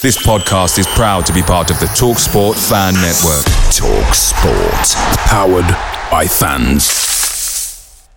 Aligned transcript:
This 0.00 0.16
podcast 0.16 0.78
is 0.78 0.86
proud 0.86 1.26
to 1.26 1.32
be 1.32 1.42
part 1.42 1.72
of 1.72 1.80
the 1.80 1.86
TalkSport 1.86 2.54
Fan 2.68 2.94
Network. 2.94 3.44
TalkSport, 3.74 4.94
powered 5.26 5.66
by 6.08 6.24
fans. 6.24 8.08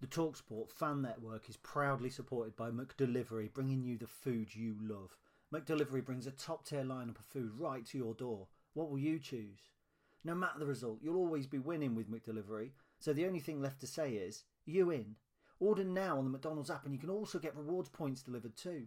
The 0.00 0.06
TalkSport 0.06 0.70
Fan 0.70 1.02
Network 1.02 1.50
is 1.50 1.58
proudly 1.58 2.08
supported 2.08 2.56
by 2.56 2.70
McDelivery, 2.70 3.52
bringing 3.52 3.82
you 3.82 3.98
the 3.98 4.06
food 4.06 4.54
you 4.54 4.74
love. 4.80 5.18
McDelivery 5.52 6.02
brings 6.02 6.26
a 6.26 6.30
top-tier 6.30 6.84
lineup 6.84 7.18
of 7.18 7.26
food 7.26 7.52
right 7.58 7.84
to 7.88 7.98
your 7.98 8.14
door. 8.14 8.46
What 8.72 8.90
will 8.90 8.98
you 8.98 9.18
choose? 9.18 9.68
No 10.24 10.34
matter 10.34 10.58
the 10.58 10.64
result, 10.64 11.00
you'll 11.02 11.16
always 11.18 11.46
be 11.46 11.58
winning 11.58 11.94
with 11.94 12.10
McDelivery. 12.10 12.70
So 12.98 13.12
the 13.12 13.26
only 13.26 13.40
thing 13.40 13.60
left 13.60 13.80
to 13.80 13.86
say 13.86 14.12
is, 14.12 14.44
you 14.64 14.90
in. 14.90 15.16
Order 15.60 15.84
now 15.84 16.16
on 16.16 16.24
the 16.24 16.30
McDonald's 16.30 16.70
app, 16.70 16.86
and 16.86 16.94
you 16.94 16.98
can 16.98 17.10
also 17.10 17.38
get 17.38 17.54
rewards 17.54 17.90
points 17.90 18.22
delivered 18.22 18.56
too 18.56 18.86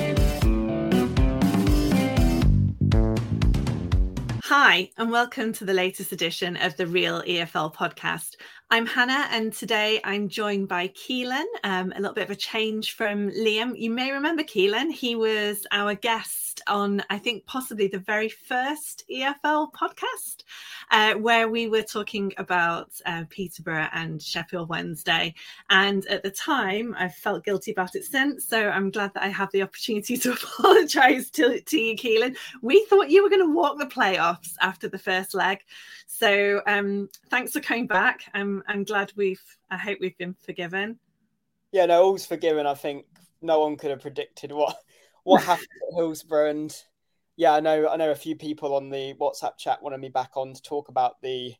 Hi, 4.53 4.89
and 4.97 5.09
welcome 5.09 5.53
to 5.53 5.63
the 5.63 5.73
latest 5.73 6.11
edition 6.11 6.57
of 6.57 6.75
the 6.75 6.85
Real 6.85 7.21
EFL 7.21 7.73
podcast. 7.73 8.35
I'm 8.73 8.85
Hannah, 8.85 9.27
and 9.31 9.51
today 9.51 9.99
I'm 10.05 10.29
joined 10.29 10.69
by 10.69 10.87
Kelan. 10.87 11.43
Um, 11.65 11.91
a 11.93 11.99
little 11.99 12.13
bit 12.13 12.23
of 12.23 12.29
a 12.29 12.37
change 12.37 12.93
from 12.93 13.29
Liam. 13.31 13.77
You 13.77 13.91
may 13.91 14.13
remember 14.13 14.43
Kelan. 14.43 14.93
He 14.93 15.13
was 15.13 15.67
our 15.73 15.93
guest 15.93 16.61
on, 16.67 17.03
I 17.09 17.17
think, 17.17 17.45
possibly 17.45 17.87
the 17.87 17.99
very 17.99 18.29
first 18.29 19.03
EFL 19.11 19.73
podcast, 19.73 20.43
uh, 20.89 21.15
where 21.15 21.49
we 21.49 21.67
were 21.67 21.81
talking 21.81 22.31
about 22.37 22.91
uh, 23.05 23.25
Peterborough 23.29 23.89
and 23.91 24.21
Sheffield 24.21 24.69
Wednesday. 24.69 25.35
And 25.69 26.05
at 26.05 26.23
the 26.23 26.31
time, 26.31 26.95
I've 26.97 27.15
felt 27.15 27.43
guilty 27.43 27.71
about 27.71 27.95
it 27.95 28.05
since. 28.05 28.47
So 28.47 28.69
I'm 28.69 28.89
glad 28.89 29.13
that 29.15 29.23
I 29.23 29.27
have 29.27 29.51
the 29.51 29.63
opportunity 29.63 30.15
to 30.19 30.31
apologise 30.31 31.29
to, 31.31 31.59
to 31.59 31.77
you, 31.77 31.97
Kelan. 31.97 32.37
We 32.61 32.85
thought 32.85 33.11
you 33.11 33.21
were 33.21 33.29
going 33.29 33.45
to 33.45 33.53
walk 33.53 33.79
the 33.79 33.85
playoffs 33.85 34.53
after 34.61 34.87
the 34.87 34.97
first 34.97 35.33
leg. 35.33 35.59
So 36.07 36.61
um, 36.67 37.09
thanks 37.29 37.51
for 37.51 37.61
coming 37.61 37.87
back. 37.87 38.29
I'm, 38.67 38.75
I'm 38.77 38.83
glad 38.83 39.11
we've, 39.15 39.41
I 39.69 39.77
hope 39.77 39.99
we've 39.99 40.17
been 40.17 40.33
forgiven. 40.33 40.99
Yeah, 41.71 41.85
no, 41.85 42.03
all's 42.03 42.25
forgiven. 42.25 42.65
I 42.65 42.73
think 42.73 43.05
no 43.41 43.61
one 43.61 43.77
could 43.77 43.91
have 43.91 44.01
predicted 44.01 44.51
what 44.51 44.75
what 45.23 45.43
happened 45.45 45.67
at 45.89 45.95
Hillsborough, 45.95 46.49
and 46.49 46.75
yeah, 47.37 47.53
I 47.53 47.59
know 47.59 47.87
I 47.87 47.95
know 47.95 48.11
a 48.11 48.15
few 48.15 48.35
people 48.35 48.75
on 48.75 48.89
the 48.89 49.13
WhatsApp 49.19 49.57
chat 49.57 49.81
wanted 49.81 49.99
me 49.99 50.09
back 50.09 50.31
on 50.35 50.53
to 50.53 50.61
talk 50.61 50.89
about 50.89 51.21
the 51.21 51.53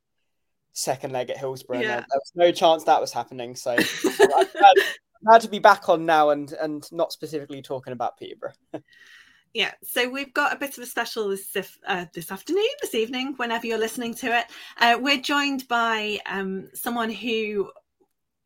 second 0.74 1.14
leg 1.14 1.30
at 1.30 1.38
Hillsborough. 1.38 1.80
Uh, 1.80 1.81
yeah. 1.81 1.88
There, 1.88 2.06
there, 2.09 2.20
was 2.20 2.31
no 2.36 2.52
chance 2.52 2.84
that 2.86 3.02
was 3.02 3.14
happening, 3.14 3.56
so 3.56 3.72
I 3.80 4.46
had 5.31 5.42
to 5.42 5.50
be 5.50 5.59
back 5.59 5.90
on 5.90 6.06
now 6.06 6.30
and 6.30 6.52
and 6.54 6.92
not 6.92 7.14
specifically 7.14 7.62
talking 7.62 7.94
about 7.94 8.18
Peterborough. 8.18 8.54
Yeah, 9.53 9.72
so 9.84 10.09
we've 10.09 10.34
got 10.34 10.53
a 10.53 10.59
bit 10.59 10.78
of 10.78 10.84
a 10.84 10.88
special 10.88 11.28
this 11.28 11.78
uh, 11.85 12.06
this 12.13 12.31
afternoon, 12.31 12.63
this 12.81 12.95
evening, 12.95 13.34
whenever 13.35 13.67
you're 13.67 13.78
listening 13.78 14.13
to 14.16 14.38
it. 14.38 14.45
Uh, 14.79 14.97
we're 15.00 15.19
joined 15.19 15.67
by 15.67 16.19
um, 16.25 16.69
someone 16.73 17.09
who 17.09 17.69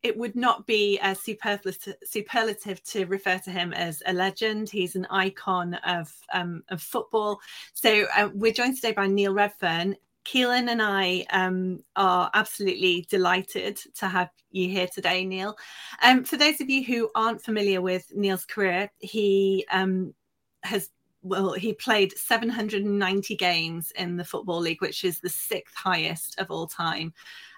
it 0.02 0.16
would 0.16 0.36
not 0.36 0.66
be 0.66 1.00
superlative, 1.14 1.96
superlative 2.04 2.82
to 2.84 3.06
refer 3.06 3.38
to 3.38 3.50
him 3.50 3.72
as 3.72 4.02
a 4.06 4.12
legend. 4.12 4.68
He's 4.68 4.94
an 4.94 5.06
icon 5.10 5.74
of, 5.74 6.12
um, 6.32 6.62
of 6.68 6.80
football. 6.80 7.40
So 7.74 8.06
uh, 8.16 8.28
we're 8.32 8.52
joined 8.52 8.76
today 8.76 8.92
by 8.92 9.08
Neil 9.08 9.34
Redfearn. 9.34 9.96
Kelan 10.24 10.70
and 10.70 10.82
I 10.82 11.24
um, 11.30 11.80
are 11.94 12.30
absolutely 12.34 13.06
delighted 13.08 13.80
to 13.96 14.06
have 14.06 14.30
you 14.50 14.68
here 14.68 14.86
today, 14.86 15.24
Neil. 15.24 15.56
Um, 16.02 16.24
for 16.24 16.36
those 16.36 16.60
of 16.60 16.68
you 16.68 16.84
who 16.84 17.10
aren't 17.14 17.42
familiar 17.42 17.80
with 17.80 18.12
Neil's 18.14 18.44
career, 18.44 18.90
he 18.98 19.64
um, 19.70 20.14
has 20.62 20.90
well, 21.22 21.52
he 21.52 21.72
played 21.72 22.16
790 22.16 23.36
games 23.36 23.92
in 23.92 24.16
the 24.16 24.24
Football 24.24 24.60
League, 24.60 24.80
which 24.80 25.04
is 25.04 25.20
the 25.20 25.28
sixth 25.28 25.74
highest 25.74 26.38
of 26.38 26.50
all 26.50 26.66
time 26.66 27.12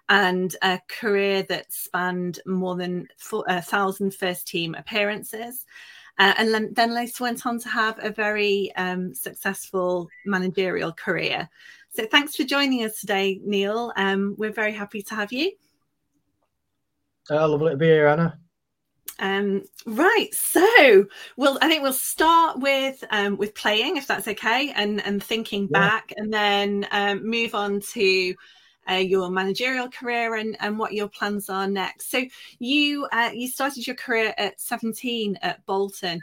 and 0.08 0.56
a 0.62 0.80
career 0.88 1.42
that 1.44 1.72
spanned 1.72 2.40
more 2.46 2.76
than 2.76 3.08
a 3.46 3.60
thousand 3.60 4.14
first 4.14 4.46
team 4.46 4.74
appearances. 4.74 5.66
Uh, 6.18 6.34
and 6.38 6.74
then 6.74 6.94
later 6.94 7.22
went 7.22 7.46
on 7.46 7.60
to 7.60 7.68
have 7.68 7.96
a 8.02 8.10
very 8.10 8.72
um, 8.76 9.14
successful 9.14 10.08
managerial 10.26 10.92
career. 10.92 11.48
So 11.90 12.06
thanks 12.06 12.34
for 12.34 12.44
joining 12.44 12.84
us 12.84 13.00
today, 13.00 13.40
Neil. 13.44 13.92
Um, 13.96 14.34
we're 14.36 14.52
very 14.52 14.72
happy 14.72 15.02
to 15.02 15.14
have 15.14 15.32
you. 15.32 15.52
Uh, 17.30 17.46
lovely 17.46 17.72
to 17.72 17.76
be 17.76 17.86
here, 17.86 18.08
Anna. 18.08 18.38
Um, 19.20 19.64
right, 19.84 20.28
so 20.32 21.06
well, 21.36 21.58
I 21.60 21.68
think 21.68 21.82
we'll 21.82 21.92
start 21.92 22.60
with 22.60 23.02
um, 23.10 23.36
with 23.36 23.54
playing, 23.54 23.96
if 23.96 24.06
that's 24.06 24.28
okay, 24.28 24.72
and 24.74 25.04
and 25.04 25.22
thinking 25.22 25.68
yeah. 25.70 25.80
back, 25.80 26.12
and 26.16 26.32
then 26.32 26.86
um, 26.92 27.28
move 27.28 27.54
on 27.54 27.80
to 27.80 28.34
uh, 28.88 28.94
your 28.94 29.30
managerial 29.30 29.88
career 29.88 30.36
and, 30.36 30.56
and 30.60 30.78
what 30.78 30.92
your 30.92 31.08
plans 31.08 31.50
are 31.50 31.68
next. 31.68 32.10
So 32.10 32.24
you 32.58 33.06
uh, 33.12 33.30
you 33.34 33.48
started 33.48 33.86
your 33.86 33.96
career 33.96 34.34
at 34.38 34.60
17 34.60 35.38
at 35.42 35.64
Bolton. 35.66 36.20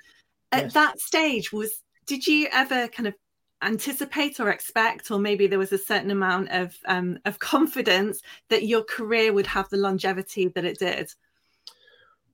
At 0.52 0.64
yes. 0.64 0.74
that 0.74 1.00
stage, 1.00 1.52
was 1.52 1.84
did 2.06 2.26
you 2.26 2.48
ever 2.52 2.88
kind 2.88 3.08
of 3.08 3.16
anticipate 3.62 4.40
or 4.40 4.50
expect, 4.50 5.12
or 5.12 5.20
maybe 5.20 5.48
there 5.48 5.60
was 5.60 5.72
a 5.74 5.78
certain 5.78 6.12
amount 6.12 6.50
of 6.50 6.78
um, 6.86 7.20
of 7.26 7.40
confidence 7.40 8.22
that 8.50 8.66
your 8.66 8.84
career 8.84 9.34
would 9.34 9.48
have 9.48 9.70
the 9.70 9.78
longevity 9.78 10.48
that 10.50 10.66
it 10.66 10.80
did? 10.80 11.14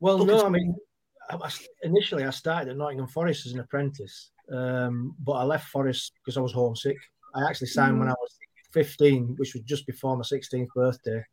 Well, 0.02 0.26
no, 0.26 0.46
I 0.46 0.50
mean, 0.50 0.76
initially 1.84 2.26
I 2.26 2.32
started 2.32 2.72
at 2.72 2.78
Nottingham 2.78 3.08
Forest 3.08 3.46
as 3.46 3.54
an 3.54 3.60
apprentice, 3.60 4.32
um, 4.52 5.16
but 5.20 5.34
I 5.34 5.44
left 5.44 5.70
Forest 5.70 6.14
because 6.16 6.38
I 6.38 6.42
was 6.42 6.52
homesick. 6.52 6.98
I 7.36 7.48
actually 7.48 7.68
signed 7.68 7.96
mm. 7.96 8.00
when 8.00 8.10
I 8.10 8.16
was 8.20 8.38
15, 8.74 9.36
which 9.38 9.54
was 9.54 9.64
just 9.64 9.86
before 9.86 10.18
my 10.18 10.24
16th 10.24 10.68
birthday, 10.76 11.24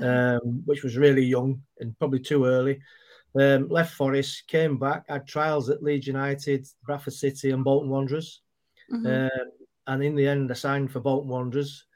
um, 0.00 0.62
which 0.66 0.84
was 0.84 0.98
really 0.98 1.24
young 1.24 1.62
and 1.80 1.98
probably 1.98 2.20
too 2.20 2.44
early. 2.44 2.80
Um, 3.34 3.68
left 3.68 3.94
Forest, 3.94 4.46
came 4.46 4.78
back, 4.78 5.04
had 5.08 5.26
trials 5.26 5.70
at 5.70 5.82
Leeds 5.82 6.06
United, 6.06 6.66
Bradford 6.84 7.14
City, 7.14 7.50
and 7.50 7.64
Bolton 7.64 7.88
Wanderers. 7.90 8.42
Mm-hmm. 8.92 9.06
Um, 9.06 9.50
and 9.86 10.04
in 10.04 10.14
the 10.14 10.28
end, 10.28 10.50
I 10.50 10.54
signed 10.54 10.92
for 10.92 11.00
Bolton 11.00 11.30
Wanderers. 11.30 11.86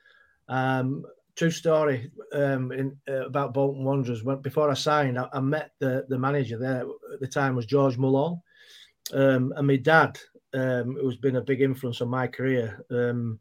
Um, 0.49 1.05
true 1.37 1.51
story 1.51 2.11
um, 2.33 2.73
in, 2.73 2.97
uh, 3.09 3.27
about 3.27 3.55
Bolton 3.55 3.85
Wanderers. 3.85 4.23
When, 4.23 4.41
before 4.41 4.71
I 4.71 4.75
signed, 4.75 5.19
I, 5.19 5.29
I, 5.33 5.41
met 5.41 5.73
the, 5.79 6.05
the 6.09 6.19
manager 6.19 6.59
there 6.59 6.85
at 7.13 7.21
the 7.21 7.27
time 7.27 7.57
was 7.57 7.67
George 7.67 7.99
Mulhall. 7.99 8.43
Um, 9.13 9.53
and 9.57 9.67
my 9.67 9.77
dad, 9.77 10.19
um, 10.55 10.97
who's 11.01 11.17
been 11.17 11.37
a 11.37 11.43
big 11.43 11.63
influence 11.63 12.01
on 12.01 12.09
my 12.09 12.27
career, 12.27 12.85
um, 12.91 13.39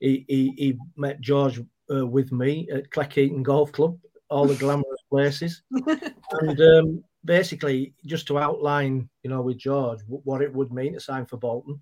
he, 0.00 0.24
he, 0.28 0.54
he 0.56 0.78
met 0.96 1.20
George 1.20 1.60
uh, 1.92 2.06
with 2.06 2.32
me 2.32 2.68
at 2.72 2.90
Cleckheaton 2.90 3.42
Golf 3.42 3.72
Club, 3.72 3.98
all 4.28 4.46
the 4.46 4.54
glamorous 4.56 5.02
places. 5.08 5.62
and 5.70 6.60
um, 6.60 7.04
basically, 7.24 7.94
just 8.06 8.26
to 8.28 8.38
outline, 8.38 9.08
you 9.22 9.30
know, 9.30 9.42
with 9.42 9.58
George, 9.58 10.00
what 10.06 10.42
it 10.42 10.52
would 10.52 10.72
mean 10.72 10.94
to 10.94 11.00
sign 11.00 11.26
for 11.26 11.36
Bolton. 11.36 11.80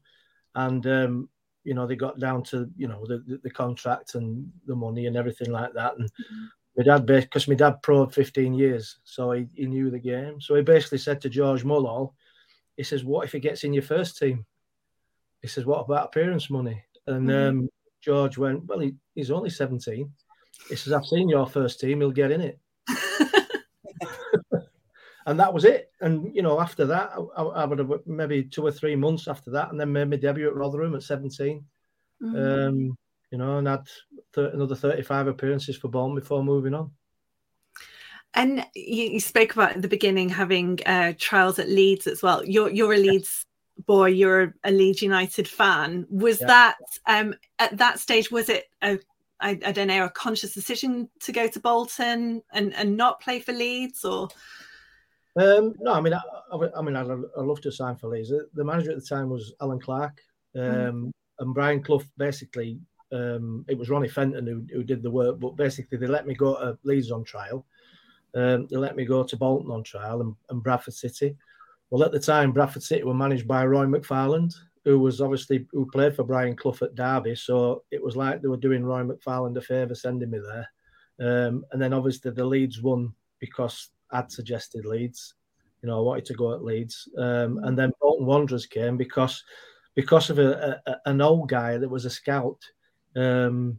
And, 0.54 0.86
um, 0.86 1.28
you 1.68 1.74
know, 1.74 1.86
they 1.86 1.96
got 1.96 2.18
down 2.18 2.42
to, 2.42 2.66
you 2.78 2.88
know, 2.88 3.04
the, 3.06 3.18
the, 3.26 3.40
the, 3.42 3.50
contract 3.50 4.14
and 4.14 4.50
the 4.64 4.74
money 4.74 5.04
and 5.04 5.18
everything 5.18 5.52
like 5.52 5.74
that. 5.74 5.98
And 5.98 6.10
mm-hmm. 6.10 6.46
my 6.78 6.82
dad, 6.82 7.04
because 7.04 7.46
my 7.46 7.56
dad 7.56 7.82
proed 7.82 8.14
15 8.14 8.54
years, 8.54 8.96
so 9.04 9.32
he, 9.32 9.48
he 9.52 9.66
knew 9.66 9.90
the 9.90 9.98
game. 9.98 10.40
So 10.40 10.54
he 10.54 10.62
basically 10.62 10.96
said 10.96 11.20
to 11.20 11.28
George 11.28 11.64
Mulhall, 11.64 12.14
he 12.78 12.84
says, 12.84 13.04
what 13.04 13.26
if 13.26 13.32
he 13.32 13.38
gets 13.38 13.64
in 13.64 13.74
your 13.74 13.82
first 13.82 14.16
team? 14.16 14.46
He 15.42 15.48
says, 15.48 15.66
what 15.66 15.80
about 15.80 16.06
appearance 16.06 16.48
money? 16.48 16.82
And 17.06 17.28
mm-hmm. 17.28 17.58
um, 17.58 17.68
George 18.00 18.38
went, 18.38 18.64
well, 18.64 18.78
he, 18.78 18.94
he's 19.14 19.30
only 19.30 19.50
17. 19.50 20.10
He 20.70 20.74
says, 20.74 20.94
I've 20.94 21.04
seen 21.04 21.28
your 21.28 21.46
first 21.46 21.80
team, 21.80 22.00
he'll 22.00 22.12
get 22.12 22.30
in 22.30 22.40
it. 22.40 22.58
And 25.28 25.38
that 25.38 25.52
was 25.52 25.66
it. 25.66 25.92
And, 26.00 26.34
you 26.34 26.40
know, 26.40 26.58
after 26.58 26.86
that, 26.86 27.12
I, 27.36 27.42
I, 27.42 27.64
would 27.66 27.78
have 27.78 27.90
maybe 28.06 28.44
two 28.44 28.64
or 28.64 28.72
three 28.72 28.96
months 28.96 29.28
after 29.28 29.50
that, 29.50 29.70
and 29.70 29.78
then 29.78 29.92
made 29.92 30.08
my 30.08 30.16
debut 30.16 30.48
at 30.48 30.56
Rotherham 30.56 30.94
at 30.94 31.02
17. 31.02 31.62
Mm-hmm. 32.22 32.36
Um, 32.36 32.96
you 33.30 33.36
know, 33.36 33.58
and 33.58 33.68
had 33.68 33.86
th- 34.34 34.54
another 34.54 34.74
35 34.74 35.26
appearances 35.26 35.76
for 35.76 35.88
Bolton 35.88 36.14
before 36.14 36.42
moving 36.42 36.72
on. 36.72 36.92
And 38.32 38.64
you, 38.74 39.04
you, 39.04 39.20
spoke 39.20 39.52
about 39.52 39.76
at 39.76 39.82
the 39.82 39.88
beginning 39.88 40.30
having 40.30 40.78
uh, 40.86 41.12
trials 41.18 41.58
at 41.58 41.68
Leeds 41.68 42.06
as 42.06 42.22
well. 42.22 42.42
You're 42.44 42.70
you're 42.70 42.94
a 42.94 42.98
Leeds 42.98 43.44
boy. 43.86 44.06
You're 44.06 44.54
a 44.64 44.70
Leeds 44.70 45.02
United 45.02 45.46
fan. 45.46 46.06
Was 46.08 46.40
yeah. 46.40 46.46
that 46.46 46.76
um, 47.06 47.34
at 47.58 47.76
that 47.76 47.98
stage? 48.00 48.30
Was 48.30 48.48
it 48.48 48.64
a 48.82 48.98
I, 49.40 49.58
I, 49.64 49.72
don't 49.72 49.88
know 49.88 50.04
a 50.04 50.10
conscious 50.10 50.52
decision 50.52 51.08
to 51.20 51.32
go 51.32 51.46
to 51.48 51.60
Bolton 51.60 52.42
and, 52.52 52.74
and 52.74 52.96
not 52.96 53.20
play 53.20 53.40
for 53.40 53.52
Leeds 53.52 54.04
or? 54.04 54.28
Um, 55.38 55.74
no, 55.78 55.92
I 55.92 56.00
mean, 56.00 56.14
I, 56.14 56.20
I 56.76 56.82
mean, 56.82 56.96
I'd, 56.96 57.08
I'd, 57.08 57.44
love 57.44 57.60
to 57.60 57.70
sign 57.70 57.96
for 57.96 58.08
Leeds. 58.08 58.32
The 58.54 58.64
manager 58.64 58.90
at 58.90 58.96
the 58.96 59.06
time 59.06 59.30
was 59.30 59.54
Allan 59.60 59.78
Clarke, 59.78 60.20
um, 60.56 60.62
mm. 60.62 61.10
and 61.38 61.54
Brian 61.54 61.82
Clough. 61.82 62.02
Basically, 62.16 62.80
um, 63.12 63.64
it 63.68 63.78
was 63.78 63.88
Ronnie 63.88 64.08
Fenton 64.08 64.46
who, 64.46 64.64
who 64.72 64.82
did 64.82 65.02
the 65.02 65.10
work, 65.10 65.38
but 65.38 65.56
basically 65.56 65.96
they 65.96 66.08
let 66.08 66.26
me 66.26 66.34
go 66.34 66.58
to 66.58 66.78
Leeds 66.82 67.12
on 67.12 67.22
trial. 67.24 67.64
Um, 68.34 68.66
they 68.70 68.76
let 68.76 68.96
me 68.96 69.04
go 69.04 69.22
to 69.22 69.36
Bolton 69.36 69.70
on 69.70 69.82
trial 69.84 70.20
and, 70.20 70.34
and 70.50 70.62
Bradford 70.62 70.94
City. 70.94 71.36
Well, 71.90 72.04
at 72.04 72.12
the 72.12 72.20
time, 72.20 72.52
Bradford 72.52 72.82
City 72.82 73.04
were 73.04 73.14
managed 73.14 73.46
by 73.46 73.64
Roy 73.64 73.86
McFarland, 73.86 74.54
who 74.84 74.98
was 74.98 75.20
obviously 75.20 75.66
who 75.72 75.86
played 75.90 76.16
for 76.16 76.24
Brian 76.24 76.56
Clough 76.56 76.78
at 76.82 76.94
Derby. 76.94 77.36
So 77.36 77.84
it 77.90 78.02
was 78.02 78.16
like 78.16 78.42
they 78.42 78.48
were 78.48 78.56
doing 78.56 78.84
Roy 78.84 79.02
McFarland 79.02 79.56
a 79.56 79.60
favour 79.60 79.94
sending 79.94 80.30
me 80.30 80.40
there. 80.40 80.68
Um, 81.20 81.64
and 81.72 81.80
then 81.80 81.92
obviously 81.92 82.30
the 82.30 82.44
Leeds 82.44 82.82
won 82.82 83.12
because 83.40 83.90
I'd 84.10 84.32
suggested 84.32 84.84
Leeds. 84.84 85.34
You 85.82 85.88
know, 85.88 85.98
I 85.98 86.02
wanted 86.02 86.24
to 86.26 86.34
go 86.34 86.54
at 86.54 86.64
Leeds. 86.64 87.08
Um, 87.16 87.60
and 87.64 87.78
then 87.78 87.92
Bolton 88.00 88.26
Wanderers 88.26 88.66
came 88.66 88.96
because 88.96 89.42
because 89.94 90.30
of 90.30 90.38
a, 90.38 90.80
a, 90.86 90.96
an 91.06 91.20
old 91.20 91.48
guy 91.48 91.76
that 91.76 91.88
was 91.88 92.04
a 92.04 92.10
scout 92.10 92.58
um, 93.16 93.78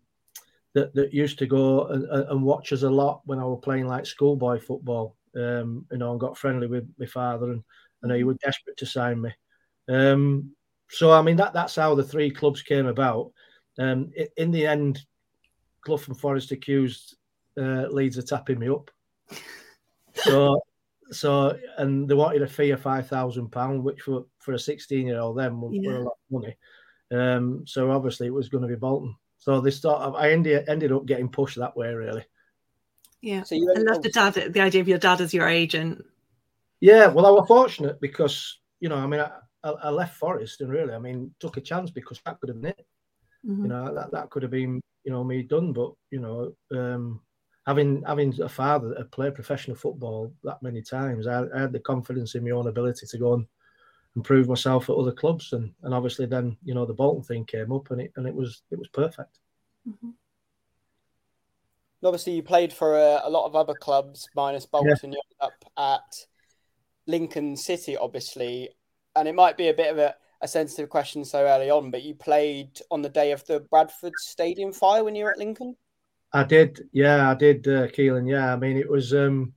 that 0.73 0.93
that 0.93 1.13
used 1.13 1.39
to 1.39 1.45
go 1.45 1.87
and, 1.87 2.05
and, 2.05 2.43
watch 2.43 2.73
us 2.73 2.83
a 2.83 2.89
lot 2.89 3.21
when 3.25 3.39
I 3.39 3.45
was 3.45 3.59
playing 3.63 3.87
like 3.87 4.05
schoolboy 4.05 4.59
football. 4.59 5.15
Um, 5.35 5.85
you 5.91 5.97
know, 5.97 6.11
and 6.11 6.19
got 6.19 6.37
friendly 6.37 6.67
with 6.67 6.89
my 6.97 7.05
father, 7.05 7.51
and 7.51 7.63
I 8.03 8.07
know 8.07 8.15
he 8.15 8.23
was 8.23 8.37
desperate 8.37 8.77
to 8.77 8.85
sign 8.85 9.21
me. 9.21 9.31
Um, 9.87 10.51
so 10.89 11.11
I 11.11 11.21
mean 11.21 11.37
that 11.37 11.53
that's 11.53 11.75
how 11.75 11.95
the 11.95 12.03
three 12.03 12.31
clubs 12.31 12.61
came 12.61 12.87
about. 12.87 13.31
Um, 13.77 14.11
in 14.37 14.51
the 14.51 14.65
end, 14.65 15.05
Clough 15.81 16.01
and 16.07 16.19
Forest 16.19 16.51
accused 16.51 17.15
uh, 17.57 17.87
Leeds 17.89 18.17
of 18.17 18.27
tapping 18.27 18.59
me 18.59 18.69
up. 18.69 18.91
So, 20.13 20.61
so 21.11 21.57
and 21.77 22.07
they 22.07 22.13
wanted 22.13 22.41
a 22.41 22.47
fee 22.47 22.71
of 22.71 22.81
five 22.81 23.07
thousand 23.07 23.49
pound, 23.51 23.83
which 23.83 24.01
for 24.01 24.25
for 24.39 24.53
a 24.53 24.59
sixteen 24.59 25.07
year 25.07 25.19
old 25.19 25.37
then 25.37 25.59
was 25.59 25.73
yeah. 25.73 25.91
a 25.91 25.99
lot 25.99 26.05
of 26.07 26.31
money. 26.31 26.57
Um, 27.11 27.63
so 27.65 27.91
obviously 27.91 28.27
it 28.27 28.33
was 28.33 28.49
going 28.49 28.61
to 28.61 28.67
be 28.67 28.75
Bolton. 28.75 29.15
So 29.37 29.61
they 29.61 29.71
start. 29.71 30.15
I 30.15 30.31
ended 30.31 30.67
ended 30.67 30.91
up 30.91 31.05
getting 31.05 31.29
pushed 31.29 31.57
that 31.57 31.75
way, 31.75 31.93
really. 31.93 32.25
Yeah. 33.21 33.43
So 33.43 33.55
you 33.55 33.73
I 33.75 33.79
love 33.79 34.01
the 34.01 34.09
dad, 34.09 34.33
the 34.33 34.61
idea 34.61 34.81
of 34.81 34.87
your 34.87 34.97
dad 34.97 35.21
as 35.21 35.33
your 35.33 35.47
agent. 35.47 36.03
Yeah, 36.81 37.07
well, 37.07 37.25
I 37.25 37.31
was 37.31 37.47
fortunate 37.47 37.99
because 37.99 38.59
you 38.79 38.89
know, 38.89 38.95
I 38.95 39.07
mean, 39.07 39.19
I, 39.19 39.69
I 39.69 39.89
left 39.89 40.17
Forest 40.17 40.61
and 40.61 40.71
really, 40.71 40.93
I 40.93 40.99
mean, 40.99 41.33
took 41.39 41.57
a 41.57 41.61
chance 41.61 41.91
because 41.91 42.21
that 42.25 42.39
could 42.39 42.49
have 42.49 42.61
been 42.61 42.71
it. 42.71 42.85
Mm-hmm. 43.45 43.63
You 43.63 43.67
know, 43.69 43.93
that, 43.93 44.11
that 44.11 44.29
could 44.29 44.43
have 44.43 44.51
been, 44.51 44.81
you 45.03 45.11
know, 45.11 45.23
me 45.23 45.43
done. 45.43 45.73
But 45.73 45.91
you 46.11 46.19
know, 46.19 46.53
um, 46.71 47.21
having 47.69 48.01
having 48.01 48.41
a 48.41 48.49
father 48.49 48.89
that 48.89 48.97
had 48.97 49.11
played 49.11 49.35
professional 49.35 49.77
football 49.77 50.33
that 50.43 50.61
many 50.63 50.81
times, 50.81 51.27
I, 51.27 51.43
I 51.55 51.61
had 51.61 51.71
the 51.71 51.79
confidence 51.79 52.33
in 52.33 52.43
my 52.43 52.49
own 52.49 52.67
ability 52.67 53.05
to 53.05 53.17
go 53.19 53.35
and 53.35 53.45
improve 54.15 54.49
myself 54.49 54.89
at 54.89 54.95
other 54.95 55.11
clubs, 55.11 55.53
and 55.53 55.71
and 55.83 55.93
obviously 55.93 56.25
then 56.25 56.57
you 56.63 56.73
know 56.73 56.87
the 56.87 56.95
Bolton 56.95 57.21
thing 57.21 57.45
came 57.45 57.71
up, 57.71 57.91
and 57.91 58.01
it 58.01 58.11
and 58.15 58.25
it 58.25 58.33
was 58.33 58.63
it 58.71 58.79
was 58.79 58.87
perfect. 58.87 59.37
Mm-hmm. 59.87 60.09
Obviously, 62.03 62.33
you 62.33 62.41
played 62.41 62.73
for 62.73 62.97
a, 62.97 63.21
a, 63.25 63.29
lot 63.29 63.45
of 63.45 63.55
other 63.55 63.75
clubs 63.75 64.27
minus 64.35 64.65
Bolton. 64.65 64.89
Yeah. 64.89 64.95
You 65.03 65.21
ended 65.21 65.39
up 65.39 65.65
at 65.77 66.25
Lincoln 67.05 67.55
City, 67.55 67.97
obviously, 67.97 68.69
and 69.15 69.27
it 69.27 69.35
might 69.35 69.57
be 69.57 69.67
a 69.67 69.75
bit 69.75 69.91
of 69.91 69.99
a, 69.99 70.15
a 70.41 70.47
sensitive 70.47 70.89
question 70.89 71.23
so 71.23 71.45
early 71.45 71.69
on, 71.69 71.91
but 71.91 72.01
you 72.01 72.15
played 72.15 72.79
on 72.89 73.03
the 73.03 73.09
day 73.09 73.31
of 73.31 73.45
the 73.45 73.59
Bradford 73.59 74.13
Stadium 74.17 74.73
fire 74.73 75.03
when 75.03 75.13
you 75.13 75.25
were 75.25 75.31
at 75.31 75.37
Lincoln. 75.37 75.75
I 76.31 76.43
did, 76.43 76.87
yeah, 76.91 77.29
I 77.29 77.33
did, 77.33 77.67
uh, 77.67 77.87
Kelan. 77.87 78.29
Yeah, 78.29 78.53
I 78.53 78.55
mean, 78.55 78.77
it 78.77 78.89
was 78.89 79.13
um, 79.13 79.53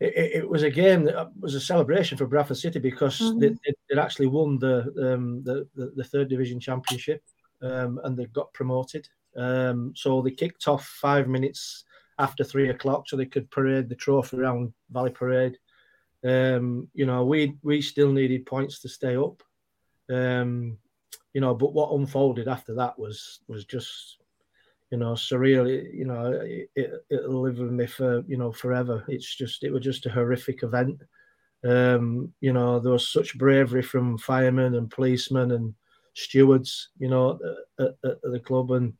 it, 0.00 0.32
it, 0.34 0.48
was 0.48 0.62
a 0.62 0.70
game 0.70 1.04
that 1.04 1.30
was 1.38 1.54
a 1.54 1.60
celebration 1.60 2.18
for 2.18 2.26
Bradford 2.26 2.56
City 2.56 2.78
because 2.78 3.18
mm-hmm. 3.20 3.38
they, 3.38 3.54
would 3.90 3.98
actually 3.98 4.26
won 4.26 4.58
the, 4.58 4.82
um, 5.00 5.42
the, 5.44 5.66
the, 5.74 5.92
the 5.96 6.04
third 6.04 6.28
division 6.28 6.58
championship 6.58 7.22
um, 7.62 8.00
and 8.04 8.16
they 8.16 8.26
got 8.26 8.52
promoted. 8.52 9.08
Um, 9.36 9.92
so 9.96 10.20
they 10.20 10.32
kicked 10.32 10.68
off 10.68 10.86
five 10.86 11.28
minutes 11.28 11.84
after 12.18 12.44
three 12.44 12.70
o'clock 12.70 13.08
so 13.08 13.16
they 13.16 13.26
could 13.26 13.50
parade 13.50 13.88
the 13.88 13.94
trophy 13.94 14.36
around 14.36 14.72
Valley 14.90 15.10
Parade. 15.10 15.58
Um, 16.24 16.88
you 16.94 17.06
know, 17.06 17.24
we 17.24 17.56
we 17.62 17.80
still 17.80 18.12
needed 18.12 18.46
points 18.46 18.80
to 18.80 18.88
stay 18.88 19.16
up. 19.16 19.42
Um, 20.10 20.78
you 21.32 21.40
know, 21.40 21.54
but 21.54 21.72
what 21.72 21.92
unfolded 21.92 22.46
after 22.46 22.74
that 22.74 22.98
was 22.98 23.40
was 23.48 23.64
just 23.64 24.18
you 24.92 24.98
know, 24.98 25.12
surreal. 25.14 25.68
It, 25.68 25.94
you 25.94 26.04
know, 26.04 26.38
it, 26.42 26.70
it'll 27.10 27.40
live 27.40 27.58
with 27.58 27.72
me 27.72 27.86
for 27.86 28.22
you 28.28 28.36
know 28.36 28.52
forever. 28.52 29.02
It's 29.08 29.34
just 29.34 29.64
it 29.64 29.72
was 29.72 29.82
just 29.82 30.04
a 30.04 30.10
horrific 30.10 30.62
event. 30.62 31.00
Um, 31.64 32.32
you 32.40 32.52
know, 32.52 32.78
there 32.78 32.92
was 32.92 33.08
such 33.08 33.38
bravery 33.38 33.82
from 33.82 34.18
firemen 34.18 34.74
and 34.74 34.90
policemen 34.90 35.52
and 35.52 35.74
stewards, 36.12 36.90
you 36.98 37.08
know, 37.08 37.38
at, 37.80 37.86
at, 38.04 38.10
at 38.10 38.32
the 38.32 38.40
club, 38.40 38.72
and 38.72 38.92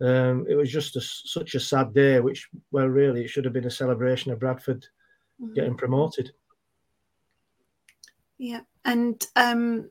um, 0.00 0.46
it 0.48 0.54
was 0.54 0.70
just 0.70 0.94
a, 0.94 1.00
such 1.00 1.56
a 1.56 1.60
sad 1.60 1.92
day. 1.92 2.20
Which, 2.20 2.48
well, 2.70 2.86
really, 2.86 3.24
it 3.24 3.28
should 3.28 3.44
have 3.44 3.52
been 3.52 3.66
a 3.66 3.70
celebration 3.70 4.30
of 4.30 4.38
Bradford 4.38 4.86
mm-hmm. 5.42 5.54
getting 5.54 5.74
promoted. 5.74 6.30
Yeah, 8.38 8.60
and 8.84 9.26
um, 9.34 9.90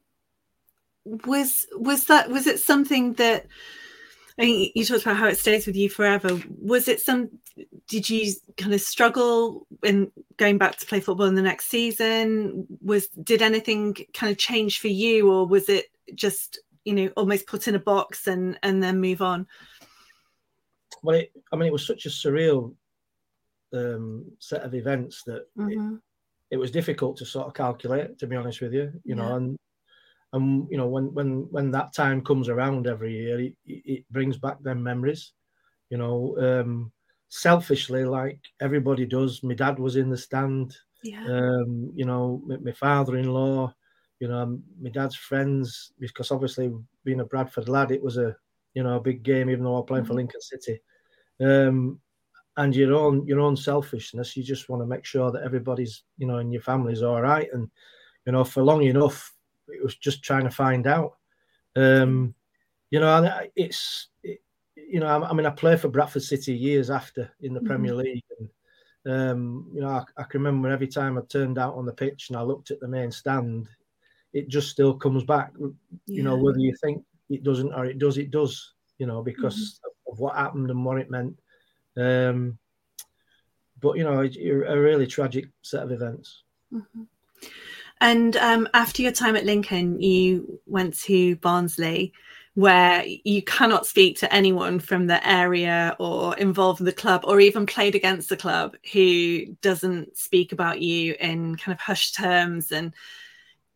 was 1.04 1.68
was 1.74 2.06
that 2.06 2.30
was 2.30 2.48
it 2.48 2.62
something 2.62 3.16
that? 3.16 3.48
You 4.42 4.86
talked 4.86 5.04
about 5.04 5.18
how 5.18 5.28
it 5.28 5.38
stays 5.38 5.68
with 5.68 5.76
you 5.76 5.90
forever. 5.90 6.40
Was 6.60 6.88
it 6.88 7.00
some? 7.00 7.30
Did 7.88 8.10
you 8.10 8.34
kind 8.58 8.74
of 8.74 8.82
struggle 8.82 9.68
in 9.84 10.12
going 10.38 10.58
back 10.58 10.78
to 10.78 10.86
play 10.86 11.00
football 11.00 11.28
in 11.28 11.36
the 11.36 11.42
next 11.42 11.68
season? 11.68 12.66
Was 12.82 13.08
did 13.10 13.42
anything 13.42 13.96
kind 14.14 14.32
of 14.32 14.38
change 14.38 14.80
for 14.80 14.88
you, 14.88 15.32
or 15.32 15.46
was 15.46 15.70
it 15.70 15.86
just 16.16 16.60
you 16.86 16.94
know 16.94 17.08
almost 17.16 17.46
put 17.48 17.68
in 17.68 17.76
a 17.76 17.80
box 17.80 18.28
and 18.28 18.58
and 18.64 18.82
then 18.82 19.00
move 19.00 19.22
on? 19.22 19.48
Well, 21.04 21.18
it, 21.18 21.32
I 21.52 21.56
mean, 21.56 21.68
it 21.68 21.74
was 21.74 21.86
such 21.86 22.06
a 22.06 22.10
surreal 22.10 22.74
um, 23.74 24.26
set 24.40 24.64
of 24.64 24.74
events 24.74 25.24
that 25.24 25.46
mm-hmm. 25.58 25.96
it, 25.96 26.56
it, 26.56 26.58
was 26.58 26.72
difficult 26.72 27.18
to 27.18 27.26
sort 27.26 27.48
of 27.48 27.54
calculate. 27.54 28.18
To 28.20 28.28
be 28.28 28.36
honest 28.36 28.62
with 28.62 28.74
you, 28.74 28.92
you 29.04 29.16
yeah. 29.16 29.16
know, 29.16 29.36
and 29.36 29.58
and 30.34 30.68
you 30.70 30.78
know 30.78 30.88
when 30.88 31.14
when 31.14 31.48
when 31.52 31.72
that 31.72 31.94
time 31.94 32.22
comes 32.22 32.50
around 32.50 32.88
every 32.88 33.14
year 33.14 33.40
it, 33.40 33.54
it 33.66 34.06
brings 34.12 34.38
back 34.38 34.62
them 34.64 34.82
memories 34.82 35.34
you 35.90 35.98
know 35.98 36.36
um 36.40 36.92
selfishly 37.30 38.04
like 38.04 38.40
everybody 38.62 39.06
does 39.06 39.44
my 39.44 39.54
dad 39.54 39.80
was 39.80 39.96
in 39.96 40.10
the 40.10 40.18
stand 40.18 40.76
yeah. 41.04 41.24
um 41.26 41.92
you 41.96 42.06
know 42.06 42.42
my, 42.46 42.58
my, 42.58 42.72
father-in-law 42.72 43.74
you 44.20 44.28
know 44.28 44.60
my 44.82 44.90
dad's 44.90 45.16
friends 45.16 45.94
because 46.00 46.32
obviously 46.32 46.72
being 47.04 47.22
a 47.22 47.26
bradford 47.26 47.70
lad 47.70 47.92
it 47.92 48.04
was 48.04 48.18
a 48.18 48.36
you 48.74 48.84
know 48.84 48.98
a 48.98 49.02
big 49.02 49.24
game 49.24 49.50
even 49.50 49.64
though 49.64 49.78
i'm 49.78 49.86
playing 49.86 50.04
mm-hmm. 50.04 50.12
for 50.12 50.16
lincoln 50.16 50.42
city 50.42 50.80
um 51.42 52.00
and 52.58 52.76
your 52.76 52.94
own 52.94 53.26
your 53.26 53.40
own 53.40 53.56
selfishness 53.56 54.36
you 54.36 54.44
just 54.44 54.70
want 54.70 54.82
to 54.82 54.86
make 54.86 55.06
sure 55.06 55.32
that 55.32 55.44
everybody's 55.44 56.04
you 56.18 56.28
know 56.28 56.38
in 56.38 56.52
your 56.52 56.62
family's 56.62 57.02
all 57.02 57.22
right 57.22 57.48
and 57.54 57.70
you 58.26 58.32
know 58.32 58.44
for 58.44 58.62
long 58.62 58.84
enough 58.84 59.34
it 59.72 59.84
was 59.84 59.96
just 59.96 60.24
trying 60.24 60.44
to 60.44 60.52
find 60.52 60.88
out. 60.88 61.18
Um, 61.76 62.36
you 62.90 63.00
know, 63.00 63.42
it's 63.56 64.08
it, 64.24 64.42
you 64.76 65.00
know, 65.00 65.08
I, 65.08 65.30
I, 65.30 65.34
mean, 65.34 65.46
I 65.46 65.52
played 65.52 65.80
for 65.80 65.88
Bradford 65.88 66.24
City 66.24 66.54
years 66.54 66.90
after 66.90 67.32
in 67.42 67.54
the 67.54 67.60
mm-hmm. 67.60 67.68
Premier 67.68 67.96
League, 67.96 68.24
and 68.40 68.50
um, 69.14 69.72
you 69.74 69.82
know, 69.82 69.90
I, 69.90 70.04
I, 70.18 70.24
can 70.24 70.42
remember 70.42 70.70
every 70.70 70.88
time 70.88 71.18
I 71.18 71.22
turned 71.22 71.58
out 71.58 71.76
on 71.76 71.86
the 71.86 71.94
pitch 71.94 72.30
and 72.30 72.38
I 72.38 72.42
looked 72.42 72.72
at 72.72 72.80
the 72.80 72.88
main 72.88 73.12
stand, 73.12 73.68
it 74.34 74.48
just 74.48 74.70
still 74.70 74.94
comes 74.94 75.24
back. 75.24 75.54
You 75.58 75.76
yeah. 76.06 76.24
know, 76.24 76.38
whether 76.38 76.60
you 76.60 76.76
think 76.82 77.04
it 77.30 77.44
doesn't 77.44 77.74
or 77.74 77.86
it 77.86 78.00
does, 78.00 78.18
it 78.18 78.32
does. 78.32 78.74
You 78.98 79.08
know, 79.08 79.24
because 79.24 79.56
mm-hmm. 79.56 80.12
of 80.12 80.20
what 80.20 80.36
happened 80.36 80.70
and 80.70 80.86
what 80.86 81.00
it 81.00 81.10
meant. 81.10 81.40
Um, 81.98 82.60
but 83.80 83.98
you 83.98 84.04
know, 84.04 84.20
it's 84.22 84.38
a 84.38 84.78
really 84.78 85.08
tragic 85.08 85.46
set 85.62 85.84
of 85.84 85.92
events. 85.92 86.44
Mm-hmm. 86.72 87.04
And 88.02 88.36
um, 88.38 88.68
after 88.74 89.02
your 89.02 89.12
time 89.12 89.36
at 89.36 89.46
Lincoln, 89.46 90.02
you 90.02 90.60
went 90.66 90.98
to 91.02 91.36
Barnsley. 91.38 92.14
where 92.54 93.06
you 93.06 93.42
cannot 93.42 93.86
speak 93.86 94.18
to 94.18 94.34
anyone 94.34 94.78
from 94.78 95.08
the 95.08 95.26
area 95.28 95.96
or 96.00 96.36
involved 96.38 96.82
in 96.82 96.86
the 96.86 96.92
club 96.92 97.22
or 97.24 97.40
even 97.40 97.66
played 97.66 97.96
against 97.96 98.28
the 98.28 98.36
club 98.36 98.76
who 98.92 99.46
doesn't 99.62 100.18
speak 100.18 100.52
about 100.52 100.82
you 100.82 101.16
in 101.22 101.56
kind 101.56 101.74
of 101.74 101.80
hushed 101.80 102.14
terms 102.14 102.74
and 102.74 102.94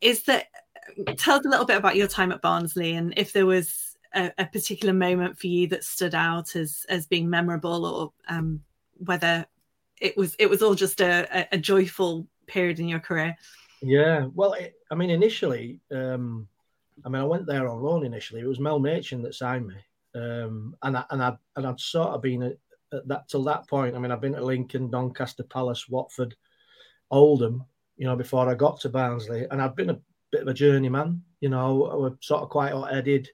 is 0.01 0.23
that 0.23 0.47
tell 1.15 1.39
us 1.39 1.45
a 1.45 1.49
little 1.49 1.65
bit 1.65 1.77
about 1.77 1.95
your 1.95 2.07
time 2.07 2.33
at 2.33 2.41
barnsley 2.41 2.95
and 2.95 3.13
if 3.15 3.31
there 3.31 3.45
was 3.45 3.95
a, 4.13 4.31
a 4.37 4.45
particular 4.45 4.93
moment 4.93 5.39
for 5.39 5.47
you 5.47 5.67
that 5.67 5.83
stood 5.83 6.13
out 6.13 6.53
as 6.55 6.85
as 6.89 7.07
being 7.07 7.29
memorable 7.29 7.85
or 7.85 8.11
um, 8.27 8.61
whether 8.97 9.45
it 10.01 10.17
was 10.17 10.35
it 10.37 10.49
was 10.49 10.61
all 10.61 10.75
just 10.75 10.99
a, 10.99 11.47
a, 11.53 11.57
joyful 11.57 12.27
period 12.47 12.79
in 12.79 12.87
your 12.87 12.99
career 12.99 13.35
yeah 13.81 14.27
well 14.33 14.53
it, 14.53 14.73
i 14.91 14.95
mean 14.95 15.09
initially 15.09 15.79
um 15.91 16.47
I 17.03 17.09
mean, 17.09 17.21
I 17.21 17.25
went 17.25 17.45
there 17.45 17.67
on 17.67 17.81
loan 17.81 18.05
initially. 18.05 18.41
It 18.41 18.47
was 18.47 18.59
Mel 18.59 18.79
Machin 18.79 19.21
that 19.23 19.35
signed 19.35 19.67
me, 19.67 19.75
um, 20.13 20.75
and 20.83 20.97
I, 20.97 21.03
and 21.09 21.21
I 21.21 21.35
and 21.55 21.67
I'd 21.67 21.79
sort 21.79 22.09
of 22.09 22.21
been 22.21 22.43
at, 22.43 22.57
at, 22.93 23.07
that 23.07 23.27
till 23.27 23.43
that 23.43 23.67
point. 23.67 23.95
I 23.95 23.99
mean, 23.99 24.11
I've 24.11 24.21
been 24.21 24.33
to 24.33 24.43
Lincoln, 24.43 24.89
Doncaster 24.89 25.43
Palace, 25.43 25.89
Watford, 25.89 26.35
Oldham, 27.11 27.65
you 27.97 28.05
know, 28.05 28.15
before 28.15 28.49
I 28.49 28.53
got 28.53 28.79
to 28.81 28.89
Barnsley, 28.89 29.45
and 29.51 29.61
I'd 29.61 29.75
been 29.75 29.89
a 29.89 29.99
bit 30.31 30.43
of 30.43 30.47
a 30.47 30.53
journeyman. 30.53 31.23
You 31.41 31.49
know, 31.49 31.85
I 31.85 31.95
was 31.95 32.13
sort 32.21 32.43
of 32.43 32.49
quite 32.49 32.71
hot-headed. 32.71 33.29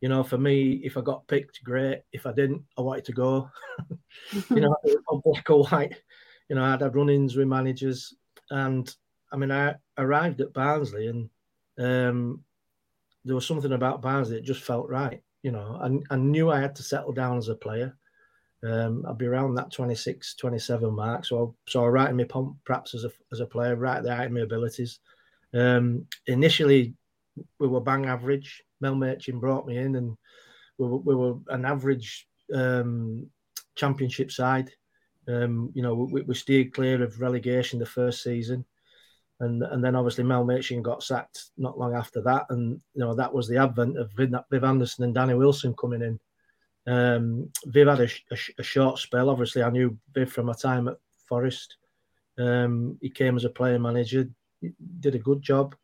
You 0.00 0.08
know, 0.08 0.24
for 0.24 0.38
me, 0.38 0.80
if 0.82 0.96
I 0.96 1.00
got 1.00 1.28
picked, 1.28 1.62
great. 1.62 2.02
If 2.12 2.26
I 2.26 2.32
didn't, 2.32 2.62
I 2.76 2.80
wanted 2.80 3.04
to 3.04 3.12
go. 3.12 3.50
you 4.50 4.60
know, 4.60 4.74
black 5.24 5.48
or 5.50 5.64
white. 5.64 5.94
You 6.48 6.56
know, 6.56 6.64
I'd 6.64 6.80
had 6.80 6.96
run-ins 6.96 7.36
with 7.36 7.46
managers, 7.46 8.14
and 8.50 8.92
I 9.32 9.36
mean, 9.36 9.50
I 9.50 9.74
arrived 9.96 10.40
at 10.40 10.52
Barnsley 10.52 11.08
and 11.08 11.30
um, 11.78 12.44
there 13.24 13.34
was 13.34 13.46
something 13.46 13.72
about 13.72 14.02
Barnsley 14.02 14.36
that 14.36 14.44
just 14.44 14.62
felt 14.62 14.88
right. 14.88 15.22
You 15.42 15.52
know, 15.52 15.78
I, 16.10 16.14
I 16.14 16.18
knew 16.18 16.50
I 16.50 16.60
had 16.60 16.76
to 16.76 16.82
settle 16.82 17.12
down 17.12 17.38
as 17.38 17.48
a 17.48 17.54
player. 17.54 17.96
Um, 18.64 19.04
I'd 19.08 19.18
be 19.18 19.26
around 19.26 19.54
that 19.54 19.72
26, 19.72 20.36
27 20.36 20.94
mark. 20.94 21.24
So, 21.24 21.56
so 21.66 21.84
I 21.84 21.88
writing 21.88 22.16
me 22.16 22.26
perhaps 22.64 22.94
as 22.94 23.04
a, 23.04 23.10
as 23.32 23.40
a 23.40 23.46
player, 23.46 23.74
right 23.74 23.96
at 23.96 24.02
the 24.04 24.14
height 24.14 24.26
of 24.26 24.32
my 24.32 24.40
abilities. 24.40 25.00
Um, 25.52 26.06
initially, 26.26 26.94
we 27.58 27.66
were 27.66 27.80
bang 27.80 28.06
average. 28.06 28.62
Mel 28.80 28.94
Machin 28.94 29.40
brought 29.40 29.66
me 29.66 29.78
in, 29.78 29.96
and 29.96 30.16
we 30.78 30.86
were, 30.86 30.98
we 30.98 31.14
were 31.14 31.34
an 31.48 31.64
average 31.64 32.28
um, 32.54 33.26
championship 33.74 34.30
side. 34.30 34.70
Um, 35.26 35.72
you 35.74 35.82
know, 35.82 35.94
we, 35.94 36.22
we 36.22 36.34
steered 36.34 36.72
clear 36.72 37.02
of 37.02 37.20
relegation 37.20 37.78
the 37.78 37.86
first 37.86 38.22
season 38.22 38.64
and 39.42 39.62
and 39.64 39.84
then 39.84 39.96
obviously 39.96 40.22
Mel 40.22 40.44
Machin 40.44 40.82
got 40.82 41.02
sacked 41.02 41.50
not 41.58 41.78
long 41.78 41.94
after 41.94 42.22
that, 42.22 42.46
and 42.50 42.80
you 42.94 43.00
know 43.00 43.14
that 43.14 43.34
was 43.34 43.48
the 43.48 43.58
advent 43.58 43.98
of 43.98 44.12
Viv, 44.12 44.64
Anderson 44.64 45.04
and 45.04 45.14
Danny 45.14 45.34
Wilson 45.34 45.74
coming 45.74 46.00
in. 46.00 46.20
Um, 46.86 47.50
Viv 47.66 47.88
had 47.88 48.00
a, 48.00 48.08
a, 48.30 48.36
a, 48.58 48.62
short 48.62 48.98
spell. 48.98 49.28
Obviously, 49.28 49.62
I 49.62 49.70
knew 49.70 49.98
Viv 50.14 50.32
from 50.32 50.46
my 50.46 50.52
time 50.52 50.88
at 50.88 50.96
Forest. 51.28 51.76
Um, 52.38 52.98
he 53.00 53.10
came 53.10 53.36
as 53.36 53.44
a 53.44 53.50
player 53.50 53.78
manager, 53.78 54.28
did 55.00 55.14
a 55.14 55.18
good 55.18 55.42
job. 55.42 55.74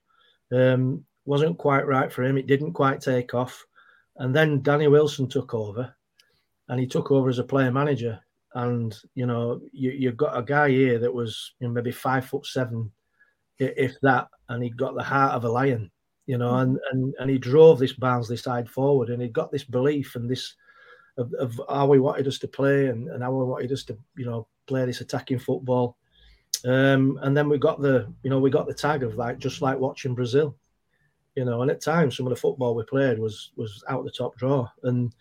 Um, 0.53 1.05
wasn't 1.25 1.59
quite 1.59 1.87
right 1.87 2.13
for 2.13 2.23
him. 2.23 2.39
It 2.39 2.47
didn't 2.47 2.73
quite 2.73 3.01
take 3.01 3.35
off, 3.35 3.67
and 4.19 4.35
then 4.35 4.63
Danny 4.63 4.87
Wilson 4.87 5.29
took 5.29 5.53
over, 5.53 5.93
and 6.69 6.79
he 6.79 6.87
took 6.87 7.11
over 7.11 7.29
as 7.29 7.41
a 7.41 7.45
player 7.45 7.73
manager. 7.73 8.21
And 8.55 8.97
you 9.17 9.27
know, 9.27 9.61
you, 9.73 9.91
you've 9.91 10.17
got 10.17 10.39
a 10.39 10.43
guy 10.45 10.71
here 10.71 11.01
that 11.01 11.13
was 11.13 11.55
you 11.59 11.67
know, 11.67 11.75
maybe 11.75 11.91
five 11.91 12.25
foot 12.25 12.47
seven 12.47 12.93
if 13.59 13.95
that, 14.03 14.29
and 14.49 14.63
he 14.63 14.71
got 14.71 14.95
the 14.95 15.03
heart 15.03 15.35
of 15.35 15.45
a 15.45 15.49
lion, 15.49 15.91
you 16.27 16.39
know, 16.39 16.57
and 16.57 16.79
and 16.93 17.15
and 17.19 17.31
he 17.31 17.39
drove 17.39 17.79
this 17.79 17.93
Barnsley 17.93 18.37
side 18.37 18.69
forward, 18.69 19.11
and 19.11 19.23
he 19.23 19.29
got 19.29 19.51
this 19.51 19.65
belief 19.65 20.15
and 20.17 20.31
this 20.31 20.55
of, 21.19 21.33
of 21.35 21.61
how 21.69 21.87
we 21.87 21.99
wanted 21.99 22.27
us 22.29 22.39
to 22.39 22.49
play 22.49 22.87
and, 22.87 23.09
and 23.09 23.23
how 23.23 23.33
we 23.33 23.45
wanted 23.45 23.73
us 23.73 23.83
to, 23.85 23.99
you 24.17 24.25
know, 24.25 24.47
play 24.67 24.87
this 24.87 25.01
attacking 25.01 25.39
football. 25.39 25.97
Um, 26.65 27.19
and 27.23 27.37
then 27.37 27.49
we 27.49 27.59
got 27.59 27.81
the, 27.81 28.13
you 28.23 28.31
know, 28.31 28.39
we 28.39 28.51
got 28.51 28.67
the 28.67 28.75
tag 28.75 29.03
of 29.03 29.17
like 29.17 29.39
just 29.39 29.61
like 29.61 29.79
watching 29.79 30.15
Brazil, 30.15 30.57
you 31.35 31.45
know. 31.45 31.63
And 31.63 31.71
at 31.71 31.81
times, 31.81 32.17
some 32.17 32.27
of 32.27 32.31
the 32.31 32.41
football 32.41 32.75
we 32.75 32.85
played 32.85 33.19
was 33.19 33.51
was 33.57 33.85
out 33.89 34.05
the 34.05 34.11
top 34.11 34.37
draw, 34.37 34.69
and 34.85 35.13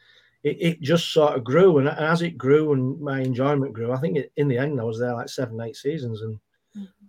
it, 0.44 0.58
it 0.60 0.82
just 0.82 1.12
sort 1.12 1.36
of 1.36 1.44
grew. 1.44 1.79
And 1.79 1.89
as 1.89 2.22
it 2.22 2.38
grew 2.38 2.74
and 2.74 3.00
my 3.00 3.22
enjoyment 3.22 3.74
grew, 3.74 3.91
I 3.91 4.00
think 4.00 4.17
it, 4.17 4.32
in 4.38 4.48
the 4.48 4.58
end 4.58 4.79
I 4.79 4.84
was 4.84 5.00
there 5.00 5.13
like 5.13 5.29
seven, 5.29 5.60
eight 5.62 5.75
seasons, 5.75 6.22
and 6.22 6.39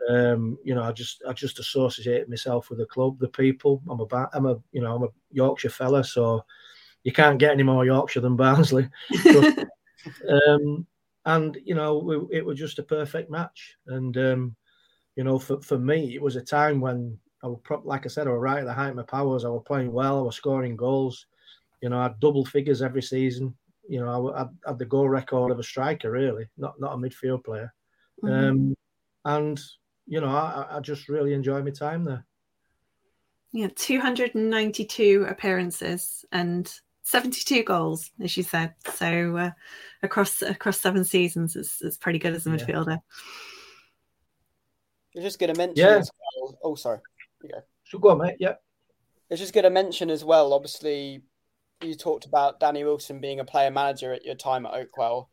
um, 0.08 0.58
you 0.64 0.75
know, 0.75 0.82
I 0.82 0.92
just 0.92 1.22
I 1.28 1.32
just 1.32 1.58
associate 1.58 2.28
myself 2.28 2.70
with 2.70 2.78
the 2.78 2.87
club, 2.87 3.18
the 3.18 3.28
people. 3.28 3.82
I'm 3.88 4.00
a 4.00 4.28
I'm 4.32 4.46
a 4.46 4.58
you 4.72 4.80
know 4.80 4.94
I'm 4.94 5.02
a 5.02 5.08
Yorkshire 5.30 5.70
fella, 5.70 6.04
so 6.04 6.44
you 7.04 7.12
can't 7.12 7.38
get 7.38 7.52
any 7.52 7.62
more 7.62 7.84
Yorkshire 7.84 8.20
than 8.20 8.37
Barnsley. 8.37 8.88
um, 10.48 10.87
and 11.25 11.58
you 11.64 11.75
know, 11.75 11.98
we, 11.98 12.37
it 12.37 12.44
was 12.44 12.58
just 12.58 12.78
a 12.78 12.82
perfect 12.82 13.30
match. 13.30 13.76
And 13.87 14.16
um, 14.16 14.56
you 15.16 15.25
know, 15.25 15.38
for, 15.38 15.60
for 15.62 15.78
me, 15.78 16.14
it 16.14 16.22
was 16.22 16.37
a 16.37 16.42
time 16.42 16.80
when 16.80 17.18
I 17.42 17.48
was 17.48 17.60
pro- 17.62 17.82
like 17.84 18.06
I 18.06 18.08
said, 18.08 18.26
I 18.26 18.30
was 18.30 18.40
right 18.40 18.60
at 18.60 18.64
the 18.64 18.72
height 18.72 18.90
of 18.90 18.96
my 18.96 19.02
powers. 19.02 19.44
I 19.44 19.48
was 19.48 19.62
playing 19.66 19.92
well. 19.92 20.18
I 20.18 20.22
was 20.22 20.37
scoring 20.37 20.76
goals. 20.76 21.26
You 21.82 21.90
know, 21.90 21.98
I 21.98 22.04
had 22.04 22.20
double 22.20 22.44
figures 22.44 22.82
every 22.82 23.02
season. 23.02 23.54
You 23.88 24.00
know, 24.00 24.32
I, 24.32 24.42
I 24.42 24.46
had 24.66 24.78
the 24.78 24.84
goal 24.84 25.08
record 25.08 25.50
of 25.50 25.58
a 25.58 25.62
striker, 25.62 26.10
really, 26.10 26.46
not 26.56 26.80
not 26.80 26.94
a 26.94 26.96
midfield 26.96 27.44
player. 27.44 27.72
Mm-hmm. 28.22 28.72
And 29.28 29.61
you 30.06 30.23
know, 30.23 30.28
I, 30.28 30.66
I 30.76 30.80
just 30.80 31.08
really 31.08 31.35
enjoy 31.35 31.62
my 31.62 31.70
time 31.70 32.02
there. 32.04 32.25
Yeah, 33.52 33.68
292 33.76 35.26
appearances 35.28 36.25
and 36.32 36.73
72 37.02 37.62
goals, 37.62 38.11
as 38.20 38.37
you 38.37 38.42
said. 38.42 38.75
So 38.94 39.37
uh, 39.37 39.50
across 40.02 40.40
across 40.40 40.80
seven 40.80 41.04
seasons, 41.04 41.56
it's, 41.56 41.82
it's 41.82 41.99
pretty 41.99 42.18
good 42.18 42.35
as 42.35 42.47
a 42.47 42.50
midfielder. 42.50 43.00
You're 45.14 45.25
just 45.25 45.38
going 45.38 45.52
to 45.52 45.58
mention. 45.58 45.76
Yeah. 45.76 46.02
Well. 46.40 46.58
Oh, 46.64 46.75
sorry. 46.75 47.00
Yeah. 47.44 47.61
So 47.85 47.99
go 47.99 48.11
on, 48.11 48.18
mate. 48.18 48.37
Yeah. 48.38 48.54
It's 49.28 49.40
just 49.40 49.52
going 49.52 49.64
to 49.64 49.70
mention 49.70 50.08
as 50.08 50.25
well. 50.25 50.54
Obviously, 50.54 51.23
you 51.82 51.94
talked 51.94 52.25
about 52.25 52.61
Danny 52.61 52.82
Wilson 52.82 53.20
being 53.20 53.40
a 53.40 53.44
player 53.44 53.70
manager 53.70 54.12
at 54.14 54.25
your 54.25 54.37
time 54.37 54.64
at 54.64 54.73
Oakwell. 54.73 55.28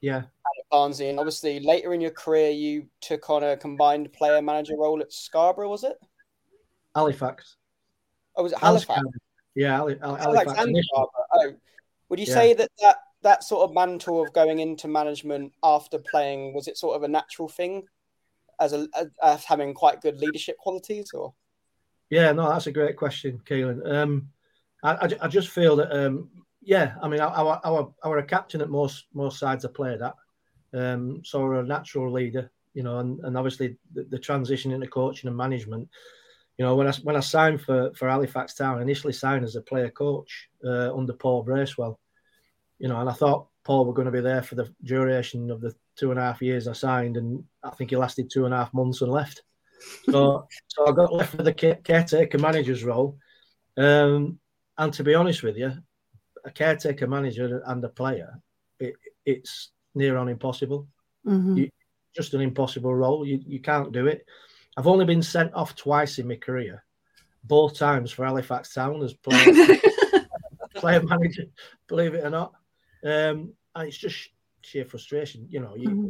Yeah. 0.00 0.22
Barnsley, 0.70 1.08
and 1.08 1.18
obviously 1.18 1.60
later 1.60 1.94
in 1.94 2.00
your 2.00 2.10
career, 2.10 2.50
you 2.50 2.86
took 3.00 3.30
on 3.30 3.42
a 3.42 3.56
combined 3.56 4.12
player 4.12 4.42
manager 4.42 4.74
role 4.76 5.00
at 5.00 5.12
Scarborough, 5.12 5.68
was 5.68 5.84
it? 5.84 5.96
Halifax. 6.94 7.56
Oh, 8.36 8.42
was 8.42 8.52
it 8.52 8.58
Halifax? 8.58 9.00
Yeah, 9.54 9.76
Halifax. 9.76 10.02
Halifax 10.22 10.58
and 10.58 10.76
Oh, 10.94 11.52
would 12.08 12.18
you 12.18 12.26
yeah. 12.26 12.34
say 12.34 12.54
that, 12.54 12.70
that 12.80 12.96
that 13.22 13.44
sort 13.44 13.68
of 13.68 13.74
mantle 13.74 14.22
of 14.22 14.32
going 14.32 14.60
into 14.60 14.86
management 14.88 15.52
after 15.62 15.98
playing 15.98 16.54
was 16.54 16.68
it 16.68 16.76
sort 16.76 16.96
of 16.96 17.02
a 17.02 17.08
natural 17.08 17.48
thing, 17.48 17.82
as 18.60 18.72
a 18.72 18.88
as 19.22 19.44
having 19.44 19.74
quite 19.74 20.00
good 20.00 20.18
leadership 20.18 20.56
qualities, 20.58 21.10
or? 21.12 21.34
Yeah, 22.10 22.32
no, 22.32 22.48
that's 22.48 22.68
a 22.68 22.72
great 22.72 22.96
question, 22.96 23.40
Kelan. 23.44 23.84
Um, 23.90 24.28
I, 24.84 24.92
I, 24.92 25.08
I 25.22 25.28
just 25.28 25.48
feel 25.48 25.76
that 25.76 25.90
um, 25.90 26.28
yeah, 26.62 26.94
I 27.02 27.08
mean, 27.08 27.20
I, 27.20 27.26
I, 27.26 27.58
I, 27.64 27.84
I 28.04 28.08
were 28.08 28.18
a 28.18 28.26
captain 28.26 28.60
at 28.60 28.68
most 28.68 29.06
most 29.12 29.38
sides 29.38 29.64
I 29.64 29.68
played 29.68 30.02
at, 30.02 30.14
um, 30.74 31.22
so 31.24 31.52
a 31.52 31.62
natural 31.62 32.12
leader, 32.12 32.50
you 32.74 32.82
know, 32.82 32.98
and, 32.98 33.20
and 33.20 33.36
obviously 33.36 33.76
the, 33.94 34.04
the, 34.04 34.18
transition 34.18 34.72
into 34.72 34.86
coaching 34.86 35.28
and 35.28 35.36
management. 35.36 35.88
You 36.58 36.64
know, 36.64 36.74
when 36.74 36.86
I 36.86 36.92
when 37.02 37.16
I 37.16 37.20
signed 37.20 37.60
for 37.60 37.92
for 37.94 38.08
Halifax 38.08 38.54
Town, 38.54 38.78
I 38.78 38.82
initially 38.82 39.12
signed 39.12 39.44
as 39.44 39.56
a 39.56 39.62
player 39.62 39.90
coach 39.90 40.48
uh, 40.64 40.94
under 40.94 41.12
Paul 41.12 41.42
Bracewell, 41.42 41.98
you 42.78 42.88
know, 42.88 43.00
and 43.00 43.08
I 43.08 43.12
thought 43.12 43.48
Paul 43.64 43.84
were 43.84 43.92
going 43.92 44.06
to 44.06 44.12
be 44.12 44.20
there 44.20 44.42
for 44.42 44.54
the 44.54 44.72
duration 44.84 45.50
of 45.50 45.60
the 45.60 45.74
two 45.96 46.10
and 46.10 46.20
a 46.20 46.22
half 46.22 46.42
years 46.42 46.68
I 46.68 46.72
signed, 46.72 47.16
and 47.16 47.42
I 47.62 47.70
think 47.70 47.90
he 47.90 47.96
lasted 47.96 48.30
two 48.30 48.44
and 48.44 48.54
a 48.54 48.58
half 48.58 48.72
months 48.72 49.00
and 49.02 49.10
left. 49.10 49.42
So, 50.10 50.46
so 50.68 50.86
I 50.86 50.92
got 50.92 51.12
left 51.12 51.34
with 51.34 51.46
the 51.46 51.78
caretaker 51.82 52.38
manager's 52.38 52.84
role. 52.84 53.18
Um, 53.76 54.38
and 54.78 54.92
to 54.94 55.04
be 55.04 55.14
honest 55.14 55.42
with 55.42 55.56
you, 55.56 55.72
a 56.44 56.50
caretaker 56.50 57.06
manager 57.06 57.62
and 57.66 57.84
a 57.84 57.88
player, 57.88 58.40
it, 58.78 58.94
it's 59.24 59.72
near 59.96 60.16
on 60.16 60.28
impossible. 60.28 60.86
Mm-hmm. 61.26 61.56
You, 61.56 61.70
just 62.14 62.34
an 62.34 62.40
impossible 62.40 62.94
role. 62.94 63.26
You, 63.26 63.40
you 63.46 63.60
can't 63.60 63.92
do 63.92 64.06
it. 64.06 64.24
I've 64.76 64.86
only 64.86 65.04
been 65.04 65.22
sent 65.22 65.54
off 65.54 65.74
twice 65.74 66.18
in 66.18 66.28
my 66.28 66.36
career, 66.36 66.84
both 67.44 67.78
times 67.78 68.10
for 68.12 68.24
Halifax 68.24 68.72
Town 68.72 69.02
as 69.02 69.14
player, 69.14 69.78
player 70.74 71.02
manager, 71.02 71.44
believe 71.88 72.14
it 72.14 72.24
or 72.24 72.30
not. 72.30 72.52
Um, 73.04 73.52
and 73.74 73.88
it's 73.88 73.96
just 73.96 74.30
sheer 74.62 74.84
frustration. 74.84 75.46
You 75.50 75.60
know, 75.60 75.74
you, 75.76 75.88
mm-hmm. 75.88 76.08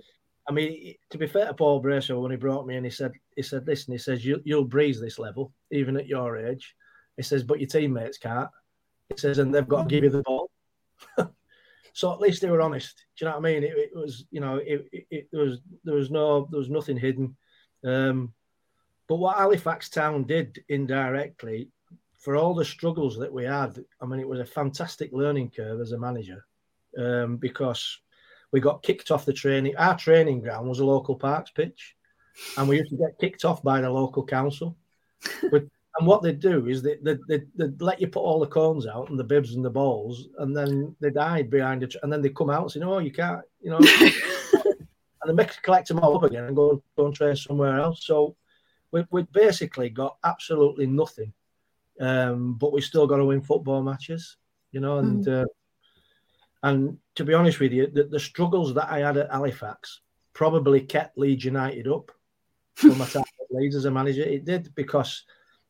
I 0.49 0.52
mean, 0.52 0.95
to 1.11 1.19
be 1.19 1.26
fair 1.26 1.47
to 1.47 1.55
Paul 1.55 1.81
Bracer, 1.81 2.19
when 2.19 2.31
he 2.31 2.37
brought 2.37 2.66
me 2.66 2.76
in, 2.76 2.85
he 2.85 2.90
said, 2.90 3.12
he 3.35 3.43
said, 3.43 3.66
listen, 3.66 3.93
he 3.93 3.99
says, 3.99 4.25
you, 4.25 4.40
you'll 4.45 4.64
breeze 4.64 5.00
this 5.00 5.19
level, 5.19 5.52
even 5.71 5.97
at 5.97 6.07
your 6.07 6.37
age. 6.37 6.75
He 7.16 7.23
says, 7.23 7.43
but 7.43 7.61
your 7.61 7.69
teammates 7.69 8.19
can't. 8.19 8.50
He 9.09 9.16
says, 9.16 9.38
and 9.38 9.55
they've 9.55 9.66
got 9.66 9.85
to 9.85 9.88
give 9.88 10.05
you 10.05 10.11
the 10.11 10.23
ball. 10.23 10.50
so 11.97 12.12
at 12.12 12.21
least 12.21 12.43
they 12.43 12.50
were 12.50 12.61
honest. 12.61 13.07
Do 13.17 13.25
you 13.25 13.31
know 13.31 13.38
what 13.38 13.49
I 13.49 13.53
mean? 13.55 13.65
It, 13.65 13.73
it 13.75 13.91
was, 13.95 14.26
you 14.31 14.38
know, 14.38 14.57
it, 14.57 14.87
it, 14.93 15.07
it, 15.11 15.29
was 15.33 15.61
there 15.83 15.95
was 15.95 16.11
no 16.11 16.47
there 16.50 16.59
was 16.59 16.69
nothing 16.69 16.99
hidden. 16.99 17.35
Um, 17.83 18.35
but 19.09 19.17
what 19.17 19.38
Halifax 19.38 19.88
Town 19.88 20.25
did 20.25 20.62
indirectly 20.69 21.71
for 22.19 22.37
all 22.37 22.55
the 22.55 22.67
struggles 22.67 23.17
that 23.17 23.33
we 23.33 23.45
had, 23.45 23.83
I 23.99 24.05
mean, 24.05 24.21
it 24.21 24.29
was 24.29 24.41
a 24.41 24.45
fantastic 24.45 25.11
learning 25.15 25.53
curve 25.57 25.81
as 25.81 25.93
a 25.93 25.99
manager 25.99 26.45
um, 26.99 27.38
because 27.38 27.99
we 28.53 28.61
got 28.61 28.83
kicked 28.83 29.11
off 29.11 29.25
the 29.25 29.33
training. 29.33 29.75
Our 29.79 29.97
training 29.97 30.43
ground 30.43 30.69
was 30.69 30.81
a 30.81 30.85
local 30.85 31.17
parks 31.17 31.50
pitch, 31.50 31.97
and 32.59 32.69
we 32.69 32.76
used 32.76 32.91
to 32.91 32.99
get 32.99 33.19
kicked 33.19 33.47
off 33.47 33.62
by 33.62 33.81
the 33.81 33.88
local 33.88 34.26
council. 34.26 34.76
But, 35.50 35.65
and 35.99 36.07
what 36.07 36.23
they 36.23 36.33
do 36.33 36.67
is 36.67 36.83
they, 36.83 36.97
they, 37.03 37.17
they, 37.29 37.43
they 37.55 37.67
let 37.79 38.00
you 38.00 38.09
put 38.09 38.21
all 38.21 38.41
the 38.41 38.47
cones 38.47 38.87
out 38.87 39.09
and 39.09 39.19
the 39.19 39.25
bibs 39.25 39.55
and 39.55 39.65
the 39.65 39.71
balls, 39.71 40.29
and 40.38 40.57
then 40.57 40.95
they'd 41.00 41.17
hide 41.17 41.50
behind 41.50 41.83
it, 41.83 41.95
and 42.03 42.12
then 42.12 42.23
they 42.23 42.29
come 42.29 42.50
out 42.50 42.62
and 42.62 42.71
say, 42.71 42.81
"No, 42.81 42.99
you 42.99 43.12
can't," 43.12 43.43
you 43.61 43.71
know. 43.71 43.81
and 45.26 45.38
they 45.38 45.43
make 45.43 45.62
collect 45.62 45.88
them 45.88 45.99
all 45.99 46.17
up 46.17 46.23
again 46.23 46.45
and 46.45 46.57
go, 46.57 46.83
go 46.97 47.07
and 47.07 47.15
train 47.15 47.37
somewhere 47.37 47.79
else. 47.79 48.05
So 48.05 48.37
we 48.93 49.05
we 49.11 49.23
basically 49.33 49.88
got 49.88 50.17
absolutely 50.25 50.87
nothing, 50.87 51.33
um, 52.00 52.55
but 52.55 52.73
we 52.73 52.81
still 52.81 53.07
got 53.07 53.17
to 53.17 53.25
win 53.25 53.43
football 53.43 53.83
matches, 53.83 54.37
you 54.73 54.81
know. 54.81 54.99
And 54.99 55.25
mm. 55.25 55.43
uh, 55.43 55.47
and 56.62 56.99
to 57.15 57.25
be 57.25 57.35
honest 57.35 57.61
with 57.61 57.73
you, 57.73 57.87
the, 57.87 58.05
the 58.05 58.21
struggles 58.21 58.75
that 58.75 58.91
I 58.91 59.00
had 59.00 59.17
at 59.17 59.31
Halifax 59.31 60.00
probably 60.33 60.81
kept 60.81 61.19
Leeds 61.19 61.45
United 61.45 61.88
up 61.88 62.11
from 62.75 62.99
my 62.99 63.07
time 63.07 63.23
at 63.41 63.57
Leeds 63.57 63.76
as 63.76 63.85
a 63.85 63.91
manager. 63.91 64.23
It 64.23 64.45
did 64.45 64.75
because 64.75 65.25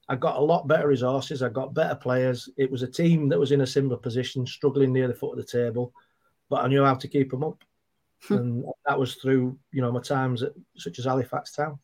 I 0.08 0.16
got 0.16 0.36
a 0.36 0.40
lot 0.42 0.68
better 0.68 0.86
resources. 0.86 1.42
I 1.42 1.48
got 1.48 1.74
better 1.74 1.94
players. 1.94 2.48
It 2.56 2.70
was 2.70 2.82
a 2.82 2.86
team 2.86 3.28
that 3.28 3.38
was 3.38 3.52
in 3.52 3.62
a 3.62 3.66
similar 3.66 3.96
position, 3.96 4.46
struggling 4.46 4.92
near 4.92 5.08
the 5.08 5.14
foot 5.14 5.38
of 5.38 5.44
the 5.44 5.44
table, 5.44 5.92
but 6.48 6.64
I 6.64 6.68
knew 6.68 6.84
how 6.84 6.94
to 6.94 7.08
keep 7.08 7.30
them 7.30 7.44
up. 7.44 7.62
Hmm. 8.28 8.34
and 8.34 8.64
that 8.86 8.98
was 8.98 9.16
through, 9.16 9.58
you 9.72 9.82
know, 9.82 9.92
my 9.92 10.00
times 10.00 10.42
at 10.42 10.52
such 10.76 10.98
as 10.98 11.04
Halifax 11.04 11.52
Town. 11.52 11.78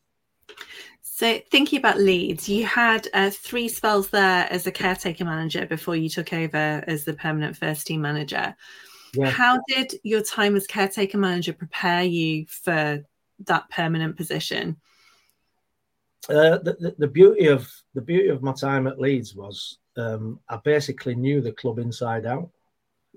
So, 1.01 1.39
thinking 1.51 1.77
about 1.77 1.99
Leeds, 1.99 2.49
you 2.49 2.65
had 2.65 3.07
uh, 3.13 3.29
three 3.29 3.69
spells 3.69 4.09
there 4.09 4.47
as 4.51 4.65
a 4.65 4.71
caretaker 4.71 5.25
manager 5.25 5.67
before 5.67 5.95
you 5.95 6.09
took 6.09 6.33
over 6.33 6.83
as 6.87 7.05
the 7.05 7.13
permanent 7.13 7.55
first 7.55 7.85
team 7.85 8.01
manager. 8.01 8.55
Yeah. 9.13 9.29
How 9.29 9.59
did 9.67 9.93
your 10.03 10.23
time 10.23 10.55
as 10.55 10.65
caretaker 10.65 11.19
manager 11.19 11.53
prepare 11.53 12.03
you 12.03 12.47
for 12.47 13.03
that 13.45 13.69
permanent 13.69 14.17
position? 14.17 14.77
Uh, 16.29 16.57
the, 16.59 16.95
the, 16.97 17.07
beauty 17.07 17.47
of 17.47 17.69
the 17.95 18.01
beauty 18.01 18.29
of 18.29 18.41
my 18.41 18.53
time 18.53 18.87
at 18.87 18.99
Leeds 18.99 19.35
was 19.35 19.79
um, 19.97 20.39
I 20.47 20.57
basically 20.63 21.15
knew 21.15 21.41
the 21.41 21.51
club 21.51 21.79
inside 21.79 22.25
out. 22.25 22.49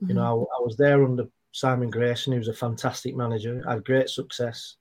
Mm-hmm. 0.03 0.09
You 0.09 0.15
know, 0.15 0.49
I, 0.51 0.59
I, 0.59 0.61
was 0.65 0.77
there 0.77 1.05
under 1.05 1.29
Simon 1.53 1.89
Grayson, 1.89 2.33
who 2.33 2.39
was 2.41 2.49
a 2.49 2.55
fantastic 2.55 3.15
manager, 3.15 3.63
had 3.67 3.85
great 3.85 4.09
success. 4.09 4.77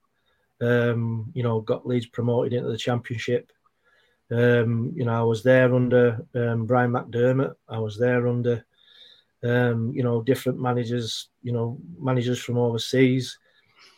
Um, 0.60 1.30
you 1.34 1.44
know, 1.44 1.60
got 1.60 1.86
Leeds 1.86 2.06
promoted 2.06 2.52
into 2.52 2.68
the 2.68 2.76
Championship. 2.76 3.52
Um, 4.30 4.92
you 4.96 5.04
know, 5.04 5.12
I 5.12 5.22
was 5.22 5.44
there 5.44 5.72
under 5.72 6.26
um, 6.34 6.66
Brian 6.66 6.90
McDermott. 6.90 7.54
I 7.68 7.78
was 7.78 7.96
there 7.96 8.26
under 8.26 8.64
um, 9.44 9.92
you 9.94 10.02
know, 10.02 10.22
different 10.22 10.60
managers, 10.60 11.28
you 11.42 11.52
know, 11.52 11.78
managers 11.98 12.40
from 12.40 12.58
overseas. 12.58 13.38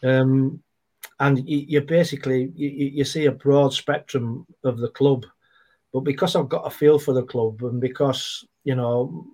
Um, 0.02 0.62
and 1.20 1.48
you, 1.48 1.64
you 1.68 1.80
basically 1.80 2.50
you, 2.54 2.68
you, 2.68 3.04
see 3.04 3.26
a 3.26 3.32
broad 3.32 3.72
spectrum 3.72 4.46
of 4.64 4.78
the 4.78 4.88
club. 4.90 5.26
But 5.92 6.00
because 6.00 6.36
I've 6.36 6.48
got 6.48 6.66
a 6.66 6.70
feel 6.70 6.98
for 6.98 7.12
the 7.12 7.24
club, 7.24 7.62
and 7.62 7.80
because 7.80 8.44
you 8.64 8.74
know, 8.74 9.26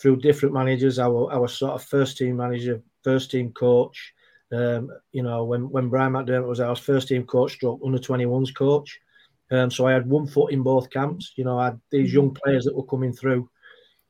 through 0.00 0.16
different 0.16 0.54
managers, 0.54 0.98
I 0.98 1.08
was, 1.08 1.30
I 1.32 1.38
was 1.38 1.56
sort 1.56 1.72
of 1.72 1.82
first 1.82 2.18
team 2.18 2.36
manager, 2.36 2.82
first 3.02 3.30
team 3.30 3.52
coach. 3.52 4.12
Um, 4.52 4.90
you 5.12 5.22
know, 5.22 5.44
when 5.44 5.68
when 5.70 5.88
Brian 5.88 6.12
McDermott 6.12 6.48
was, 6.48 6.60
our 6.60 6.76
first 6.76 7.08
team 7.08 7.24
coach, 7.24 7.52
stroke 7.52 7.80
under 7.84 7.98
21s 7.98 8.54
coach. 8.54 8.98
Um, 9.50 9.70
so 9.70 9.86
I 9.86 9.92
had 9.92 10.08
one 10.08 10.26
foot 10.26 10.52
in 10.52 10.62
both 10.62 10.90
camps. 10.90 11.32
You 11.36 11.44
know, 11.44 11.58
I 11.58 11.66
had 11.66 11.80
these 11.90 12.12
young 12.12 12.30
mm-hmm. 12.30 12.42
players 12.44 12.64
that 12.64 12.76
were 12.76 12.86
coming 12.86 13.12
through, 13.12 13.48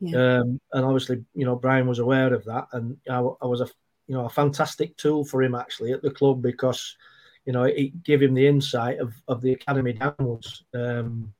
yeah. 0.00 0.38
Um, 0.40 0.61
and 0.73 0.85
obviously, 0.85 1.25
you 1.35 1.46
know, 1.46 1.56
Brian 1.56 1.87
was 1.87 1.99
aware 1.99 2.32
of 2.35 2.44
that, 2.44 2.66
and 2.73 2.96
I, 3.08 3.18
I, 3.18 3.46
was 3.46 3.62
a, 3.62 3.68
you 4.06 4.14
know, 4.14 4.26
a 4.26 4.30
fantastic 4.30 4.96
tool 4.96 5.25
for 5.25 5.42
him 5.42 5.54
actually 5.54 5.92
at 5.92 6.02
the 6.02 6.10
club 6.10 6.42
because, 6.42 6.96
you 7.44 7.52
know, 7.52 7.64
it 7.64 8.02
gave 8.02 8.22
him 8.22 8.34
the 8.34 8.46
insight 8.46 8.98
of, 8.98 9.14
of 9.28 9.40
the 9.40 9.52
academy 9.52 9.92
downwards. 9.92 10.64
Um, 10.75 11.32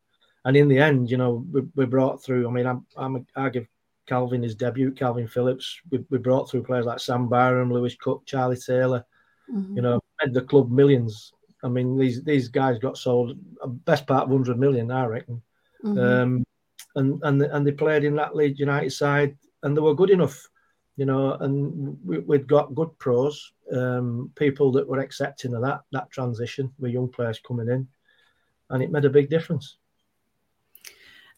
and 0.45 0.57
in 0.57 0.69
the 0.69 0.79
end, 0.79 1.11
you 1.11 1.17
know, 1.17 1.45
we, 1.51 1.63
we 1.75 1.87
brought 1.87 2.23
through. 2.23 2.49
I 2.49 2.51
mean, 2.51 2.67
I'm, 2.67 2.87
I'm 2.97 3.17
a, 3.17 3.21
I 3.35 3.49
give 3.49 3.67
Kalvin 4.09 4.43
his 4.43 4.55
debut, 4.55 4.93
Kalvin 4.93 5.29
Phillips. 5.29 5.81
We, 5.91 6.05
we 6.11 6.19
brought 6.19 6.51
through 6.51 6.63
players 6.63 6.87
like 6.87 7.01
Sam 7.01 7.29
Byram, 7.29 7.73
Lewis 7.73 7.97
Cook, 8.01 8.25
Charlie 8.27 8.57
Taylor. 8.57 9.05
Mm-hmm. 9.53 9.77
You 9.77 9.83
know, 9.83 10.01
made 10.23 10.35
the 10.35 10.43
club 10.43 10.71
millions. 10.71 11.33
I 11.63 11.69
mean, 11.69 11.97
these 11.97 12.23
these 12.23 12.49
guys 12.49 12.79
got 12.79 12.99
sold 12.99 13.37
best 13.85 14.07
part 14.07 14.25
of 14.25 14.31
hundred 14.31 14.59
million, 14.59 14.91
I 14.91 15.07
reckon. 15.07 15.43
Mm-hmm. 15.85 15.99
Um, 15.99 16.45
and 16.97 17.21
and 17.23 17.43
and 17.43 17.67
they 17.67 17.73
played 17.73 18.05
in 18.05 18.17
that 18.17 18.35
Leeds 18.35 18.61
United 18.61 18.91
side, 18.91 19.37
and 19.63 19.77
they 19.77 19.81
were 19.81 19.95
good 19.95 20.11
enough, 20.11 20.49
you 20.97 21.05
know. 21.05 21.33
And 21.35 21.99
we, 22.05 22.19
would 22.19 22.47
got 22.47 22.75
good 22.75 22.97
pros, 22.99 23.53
um, 23.73 24.31
people 24.35 24.73
that 24.73 24.89
were 24.89 25.01
accepting 25.01 25.55
of 25.55 25.63
that 25.63 25.81
that 25.93 26.11
transition 26.11 26.73
with 26.79 26.93
young 26.93 27.09
players 27.09 27.41
coming 27.47 27.69
in, 27.69 27.87
and 28.71 28.83
it 28.83 28.91
made 28.91 29.05
a 29.05 29.11
big 29.11 29.31
difference. 29.31 29.77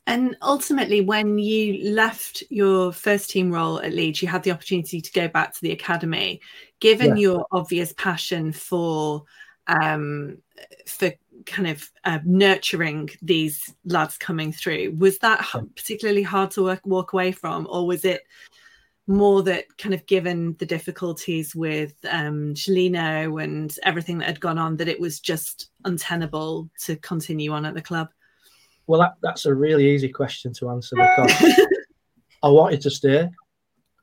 And 0.07 0.37
ultimately, 0.41 1.03
when 1.03 1.39
you 1.39 1.93
left 1.93 2.43
your 2.49 2.93
first 2.93 3.29
team 3.29 3.53
role 3.53 3.79
at 3.81 3.93
Leeds, 3.93 4.23
you 4.23 4.29
had 4.29 4.43
the 4.43 4.53
opportunity 4.53 5.03
to 5.03 5.13
go 5.13 5.29
back 5.29 5.53
to 5.53 5.61
the 5.61 5.73
academy. 5.73 6.41
Given 6.81 7.17
yeah. 7.17 7.23
your 7.23 7.47
obvious 7.53 7.93
passion 7.93 8.53
for 8.53 9.25
um, 9.67 10.39
for 10.87 11.13
kind 11.47 11.69
of 11.69 11.91
uh, 12.05 12.19
nurturing 12.25 13.11
these 13.23 13.75
lads 13.85 14.17
coming 14.17 14.53
through. 14.53 14.97
Was 14.99 15.19
that 15.19 15.45
particularly 15.77 16.23
hard 16.23 16.51
to 16.53 16.65
work, 16.65 16.81
walk 16.85 17.13
away 17.13 17.33
from, 17.33 17.67
or 17.71 17.87
was 17.87 18.05
it 18.05 18.23
more 19.09 19.43
that 19.43 19.77
kind 19.79 19.95
of 19.95 20.05
given 20.07 20.55
the 20.59 20.67
difficulties 20.67 21.57
with 21.57 21.95
um, 22.09 22.55
Cellino 22.55 23.43
and 23.43 23.75
everything 23.83 24.19
that 24.19 24.27
had 24.27 24.41
gone 24.41 24.59
on, 24.59 24.77
that 24.77 24.89
it 24.89 25.01
was 25.01 25.19
just 25.19 25.71
untenable 25.85 26.69
to 26.85 26.97
continue 26.97 27.53
on 27.53 27.65
at 27.65 27.75
the 27.75 27.83
club? 27.83 28.11
Well, 28.87 29.01
that, 29.01 29.15
that's 29.23 29.47
a 29.47 29.55
really 29.55 29.89
easy 29.91 30.11
question 30.11 30.53
to 30.55 30.71
answer 30.71 30.97
because 30.97 31.59
I 32.43 32.49
wanted 32.49 32.83
to 32.83 32.91
stay 32.91 33.21
and 33.21 33.33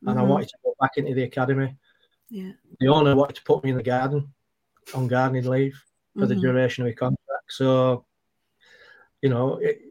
mm-hmm. 0.04 0.20
I 0.20 0.24
wanted 0.24 0.50
to 0.50 0.58
go 0.64 0.76
back 0.80 0.92
into 0.98 1.14
the 1.14 1.24
academy. 1.24 1.76
Yeah. 2.30 2.52
The 2.80 2.88
owner 2.88 3.16
wanted 3.16 3.36
to 3.38 3.44
put 3.44 3.64
me 3.64 3.70
in 3.70 3.78
the 3.78 3.84
garden 3.84 4.34
on 4.94 5.08
gardening 5.08 5.48
leave 5.48 5.80
for 6.16 6.22
mm-hmm. 6.22 6.30
the 6.30 6.36
duration 6.36 6.84
of 6.84 6.90
my 6.90 6.94
contract. 6.94 7.20
So, 7.50 8.06
you 9.22 9.30
know, 9.30 9.58
it, 9.58 9.82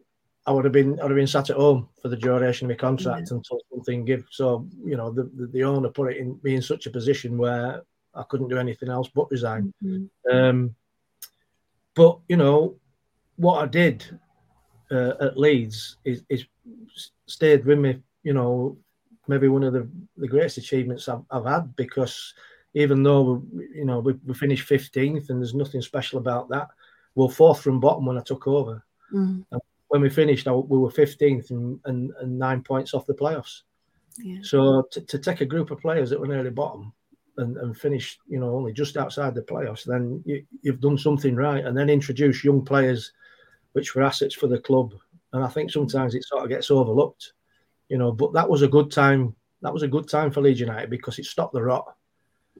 I 0.46 0.52
would 0.52 0.64
have 0.64 0.72
been 0.72 0.98
I 1.00 1.02
would 1.02 1.10
have 1.10 1.16
been 1.16 1.26
sat 1.26 1.50
at 1.50 1.56
home 1.56 1.88
for 2.00 2.08
the 2.08 2.16
duration 2.16 2.66
of 2.66 2.70
my 2.70 2.76
contract 2.76 3.28
yeah. 3.30 3.36
until 3.36 3.60
something 3.70 4.04
give. 4.04 4.26
So, 4.30 4.68
you 4.84 4.96
know, 4.96 5.10
the, 5.10 5.24
the, 5.34 5.46
the 5.46 5.64
owner 5.64 5.88
put 5.88 6.12
it 6.12 6.18
in 6.18 6.38
me 6.42 6.54
in 6.54 6.62
such 6.62 6.86
a 6.86 6.90
position 6.90 7.38
where 7.38 7.82
I 8.14 8.22
couldn't 8.24 8.48
do 8.48 8.58
anything 8.58 8.90
else 8.90 9.08
but 9.14 9.30
resign. 9.30 9.72
Mm-hmm. 9.82 10.36
Um, 10.36 10.74
but 11.94 12.18
you 12.28 12.36
know, 12.36 12.76
what 13.36 13.62
I 13.62 13.66
did 13.66 14.04
uh, 14.90 15.14
at 15.20 15.38
Leeds 15.38 15.96
is, 16.04 16.22
is 16.28 16.44
stayed 17.26 17.64
with 17.64 17.78
me. 17.78 18.00
You 18.22 18.34
know, 18.34 18.76
maybe 19.28 19.48
one 19.48 19.64
of 19.64 19.72
the, 19.72 19.88
the 20.16 20.28
greatest 20.28 20.58
achievements 20.58 21.08
I've, 21.08 21.22
I've 21.30 21.46
had 21.46 21.74
because 21.76 22.34
even 22.74 23.02
though 23.02 23.42
we, 23.50 23.68
you 23.74 23.84
know 23.84 24.00
we, 24.00 24.14
we 24.26 24.34
finished 24.34 24.68
15th 24.68 25.30
and 25.30 25.40
there's 25.40 25.54
nothing 25.54 25.80
special 25.80 26.18
about 26.18 26.48
that 26.50 26.68
we 27.14 27.24
were 27.24 27.30
fourth 27.30 27.62
from 27.62 27.80
bottom 27.80 28.06
when 28.06 28.18
I 28.18 28.22
took 28.22 28.46
over. 28.46 28.84
Mm. 29.12 29.44
When 29.88 30.00
we 30.02 30.10
finished, 30.10 30.46
we 30.46 30.78
were 30.78 30.90
15th 30.90 31.50
and, 31.50 31.78
and, 31.84 32.12
and 32.20 32.38
nine 32.38 32.62
points 32.62 32.94
off 32.94 33.06
the 33.06 33.14
playoffs. 33.14 33.62
Yeah. 34.18 34.38
So 34.42 34.82
to, 34.92 35.00
to 35.00 35.18
take 35.18 35.40
a 35.40 35.46
group 35.46 35.70
of 35.70 35.80
players 35.80 36.10
that 36.10 36.20
were 36.20 36.26
nearly 36.26 36.50
bottom 36.50 36.92
and, 37.36 37.56
and 37.56 37.76
finish, 37.76 38.18
you 38.28 38.38
know, 38.38 38.54
only 38.54 38.72
just 38.72 38.96
outside 38.96 39.34
the 39.34 39.42
playoffs, 39.42 39.84
then 39.84 40.22
you, 40.24 40.44
you've 40.62 40.80
done 40.80 40.98
something 40.98 41.34
right. 41.34 41.64
And 41.64 41.76
then 41.76 41.90
introduce 41.90 42.44
young 42.44 42.64
players, 42.64 43.12
which 43.72 43.94
were 43.94 44.02
assets 44.02 44.34
for 44.34 44.46
the 44.46 44.58
club. 44.58 44.94
And 45.32 45.42
I 45.44 45.48
think 45.48 45.70
sometimes 45.70 46.14
it 46.14 46.24
sort 46.24 46.44
of 46.44 46.48
gets 46.48 46.70
overlooked, 46.70 47.32
you 47.88 47.98
know. 47.98 48.12
But 48.12 48.32
that 48.34 48.48
was 48.48 48.62
a 48.62 48.68
good 48.68 48.92
time. 48.92 49.34
That 49.62 49.72
was 49.72 49.82
a 49.82 49.88
good 49.88 50.08
time 50.08 50.30
for 50.30 50.40
Leeds 50.40 50.60
United 50.60 50.90
because 50.90 51.18
it 51.18 51.24
stopped 51.24 51.54
the 51.54 51.62
rot. 51.62 51.96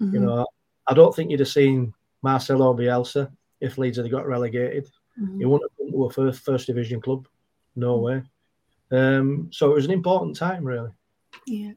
Mm-hmm. 0.01 0.15
You 0.15 0.21
know, 0.21 0.47
I 0.89 0.95
don't 0.95 1.15
think 1.15 1.31
you'd 1.31 1.41
have 1.41 1.49
seen 1.49 1.95
Marcelo 2.23 2.75
Bielsa 2.75 3.31
if 3.61 3.79
Leeds 3.79 3.99
had 3.99 4.11
got 4.11 4.27
relegated. 4.27 4.91
Mm-hmm. 5.21 5.39
He 5.39 5.45
wouldn't 5.45 5.71
have 5.71 5.84
a 6.03 6.11
first, 6.11 6.45
first 6.45 6.67
division 6.67 7.01
club. 7.01 7.29
No 7.77 7.99
way. 7.99 8.23
Um, 8.91 9.49
so 9.53 9.71
it 9.71 9.75
was 9.75 9.85
an 9.85 9.91
important 9.91 10.37
time, 10.37 10.65
really. 10.65 10.91
Yeah. 11.47 11.73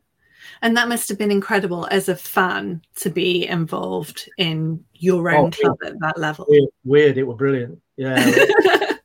And 0.61 0.77
that 0.77 0.87
must 0.87 1.09
have 1.09 1.17
been 1.17 1.31
incredible 1.31 1.87
as 1.89 2.09
a 2.09 2.15
fan 2.15 2.81
to 2.97 3.09
be 3.09 3.47
involved 3.47 4.29
in 4.37 4.83
your 4.93 5.29
own 5.29 5.47
oh, 5.47 5.49
club 5.49 5.77
at 5.85 5.99
that 5.99 6.17
level. 6.17 6.45
Weird, 6.47 6.69
weird, 6.83 7.17
it 7.17 7.23
was 7.23 7.37
brilliant. 7.37 7.81
Yeah. 7.95 8.33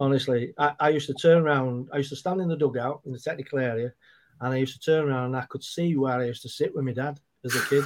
honestly, 0.00 0.52
I, 0.58 0.74
I, 0.80 0.88
used 0.90 1.06
to 1.06 1.14
turn 1.14 1.38
around, 1.42 1.88
I 1.92 1.98
used 1.98 2.10
to 2.10 2.16
stand 2.16 2.40
in 2.40 2.48
the 2.48 2.56
dugout 2.56 3.02
in 3.06 3.12
the 3.12 3.18
technical 3.18 3.58
area, 3.58 3.92
and 4.40 4.52
I 4.52 4.58
used 4.58 4.80
to 4.80 4.80
turn 4.80 5.08
around 5.08 5.26
and 5.26 5.36
I 5.36 5.46
could 5.46 5.62
see 5.62 5.96
where 5.96 6.18
I 6.18 6.26
used 6.26 6.42
to 6.42 6.48
sit 6.48 6.74
with 6.74 6.84
my 6.84 6.92
dad 6.92 7.20
as 7.44 7.54
a 7.54 7.64
kid 7.66 7.84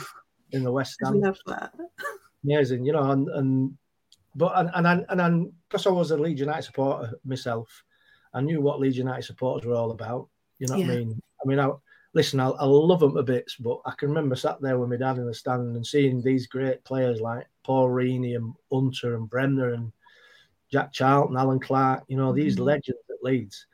in 0.53 0.65
the 0.65 0.73
West 0.73 0.95
Stand. 1.01 1.21
Love 1.21 1.39
that. 1.47 1.73
Amazing, 2.45 2.85
you 2.85 2.93
know, 2.93 3.11
and, 3.11 3.29
and 3.29 3.79
but 4.39 4.53
and 4.75 4.87
and 4.87 5.05
and, 5.21 5.53
because 5.69 5.87
I 5.87 5.91
was 5.91 6.11
a 6.13 6.17
Leeds 6.17 6.41
United 6.41 6.63
supporter 6.63 7.13
myself, 7.25 7.85
I 8.33 8.41
knew 8.41 8.61
what 8.61 8.81
Leeds 8.81 8.97
United 8.97 9.25
supporters 9.25 9.67
were 9.67 9.75
all 9.75 9.91
about. 9.91 10.29
You 10.59 10.67
know 10.69 10.77
what 10.79 10.87
Yeah. 10.87 10.93
I 10.93 10.97
mean? 10.97 11.23
I 11.45 11.49
mean, 11.49 11.61
I 11.61 11.71
listen. 12.15 12.41
I, 12.41 12.49
I 12.49 12.65
love 12.65 13.01
them 13.01 13.15
to 13.15 13.23
bits, 13.23 13.57
but 13.57 13.81
I 13.85 13.93
can 13.99 14.09
remember 14.09 14.37
sat 14.37 14.61
there 14.61 14.79
with 14.79 14.89
my 14.89 14.97
dad 14.97 15.19
in 15.19 15.27
the 15.27 15.35
stand 15.35 15.77
and 15.77 15.87
seeing 15.87 16.23
these 16.23 16.47
great 16.47 16.83
players 16.85 17.21
like 17.21 17.47
Paul 17.65 17.89
Reaney 17.89 18.37
and 18.37 18.55
Hunter 18.73 19.17
and 19.17 19.29
Bremner 19.29 19.75
and 19.75 19.93
Jack 20.71 20.93
Charlton, 20.93 21.37
Allan 21.37 21.61
Clarke. 21.61 22.05
You 22.09 22.17
know 22.17 22.33
these 22.33 22.57
Mhm. 22.57 22.65
legends 22.65 23.01
at 23.11 23.23
Leeds, 23.23 23.67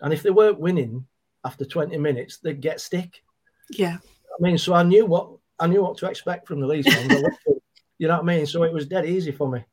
and 0.00 0.12
if 0.12 0.22
they 0.22 0.30
weren't 0.30 0.60
winning 0.60 1.06
after 1.44 1.64
20 1.64 1.96
minutes, 1.98 2.38
they'd 2.38 2.60
get 2.60 2.80
stick. 2.80 3.22
Yeah. 3.70 3.98
I 4.02 4.42
mean, 4.42 4.56
so 4.58 4.72
I 4.74 4.82
knew 4.82 5.04
what 5.06 5.30
I 5.60 5.66
knew 5.66 5.82
what 5.82 5.96
to 5.98 6.06
expect 6.08 6.48
from 6.48 6.60
the 6.60 6.66
Leeds 6.66 6.92
fans. 6.92 7.12
I 7.12 7.20
loved 7.20 7.36
it. 7.46 7.62
you 7.98 8.08
know 8.08 8.14
what 8.14 8.22
I 8.30 8.36
mean? 8.36 8.46
So 8.46 8.62
it 8.64 8.72
was 8.72 8.86
dead 8.86 9.06
easy 9.06 9.30
for 9.30 9.48
me, 9.48 9.64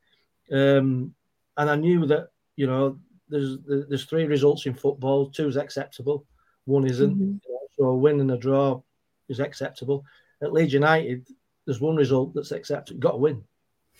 um, 0.50 1.14
and 1.56 1.70
I 1.70 1.76
knew 1.76 2.06
that 2.06 2.28
you 2.56 2.66
know 2.66 2.98
there's 3.28 3.58
there's 3.66 4.04
three 4.04 4.24
results 4.24 4.66
in 4.66 4.74
football. 4.74 5.30
Two's 5.30 5.56
acceptable, 5.56 6.26
one 6.64 6.86
isn't. 6.86 7.18
Mhm. 7.18 7.40
So 7.78 7.84
a 7.84 7.96
win 7.96 8.20
and 8.20 8.30
a 8.30 8.36
draw 8.36 8.82
is 9.28 9.40
acceptable. 9.40 10.04
At 10.42 10.52
Leeds 10.52 10.74
United, 10.74 11.26
there's 11.64 11.80
one 11.80 11.96
result 11.96 12.34
that's 12.34 12.52
acceptable. 12.52 12.96
You've 12.96 13.02
got 13.02 13.12
to 13.12 13.18
win. 13.18 13.44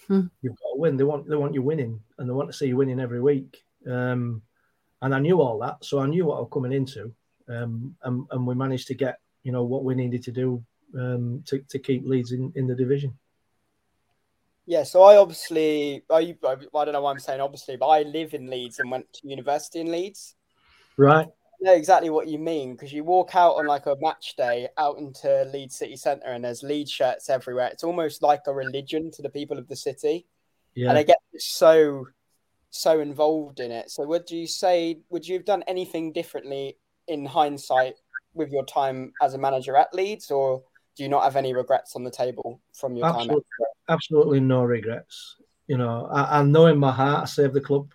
Hmm. 0.06 0.26
You've 0.42 0.58
got 0.58 0.74
to 0.74 0.78
win. 0.78 0.96
They 0.96 1.04
want 1.04 1.28
they 1.28 1.36
want 1.36 1.54
you 1.54 1.62
winning, 1.62 2.00
and 2.18 2.28
they 2.28 2.32
want 2.32 2.50
to 2.50 2.56
see 2.56 2.66
you 2.66 2.76
winning 2.76 3.00
every 3.00 3.20
week. 3.20 3.64
Um, 3.86 4.42
and 5.00 5.14
I 5.14 5.18
knew 5.18 5.40
all 5.40 5.58
that, 5.60 5.84
so 5.84 5.98
I 5.98 6.06
knew 6.06 6.26
what 6.26 6.36
I 6.36 6.40
was 6.40 6.50
coming 6.52 6.72
into, 6.72 7.12
um, 7.48 7.96
and, 8.04 8.24
and 8.30 8.46
we 8.46 8.54
managed 8.54 8.86
to 8.88 8.94
get 8.94 9.18
you 9.42 9.52
know 9.52 9.64
what 9.64 9.84
we 9.84 9.94
needed 9.94 10.22
to 10.24 10.32
do 10.32 10.62
um, 10.98 11.42
to 11.46 11.58
to 11.68 11.78
keep 11.78 12.06
Leeds 12.06 12.32
in, 12.32 12.52
in 12.54 12.66
the 12.66 12.74
division. 12.74 13.16
Yeah, 14.66 14.84
so 14.84 15.02
I 15.02 15.16
obviously, 15.16 16.04
I, 16.10 16.36
I 16.44 16.52
I 16.52 16.84
don't 16.84 16.92
know 16.92 17.02
why 17.02 17.10
I'm 17.10 17.18
saying 17.18 17.40
obviously, 17.40 17.76
but 17.76 17.88
I 17.88 18.02
live 18.02 18.32
in 18.34 18.48
Leeds 18.48 18.78
and 18.78 18.90
went 18.90 19.12
to 19.14 19.28
university 19.28 19.80
in 19.80 19.90
Leeds. 19.90 20.36
Right. 20.96 21.26
I 21.26 21.64
know 21.64 21.74
exactly 21.74 22.10
what 22.10 22.28
you 22.28 22.38
mean 22.38 22.72
because 22.72 22.92
you 22.92 23.04
walk 23.04 23.34
out 23.34 23.54
on 23.54 23.66
like 23.66 23.86
a 23.86 23.96
match 24.00 24.34
day 24.36 24.68
out 24.78 24.98
into 24.98 25.44
Leeds 25.52 25.76
city 25.76 25.96
centre 25.96 26.26
and 26.26 26.44
there's 26.44 26.62
Leeds 26.62 26.90
shirts 26.90 27.28
everywhere. 27.30 27.68
It's 27.72 27.84
almost 27.84 28.22
like 28.22 28.42
a 28.46 28.52
religion 28.52 29.10
to 29.12 29.22
the 29.22 29.28
people 29.30 29.58
of 29.58 29.68
the 29.68 29.76
city, 29.76 30.26
Yeah. 30.74 30.88
and 30.88 30.96
they 30.96 31.04
get 31.04 31.18
so 31.38 32.06
so 32.70 33.00
involved 33.00 33.60
in 33.60 33.70
it. 33.70 33.90
So, 33.90 34.04
would 34.06 34.30
you 34.30 34.46
say 34.46 35.00
would 35.10 35.26
you 35.26 35.34
have 35.34 35.44
done 35.44 35.62
anything 35.66 36.12
differently 36.12 36.78
in 37.08 37.24
hindsight 37.26 37.94
with 38.34 38.50
your 38.50 38.64
time 38.64 39.12
as 39.20 39.34
a 39.34 39.38
manager 39.38 39.76
at 39.76 39.92
Leeds, 39.94 40.30
or 40.30 40.62
do 40.96 41.02
you 41.02 41.08
not 41.08 41.24
have 41.24 41.36
any 41.36 41.54
regrets 41.54 41.96
on 41.96 42.04
the 42.04 42.10
table 42.10 42.60
from 42.74 42.96
your 42.96 43.06
time? 43.06 43.14
At 43.14 43.20
Absolutely, 43.22 43.44
absolutely 43.88 44.40
no 44.40 44.62
regrets. 44.64 45.36
You 45.66 45.78
know, 45.78 46.06
I, 46.12 46.40
I 46.40 46.42
know 46.42 46.66
in 46.66 46.78
my 46.78 46.92
heart 46.92 47.22
I 47.22 47.26
saved 47.26 47.54
the 47.54 47.60
club. 47.60 47.92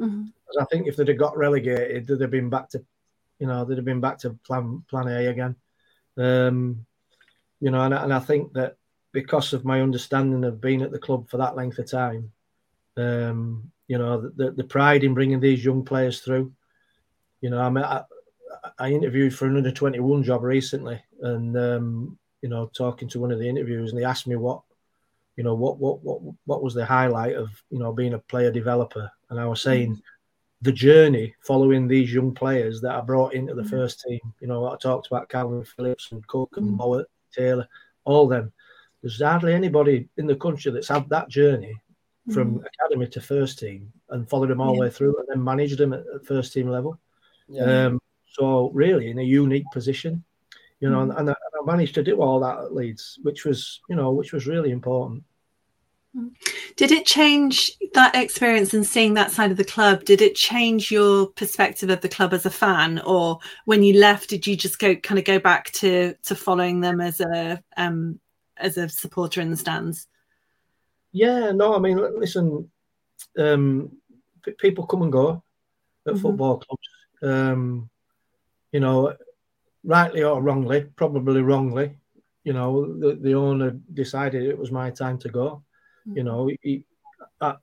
Mhm. 0.00 0.32
'Cause 0.46 0.56
I 0.60 0.64
think 0.66 0.86
if 0.86 0.96
they'd 0.96 1.08
have 1.08 1.18
got 1.18 1.36
relegated, 1.36 2.06
they'd 2.06 2.20
have 2.20 2.30
been 2.30 2.50
back 2.50 2.68
to, 2.70 2.84
you 3.38 3.46
know, 3.46 3.64
they'd 3.64 3.76
have 3.78 3.84
been 3.84 4.00
back 4.00 4.18
to 4.18 4.30
plan 4.46 4.82
plan 4.88 5.08
A 5.08 5.26
again. 5.26 5.56
Um, 6.16 6.84
you 7.60 7.70
know, 7.70 7.80
and, 7.82 7.94
I- 7.94 8.02
and 8.04 8.12
I 8.12 8.18
think 8.18 8.52
that 8.54 8.76
because 9.12 9.52
of 9.52 9.64
my 9.64 9.80
understanding 9.80 10.44
of 10.44 10.60
being 10.60 10.82
at 10.82 10.90
the 10.90 10.98
club 10.98 11.28
for 11.28 11.36
that 11.38 11.54
length 11.56 11.78
of 11.78 11.88
time, 11.90 12.32
um, 12.96 13.70
you 13.86 13.96
know, 13.98 14.20
the, 14.20 14.30
the, 14.30 14.50
the 14.52 14.64
pride 14.64 15.04
in 15.04 15.14
bringing 15.14 15.40
these 15.40 15.64
young 15.64 15.84
players 15.84 16.20
through. 16.20 16.52
You 17.40 17.50
know, 17.50 17.60
I 17.60 17.68
mean, 17.70 17.84
I, 17.84 18.02
I 18.78 18.90
interviewed 18.90 19.34
for 19.34 19.46
another 19.46 19.70
21 19.70 20.22
job 20.24 20.42
recently, 20.42 21.02
and 21.20 21.56
um, 21.56 22.18
you 22.44 22.50
know, 22.50 22.70
talking 22.82 23.08
to 23.08 23.18
one 23.18 23.32
of 23.32 23.38
the 23.38 23.48
interviews, 23.48 23.90
and 23.90 23.98
they 23.98 24.04
asked 24.04 24.26
me 24.26 24.36
what, 24.36 24.60
you 25.36 25.42
know, 25.44 25.54
what 25.54 25.78
what 25.78 25.96
what 26.04 26.20
what 26.44 26.62
was 26.62 26.74
the 26.74 26.84
highlight 26.84 27.34
of 27.42 27.48
you 27.70 27.78
know 27.78 27.90
being 28.00 28.12
a 28.12 28.18
player 28.32 28.50
developer, 28.52 29.10
and 29.30 29.40
I 29.40 29.46
was 29.46 29.62
saying 29.62 29.90
the 30.60 30.72
journey 30.86 31.34
following 31.40 31.88
these 31.88 32.12
young 32.12 32.32
players 32.34 32.82
that 32.82 32.94
I 32.94 33.00
brought 33.00 33.32
into 33.32 33.54
the 33.54 33.62
Mm. 33.62 33.70
first 33.70 34.04
team. 34.06 34.20
You 34.40 34.48
know, 34.48 34.66
I 34.66 34.76
talked 34.76 35.06
about 35.06 35.30
Kalvin 35.30 35.66
Phillips 35.66 36.12
and 36.12 36.26
Cook 36.26 36.50
and 36.58 36.66
Mm. 36.68 36.76
Mowatt, 36.78 37.06
Taylor, 37.32 37.66
all 38.04 38.26
them. 38.28 38.52
There's 39.00 39.22
hardly 39.22 39.54
anybody 39.54 40.08
in 40.18 40.26
the 40.26 40.36
country 40.36 40.70
that's 40.70 40.88
had 40.88 41.08
that 41.08 41.28
journey 41.28 41.74
from 42.34 42.64
academy 42.72 43.06
to 43.08 43.20
first 43.20 43.58
team 43.58 43.90
and 44.10 44.28
followed 44.28 44.50
them 44.50 44.60
all 44.60 44.72
the 44.72 44.74
Yeah. 44.74 44.80
way 44.86 44.90
through 44.90 45.16
and 45.18 45.28
then 45.28 45.44
managed 45.52 45.78
them 45.78 45.92
at, 45.92 46.04
at 46.14 46.24
first 46.26 46.52
team 46.54 46.68
level. 46.68 46.98
Yeah. 47.48 47.86
Um, 47.86 48.00
so 48.36 48.70
really 48.70 49.10
in 49.10 49.18
a 49.18 49.22
unique 49.42 49.70
position, 49.72 50.24
you 50.80 50.88
know, 50.90 51.00
Mm. 51.04 51.18
and, 51.18 51.28
and, 51.28 51.36
managed 51.66 51.94
to 51.94 52.02
do 52.02 52.20
all 52.20 52.40
that 52.40 52.58
at 52.58 52.74
Leeds, 52.74 53.18
which 53.22 53.44
was, 53.44 53.80
you 53.88 53.96
know, 53.96 54.12
which 54.12 54.32
was 54.32 54.46
really 54.46 54.70
important. 54.70 55.22
Did 56.76 56.92
it 56.92 57.06
change 57.06 57.72
that 57.94 58.14
experience 58.14 58.72
and 58.72 58.86
seeing 58.86 59.14
that 59.14 59.32
side 59.32 59.50
of 59.50 59.56
the 59.56 59.64
club? 59.64 60.04
Did 60.04 60.22
it 60.22 60.36
change 60.36 60.90
your 60.90 61.26
perspective 61.26 61.90
of 61.90 62.02
the 62.02 62.08
club 62.08 62.32
as 62.32 62.46
a 62.46 62.50
fan, 62.50 63.00
or 63.00 63.40
when 63.64 63.82
you 63.82 63.98
left, 63.98 64.28
did 64.28 64.46
you 64.46 64.56
just 64.56 64.78
go 64.78 64.94
kind 64.94 65.18
of 65.18 65.24
go 65.24 65.40
back 65.40 65.72
to 65.72 66.14
to 66.22 66.36
following 66.36 66.80
them 66.80 67.00
as 67.00 67.20
a 67.20 67.60
um 67.76 68.20
as 68.56 68.76
a 68.76 68.88
supporter 68.88 69.40
in 69.40 69.50
the 69.50 69.56
stands? 69.56 70.06
Yeah, 71.10 71.50
no, 71.50 71.74
I 71.74 71.80
mean, 71.80 71.96
listen, 72.18 72.70
um, 73.36 73.96
people 74.58 74.86
come 74.86 75.02
and 75.02 75.12
go 75.12 75.42
at 76.06 76.14
Mhm. 76.14 76.20
football 76.20 76.58
clubs. 76.58 76.88
Um, 77.22 77.90
you 78.72 78.80
know, 78.80 79.16
rightly 79.84 80.22
or 80.22 80.42
wrongly, 80.42 80.86
probably 80.96 81.42
wrongly, 81.42 81.96
you 82.42 82.52
know, 82.52 82.98
the, 82.98 83.14
the 83.16 83.34
owner 83.34 83.70
decided 83.92 84.42
it 84.42 84.58
was 84.58 84.70
my 84.72 84.90
time 84.90 85.18
to 85.18 85.28
go. 85.28 85.62
You 86.06 86.24
know, 86.24 86.50
he, 86.62 86.84
uh, 87.40 87.54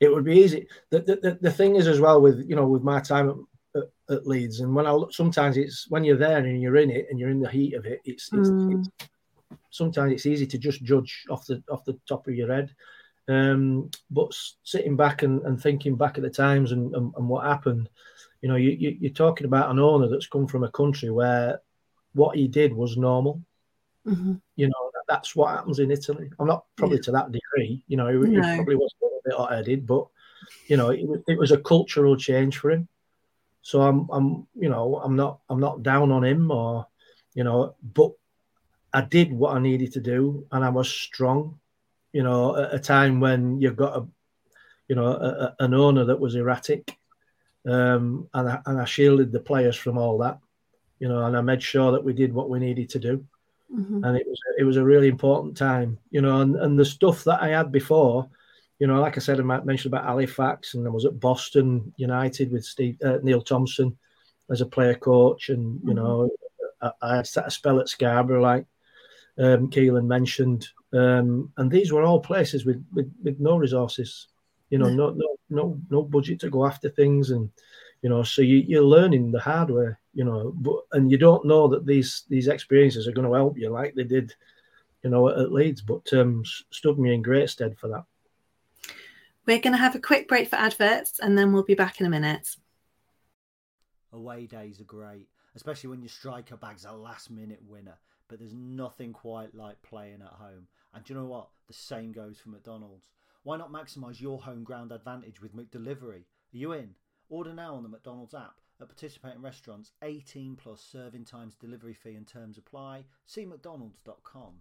it 0.00 0.12
would 0.12 0.24
be 0.24 0.38
easy. 0.38 0.66
The, 0.90 1.00
the, 1.00 1.16
the, 1.16 1.38
the 1.40 1.50
thing 1.50 1.76
is 1.76 1.86
as 1.86 2.00
well 2.00 2.20
with, 2.20 2.44
you 2.48 2.56
know, 2.56 2.66
with 2.66 2.82
my 2.82 3.00
time 3.00 3.46
at, 3.74 3.82
at, 3.82 4.16
at 4.16 4.26
Leeds 4.26 4.60
and 4.60 4.74
when 4.74 4.86
I 4.86 4.92
look, 4.92 5.12
sometimes 5.12 5.56
it's 5.56 5.86
when 5.88 6.04
you're 6.04 6.16
there 6.16 6.38
and 6.38 6.60
you're 6.60 6.76
in 6.76 6.90
it 6.90 7.06
and 7.10 7.18
you're 7.18 7.30
in 7.30 7.40
the 7.40 7.50
heat 7.50 7.74
of 7.74 7.86
it, 7.86 8.00
it's, 8.04 8.30
it's, 8.32 8.50
Mm. 8.50 8.74
it's 8.74 9.08
sometimes 9.70 10.12
it's 10.12 10.26
easy 10.26 10.46
to 10.46 10.58
just 10.58 10.82
judge 10.82 11.24
off 11.30 11.46
the 11.46 11.62
off 11.70 11.84
the 11.84 11.98
top 12.08 12.26
of 12.26 12.34
your 12.34 12.52
head. 12.52 12.74
Um, 13.28 13.90
but 14.10 14.34
sitting 14.64 14.96
back 14.96 15.22
and, 15.22 15.40
and 15.42 15.60
thinking 15.60 15.94
back 15.94 16.18
at 16.18 16.24
the 16.24 16.30
times 16.30 16.72
and, 16.72 16.94
and, 16.96 17.14
and 17.16 17.28
what 17.28 17.46
happened, 17.46 17.88
you 18.42 18.48
know, 18.48 18.56
you, 18.56 18.70
you, 18.70 18.96
you're 19.00 19.12
talking 19.12 19.46
about 19.46 19.70
an 19.70 19.78
owner 19.78 20.08
that's 20.08 20.26
come 20.26 20.46
from 20.46 20.64
a 20.64 20.70
country 20.70 21.10
where 21.10 21.60
what 22.14 22.36
he 22.36 22.48
did 22.48 22.72
was 22.72 22.96
normal. 22.96 23.42
Mhm. 24.06 24.40
You 24.56 24.66
know, 24.68 24.90
that, 24.94 25.02
that's 25.08 25.36
what 25.36 25.50
happens 25.54 25.78
in 25.78 25.90
Italy. 25.90 26.30
I'm 26.38 26.46
not 26.46 26.64
probably 26.76 26.98
to 27.00 27.12
that 27.12 27.30
degree. 27.32 27.84
You 27.86 27.96
know, 27.96 28.08
he, 28.08 28.30
he 28.30 28.36
No. 28.36 28.54
probably 28.56 28.76
was 28.76 28.94
a 29.00 29.04
little 29.04 29.20
bit 29.24 29.34
hot-headed, 29.34 29.86
but 29.86 30.06
you 30.68 30.76
know, 30.76 30.90
it, 30.90 31.06
was- 31.06 31.22
it 31.28 31.38
was 31.38 31.52
a 31.52 31.58
cultural 31.58 32.16
change 32.16 32.58
for 32.58 32.70
him. 32.70 32.88
So 33.62 33.82
I'm, 33.82 34.08
I'm, 34.10 34.46
you 34.54 34.70
know, 34.70 34.96
I'm 35.04 35.16
not, 35.16 35.40
I'm 35.50 35.60
not 35.60 35.82
down 35.82 36.10
on 36.10 36.24
him 36.24 36.50
or, 36.50 36.86
you 37.34 37.44
know, 37.44 37.74
but 37.82 38.12
I 38.92 39.02
did 39.02 39.32
what 39.32 39.54
I 39.54 39.60
needed 39.60 39.92
to 39.92 40.00
do, 40.00 40.46
and 40.50 40.64
I 40.64 40.70
was 40.70 40.88
strong. 40.90 41.60
You 42.12 42.22
know, 42.24 42.56
at 42.56 42.74
a 42.74 42.78
time 42.78 43.20
when 43.20 43.60
you've 43.60 43.76
got 43.76 43.96
a, 43.98 44.06
you 44.88 44.96
know, 44.96 45.06
a, 45.06 45.28
a- 45.28 45.56
an 45.60 45.74
owner 45.74 46.04
that 46.06 46.18
was 46.18 46.34
erratic, 46.34 46.96
um, 47.66 48.28
and 48.34 48.48
I, 48.48 48.60
and 48.66 48.80
I 48.80 48.84
shielded 48.84 49.32
the 49.32 49.40
players 49.40 49.76
from 49.76 49.98
all 49.98 50.18
that. 50.18 50.38
You 50.98 51.08
know, 51.08 51.24
and 51.24 51.36
I 51.36 51.40
made 51.40 51.62
sure 51.62 51.92
that 51.92 52.04
we 52.04 52.12
did 52.12 52.32
what 52.32 52.50
we 52.50 52.58
needed 52.58 52.90
to 52.90 52.98
do, 52.98 53.24
Mhm. 53.74 54.04
and 54.06 54.16
it 54.16 54.26
was 54.26 54.38
it 54.58 54.64
was 54.64 54.76
a 54.76 54.84
really 54.84 55.08
important 55.08 55.56
time. 55.56 55.98
You 56.10 56.20
know, 56.20 56.40
and, 56.42 56.56
and 56.56 56.78
the 56.78 56.84
stuff 56.84 57.24
that 57.24 57.42
I 57.42 57.48
had 57.48 57.72
before, 57.72 58.28
you 58.78 58.86
know, 58.86 59.00
like 59.00 59.16
I 59.16 59.20
said, 59.20 59.40
I 59.40 59.42
might 59.42 59.64
mention 59.64 59.88
about 59.88 60.04
Halifax, 60.04 60.74
and 60.74 60.86
I 60.86 60.90
was 60.90 61.06
at 61.06 61.18
Boston 61.18 61.92
United 61.96 62.52
with 62.52 62.64
Steve 62.64 62.98
uh, 63.02 63.18
Neil 63.22 63.40
Thompson 63.40 63.96
as 64.50 64.60
a 64.60 64.66
player 64.66 64.94
coach, 64.94 65.48
and 65.48 65.80
you 65.84 65.94
Mhm. 65.94 65.96
know, 65.96 66.30
I, 66.82 66.90
I 67.00 67.16
had 67.16 67.28
a 67.36 67.50
spell 67.50 67.80
at 67.80 67.88
Scarborough, 67.88 68.42
like 68.42 68.66
um, 69.38 69.70
Kelan 69.70 70.06
mentioned, 70.06 70.68
um, 70.92 71.50
and 71.56 71.70
these 71.70 71.92
were 71.92 72.02
all 72.02 72.20
places 72.20 72.66
with, 72.66 72.84
with, 72.92 73.10
with 73.22 73.40
no 73.40 73.56
resources, 73.56 74.26
you 74.70 74.78
know, 74.78 74.88
no 74.88 75.10
no 75.10 75.36
no 75.50 75.80
no 75.90 76.02
budget 76.02 76.40
to 76.40 76.50
go 76.50 76.66
after 76.66 76.88
things, 76.88 77.30
and 77.30 77.50
you 78.02 78.08
know, 78.08 78.22
so 78.22 78.42
you, 78.42 78.56
you're 78.56 78.82
learning 78.82 79.30
the 79.30 79.40
hard 79.40 79.70
way, 79.70 79.94
you 80.14 80.24
know, 80.24 80.52
but 80.56 80.76
and 80.92 81.10
you 81.10 81.18
don't 81.18 81.44
know 81.44 81.68
that 81.68 81.86
these 81.86 82.24
these 82.28 82.48
experiences 82.48 83.06
are 83.06 83.12
going 83.12 83.28
to 83.28 83.34
help 83.34 83.58
you 83.58 83.68
like 83.70 83.94
they 83.94 84.04
did, 84.04 84.34
you 85.02 85.10
know, 85.10 85.28
at, 85.28 85.38
at 85.38 85.52
Leeds, 85.52 85.82
but 85.82 86.10
um, 86.14 86.42
s- 86.44 86.64
stood 86.70 86.98
me 86.98 87.12
in 87.14 87.22
great 87.22 87.50
stead 87.50 87.76
for 87.78 87.88
that. 87.88 88.04
We're 89.46 89.58
going 89.58 89.72
to 89.72 89.78
have 89.78 89.94
a 89.94 90.00
quick 90.00 90.28
break 90.28 90.48
for 90.48 90.56
adverts, 90.56 91.18
and 91.18 91.36
then 91.36 91.52
we'll 91.52 91.64
be 91.64 91.74
back 91.74 92.00
in 92.00 92.06
a 92.06 92.10
minute. 92.10 92.56
Away 94.12 94.46
days 94.46 94.80
are 94.80 94.84
great, 94.84 95.28
especially 95.56 95.90
when 95.90 96.02
your 96.02 96.08
striker 96.08 96.56
bag's 96.56 96.84
a 96.84 96.92
last 96.92 97.30
minute 97.30 97.60
winner. 97.66 97.98
But 98.28 98.38
there's 98.38 98.54
nothing 98.54 99.12
quite 99.12 99.54
like 99.54 99.82
playing 99.82 100.22
at 100.22 100.32
home. 100.32 100.68
And 100.94 101.04
do 101.04 101.12
you 101.12 101.18
know 101.18 101.26
what? 101.26 101.48
The 101.66 101.74
same 101.74 102.12
goes 102.12 102.38
for 102.38 102.50
McDonald's. 102.50 103.08
Why 103.42 103.56
not 103.56 103.72
maximise 103.72 104.20
your 104.20 104.38
home 104.38 104.64
ground 104.64 104.92
advantage 104.92 105.40
with 105.40 105.56
McDelivery? 105.56 106.24
Are 106.24 106.58
you 106.58 106.72
in? 106.72 106.90
Order 107.30 107.54
now 107.54 107.74
on 107.74 107.82
the 107.82 107.88
McDonald's 107.88 108.34
app. 108.34 108.60
At 108.82 108.88
participating 108.88 109.40
restaurants, 109.40 109.92
18 110.02 110.56
plus 110.56 110.82
serving 110.82 111.24
times, 111.24 111.54
delivery 111.54 111.94
fee 111.94 112.16
and 112.16 112.26
terms 112.26 112.58
apply. 112.58 113.04
See 113.24 113.46
McDonald's.com. 113.46 114.60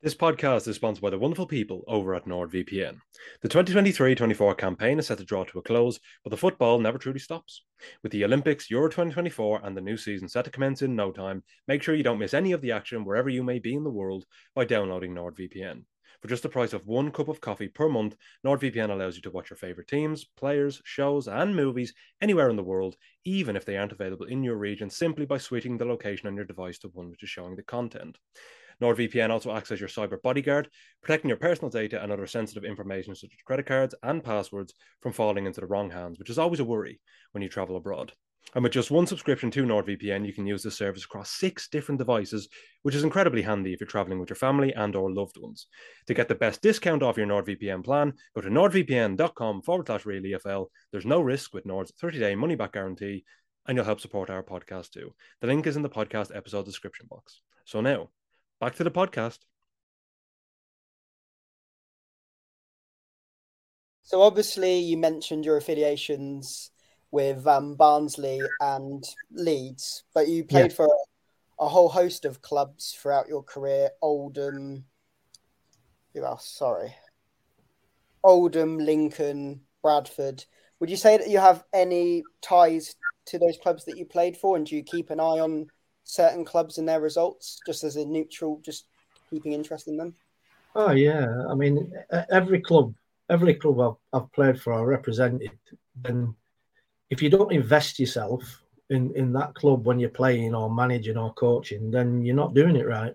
This 0.00 0.14
podcast 0.14 0.66
is 0.68 0.76
sponsored 0.76 1.02
by 1.02 1.10
the 1.10 1.18
wonderful 1.18 1.46
people 1.46 1.84
over 1.86 2.14
at 2.14 2.24
NordVPN. 2.24 2.98
The 3.42 3.48
2023 3.48 4.14
24 4.14 4.54
campaign 4.54 4.98
is 4.98 5.08
set 5.08 5.18
to 5.18 5.24
draw 5.24 5.44
to 5.44 5.58
a 5.58 5.62
close, 5.62 6.00
but 6.24 6.30
the 6.30 6.36
football 6.38 6.78
never 6.78 6.96
truly 6.96 7.18
stops. 7.20 7.62
With 8.02 8.12
the 8.12 8.24
Olympics, 8.24 8.70
Euro 8.70 8.88
2024, 8.88 9.60
and 9.64 9.76
the 9.76 9.82
new 9.82 9.98
season 9.98 10.28
set 10.28 10.46
to 10.46 10.50
commence 10.50 10.80
in 10.80 10.96
no 10.96 11.12
time, 11.12 11.42
make 11.68 11.82
sure 11.82 11.94
you 11.94 12.02
don't 12.02 12.18
miss 12.18 12.32
any 12.32 12.52
of 12.52 12.62
the 12.62 12.72
action 12.72 13.04
wherever 13.04 13.28
you 13.28 13.44
may 13.44 13.58
be 13.58 13.74
in 13.74 13.84
the 13.84 13.90
world 13.90 14.24
by 14.54 14.64
downloading 14.64 15.14
NordVPN. 15.14 15.84
For 16.22 16.28
just 16.28 16.44
the 16.44 16.48
price 16.48 16.72
of 16.72 16.86
one 16.86 17.10
cup 17.10 17.26
of 17.26 17.40
coffee 17.40 17.66
per 17.66 17.88
month, 17.88 18.16
NordVPN 18.46 18.90
allows 18.90 19.16
you 19.16 19.22
to 19.22 19.30
watch 19.32 19.50
your 19.50 19.56
favorite 19.56 19.88
teams, 19.88 20.24
players, 20.24 20.80
shows, 20.84 21.26
and 21.26 21.56
movies 21.56 21.92
anywhere 22.20 22.48
in 22.48 22.54
the 22.54 22.62
world, 22.62 22.96
even 23.24 23.56
if 23.56 23.64
they 23.64 23.76
aren't 23.76 23.90
available 23.90 24.26
in 24.26 24.44
your 24.44 24.56
region, 24.56 24.88
simply 24.88 25.26
by 25.26 25.38
switching 25.38 25.76
the 25.76 25.84
location 25.84 26.28
on 26.28 26.36
your 26.36 26.44
device 26.44 26.78
to 26.78 26.88
one 26.90 27.10
which 27.10 27.24
is 27.24 27.28
showing 27.28 27.56
the 27.56 27.64
content. 27.64 28.18
NordVPN 28.80 29.30
also 29.30 29.52
acts 29.52 29.72
as 29.72 29.80
your 29.80 29.88
cyber 29.88 30.22
bodyguard, 30.22 30.70
protecting 31.02 31.28
your 31.28 31.38
personal 31.38 31.70
data 31.70 32.00
and 32.00 32.12
other 32.12 32.28
sensitive 32.28 32.64
information 32.64 33.16
such 33.16 33.32
as 33.32 33.42
credit 33.44 33.66
cards 33.66 33.94
and 34.04 34.22
passwords 34.22 34.74
from 35.00 35.12
falling 35.12 35.46
into 35.46 35.60
the 35.60 35.66
wrong 35.66 35.90
hands, 35.90 36.20
which 36.20 36.30
is 36.30 36.38
always 36.38 36.60
a 36.60 36.64
worry 36.64 37.00
when 37.32 37.42
you 37.42 37.48
travel 37.48 37.76
abroad. 37.76 38.12
And 38.54 38.62
with 38.62 38.72
just 38.72 38.90
one 38.90 39.06
subscription 39.06 39.50
to 39.52 39.64
NordVPN, 39.64 40.26
you 40.26 40.32
can 40.32 40.46
use 40.46 40.62
this 40.62 40.76
service 40.76 41.04
across 41.04 41.30
six 41.30 41.68
different 41.68 41.98
devices, 41.98 42.48
which 42.82 42.94
is 42.94 43.02
incredibly 43.02 43.40
handy 43.40 43.72
if 43.72 43.80
you're 43.80 43.86
traveling 43.86 44.18
with 44.18 44.28
your 44.28 44.36
family 44.36 44.74
and 44.74 44.94
or 44.94 45.10
loved 45.10 45.38
ones. 45.38 45.68
To 46.06 46.14
get 46.14 46.28
the 46.28 46.34
best 46.34 46.60
discount 46.60 47.02
off 47.02 47.16
your 47.16 47.26
NordVPN 47.26 47.82
plan, 47.82 48.12
go 48.34 48.42
to 48.42 48.50
nordvpn.com 48.50 49.62
forward 49.62 49.86
slash 49.86 50.04
realefl. 50.04 50.66
There's 50.90 51.06
no 51.06 51.20
risk 51.22 51.54
with 51.54 51.64
Nord's 51.64 51.92
30-day 51.92 52.34
money-back 52.34 52.72
guarantee, 52.72 53.24
and 53.66 53.76
you'll 53.76 53.86
help 53.86 54.00
support 54.00 54.28
our 54.28 54.42
podcast 54.42 54.90
too. 54.90 55.14
The 55.40 55.46
link 55.46 55.66
is 55.66 55.76
in 55.76 55.82
the 55.82 55.88
podcast 55.88 56.36
episode 56.36 56.66
description 56.66 57.06
box. 57.08 57.40
So 57.64 57.80
now, 57.80 58.10
back 58.60 58.74
to 58.74 58.84
the 58.84 58.90
podcast. 58.90 59.38
So 64.02 64.20
obviously, 64.20 64.78
you 64.78 64.98
mentioned 64.98 65.46
your 65.46 65.56
affiliations 65.56 66.70
with 67.12 67.46
um, 67.46 67.76
Barnsley 67.76 68.48
and 68.58 69.04
Leeds, 69.30 70.02
but 70.14 70.28
you 70.28 70.44
played 70.44 70.72
Yeah. 70.72 70.76
for 70.76 70.86
a, 71.60 71.68
whole 71.68 71.90
host 71.90 72.24
of 72.24 72.42
clubs 72.42 72.92
throughout 72.92 73.28
your 73.28 73.44
career. 73.44 73.90
Oldham, 74.00 74.84
who 76.12 76.24
else? 76.24 76.48
Sorry, 76.48 76.92
Oldham, 78.24 78.78
Lincoln, 78.78 79.60
Bradford. 79.82 80.44
Would 80.80 80.90
you 80.90 80.96
say 80.96 81.18
that 81.18 81.30
you 81.30 81.38
have 81.38 81.62
any 81.72 82.24
ties 82.40 82.96
to 83.26 83.38
those 83.38 83.58
clubs 83.62 83.84
that 83.84 83.96
you 83.96 84.06
played 84.06 84.36
for, 84.36 84.56
and 84.56 84.66
do 84.66 84.74
you 84.74 84.82
keep 84.82 85.10
an 85.10 85.20
eye 85.20 85.38
on 85.38 85.68
certain 86.02 86.44
clubs 86.44 86.78
and 86.78 86.88
their 86.88 87.00
results, 87.00 87.62
just 87.64 87.84
as 87.84 87.94
a 87.94 88.04
neutral, 88.04 88.60
just 88.64 88.86
keeping 89.30 89.52
interest 89.52 89.86
in 89.86 89.96
them? 89.96 90.14
Oh 90.74 90.92
yeah, 90.92 91.28
I 91.48 91.54
mean 91.54 91.92
every 92.30 92.60
club, 92.60 92.94
every 93.28 93.54
club 93.54 93.78
I've, 93.80 94.22
I've 94.22 94.32
played 94.32 94.60
for 94.60 94.72
or 94.72 94.86
represented, 94.86 95.52
then 96.02 96.34
if 97.12 97.20
you 97.20 97.28
don't 97.28 97.52
invest 97.52 97.98
yourself 98.00 98.42
in 98.88 99.14
in 99.14 99.34
that 99.34 99.54
club 99.54 99.84
when 99.86 99.98
you're 100.00 100.18
playing 100.22 100.54
or 100.54 100.74
managing 100.74 101.18
or 101.18 101.34
coaching, 101.34 101.90
then 101.90 102.24
you're 102.24 102.42
not 102.42 102.54
doing 102.54 102.74
it 102.74 102.86
right. 102.86 103.14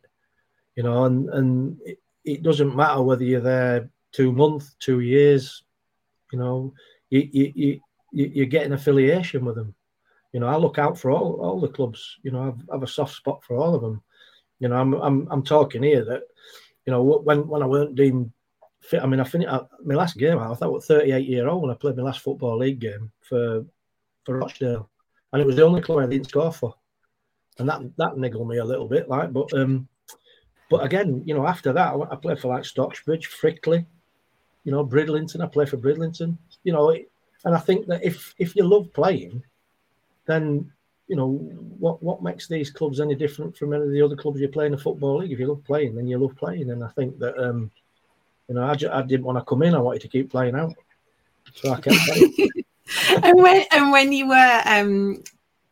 You 0.76 0.84
know, 0.84 1.06
and 1.06 1.28
and 1.30 1.82
it, 1.84 1.98
it 2.24 2.44
doesn't 2.44 2.76
matter 2.76 3.02
whether 3.02 3.24
you're 3.24 3.42
there 3.42 3.90
two 4.12 4.32
months, 4.32 4.76
two 4.80 5.00
years. 5.00 5.64
You 6.32 6.38
know, 6.40 6.74
you 7.10 7.22
you 7.32 7.52
you 7.56 7.80
you- 8.12 8.32
you're 8.36 8.56
getting 8.56 8.74
affiliation 8.74 9.44
with 9.46 9.56
them. 9.56 9.74
You 10.32 10.40
know, 10.42 10.48
I 10.48 10.58
look 10.58 10.78
out 10.78 10.98
for 10.98 11.10
all, 11.12 11.42
all 11.42 11.60
the 11.60 11.68
clubs. 11.78 12.20
You 12.24 12.32
know, 12.32 12.44
I've, 12.48 12.62
I 12.70 12.76
have 12.76 12.84
a 12.84 12.88
soft 12.88 13.16
spot 13.16 13.44
for 13.44 13.58
all 13.58 13.74
of 13.76 13.82
them. 13.82 14.02
You 14.60 14.68
know, 14.70 14.78
I'm 14.78 14.94
I'm 14.94 15.28
I'm 15.32 15.44
talking 15.44 15.82
here 15.82 16.06
that 16.06 16.22
you 16.86 16.92
know, 16.92 17.02
when 17.02 17.48
when 17.48 17.64
I 17.64 17.66
weren't 17.66 17.96
deemed 17.96 18.32
fit, 18.82 19.02
I 19.02 19.08
mean, 19.08 19.20
I 19.20 19.24
finished 19.24 19.52
my 19.84 19.96
last 19.96 20.18
game. 20.18 20.38
I 20.38 20.48
thought 20.54 20.62
I 20.64 20.68
was 20.68 20.86
38 20.86 21.28
year 21.28 21.48
old 21.48 21.64
when 21.64 21.72
I 21.72 21.76
played 21.76 21.98
my 21.98 22.04
last 22.04 22.22
football 22.22 22.58
league 22.60 22.80
game 22.80 23.12
for 23.22 23.66
for 24.28 24.38
Rochdale, 24.38 24.90
and 25.32 25.42
it 25.42 25.46
was 25.46 25.56
the 25.56 25.66
only 25.66 25.82
club 25.82 26.00
I 26.00 26.06
didn't 26.06 26.28
score 26.28 26.52
for, 26.52 26.76
and 27.58 27.68
that 27.70 27.82
that 27.98 28.18
niggled 28.18 28.48
me 28.48 28.58
a 28.58 28.66
little 28.66 28.88
bit, 28.88 29.08
like. 29.10 29.32
But 29.32 29.52
um, 29.54 29.88
but 30.70 30.84
again, 30.84 31.24
you 31.26 31.34
know, 31.34 31.48
after 31.48 31.72
that, 31.74 31.94
I 31.94 32.12
I 32.12 32.16
played 32.18 32.40
for 32.40 32.50
like 32.50 32.64
Stocksbridge, 32.64 33.28
Frickley, 33.28 33.86
you 34.66 34.72
know, 34.72 34.84
Bridlington. 34.84 35.42
I 35.42 35.48
played 35.48 35.70
for 35.70 35.78
Bridlington, 35.78 36.38
you 36.66 36.74
know, 36.74 36.90
it, 36.90 37.10
and 37.46 37.56
I 37.56 37.60
think 37.60 37.88
that 37.88 38.04
if 38.04 38.36
if 38.38 38.56
you 38.56 38.64
love 38.64 38.92
playing, 38.94 39.42
then 40.26 40.72
you 41.08 41.16
know 41.16 41.30
what 41.80 42.04
what 42.04 42.22
makes 42.22 42.50
these 42.50 42.70
clubs 42.70 43.00
any 43.00 43.16
different 43.16 43.56
from 43.56 43.74
any 43.74 43.84
of 43.84 43.92
the 43.92 44.02
other 44.02 44.18
clubs 44.18 44.42
you 44.42 44.50
play 44.50 44.66
in 44.66 44.74
the 44.74 44.78
football 44.78 45.20
league. 45.20 45.32
If 45.32 45.40
you 45.40 45.48
love 45.48 45.64
playing, 45.64 45.96
then 45.96 46.08
you 46.08 46.18
love 46.18 46.36
playing, 46.36 46.70
and 46.70 46.84
I 46.84 46.90
think 46.90 47.18
that 47.20 47.42
um, 47.42 47.72
you 48.50 48.56
know 48.56 48.64
I, 48.64 48.76
I 48.92 49.02
didn't 49.04 49.26
want 49.26 49.38
to 49.38 49.46
come 49.46 49.64
in. 49.64 49.74
I 49.74 49.80
wanted 49.80 50.02
to 50.02 50.10
keep 50.10 50.30
playing 50.30 50.56
out, 50.56 50.74
so 51.56 51.72
I 51.72 51.80
kept 51.80 51.98
playing. 52.08 52.52
and 53.24 53.38
when 53.38 53.66
and 53.72 53.92
when 53.92 54.12
you 54.12 54.28
were 54.28 54.62
um 54.66 55.24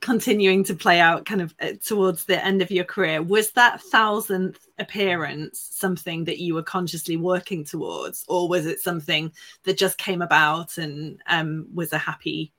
continuing 0.01 0.63
to 0.63 0.75
play 0.75 0.99
out 0.99 1.25
kind 1.25 1.41
of 1.41 1.55
uh, 1.61 1.71
towards 1.83 2.25
the 2.25 2.43
end 2.45 2.61
of 2.61 2.69
your 2.69 2.83
career 2.83 3.23
was 3.23 3.51
that 3.51 3.81
thousandth 3.81 4.67
appearance 4.77 5.67
something 5.71 6.25
that 6.25 6.37
you 6.37 6.53
were 6.53 6.61
consciously 6.61 7.17
working 7.17 7.63
towards 7.63 8.23
or 8.27 8.47
was 8.47 8.67
it 8.67 8.79
something 8.79 9.31
that 9.63 9.77
just 9.77 9.97
came 9.97 10.21
about 10.21 10.77
and 10.77 11.19
um 11.27 11.65
was 11.73 11.91
a 11.91 11.97
happy 11.97 12.51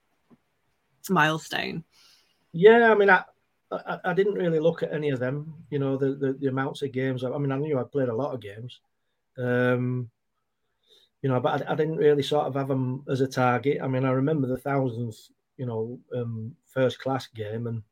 milestone 1.08 1.84
yeah, 2.56 2.90
I 2.90 2.94
mean, 2.94 3.10
I, 3.10 3.22
I 3.70 3.98
I 4.06 4.14
didn't 4.14 4.34
really 4.34 4.60
look 4.60 4.82
at 4.82 4.92
any 4.92 5.10
of 5.10 5.20
them. 5.20 5.52
You 5.68 5.78
know, 5.78 5.98
the 5.98 6.14
the, 6.14 6.32
the 6.32 6.46
amounts 6.46 6.80
of 6.80 6.90
games. 6.90 7.22
I 7.22 7.36
mean, 7.36 7.52
I 7.52 7.58
knew 7.58 7.78
I 7.78 7.84
played 7.84 8.08
a 8.08 8.14
lot 8.14 8.32
of 8.34 8.40
games. 8.40 8.80
Um, 9.36 10.10
you 11.26 11.32
know, 11.32 11.40
but 11.40 11.66
I, 11.66 11.72
I 11.72 11.74
didn't 11.74 11.96
really 11.96 12.22
sort 12.22 12.46
of 12.46 12.54
have 12.54 12.68
them 12.68 13.02
as 13.10 13.20
a 13.20 13.26
target. 13.26 13.80
I 13.82 13.88
mean, 13.88 14.04
I 14.04 14.12
remember 14.12 14.46
the 14.46 14.56
thousandth, 14.56 15.18
you 15.56 15.66
know, 15.66 15.98
um, 16.14 16.54
first 16.66 17.00
class 17.00 17.26
game, 17.26 17.66
and 17.66 17.82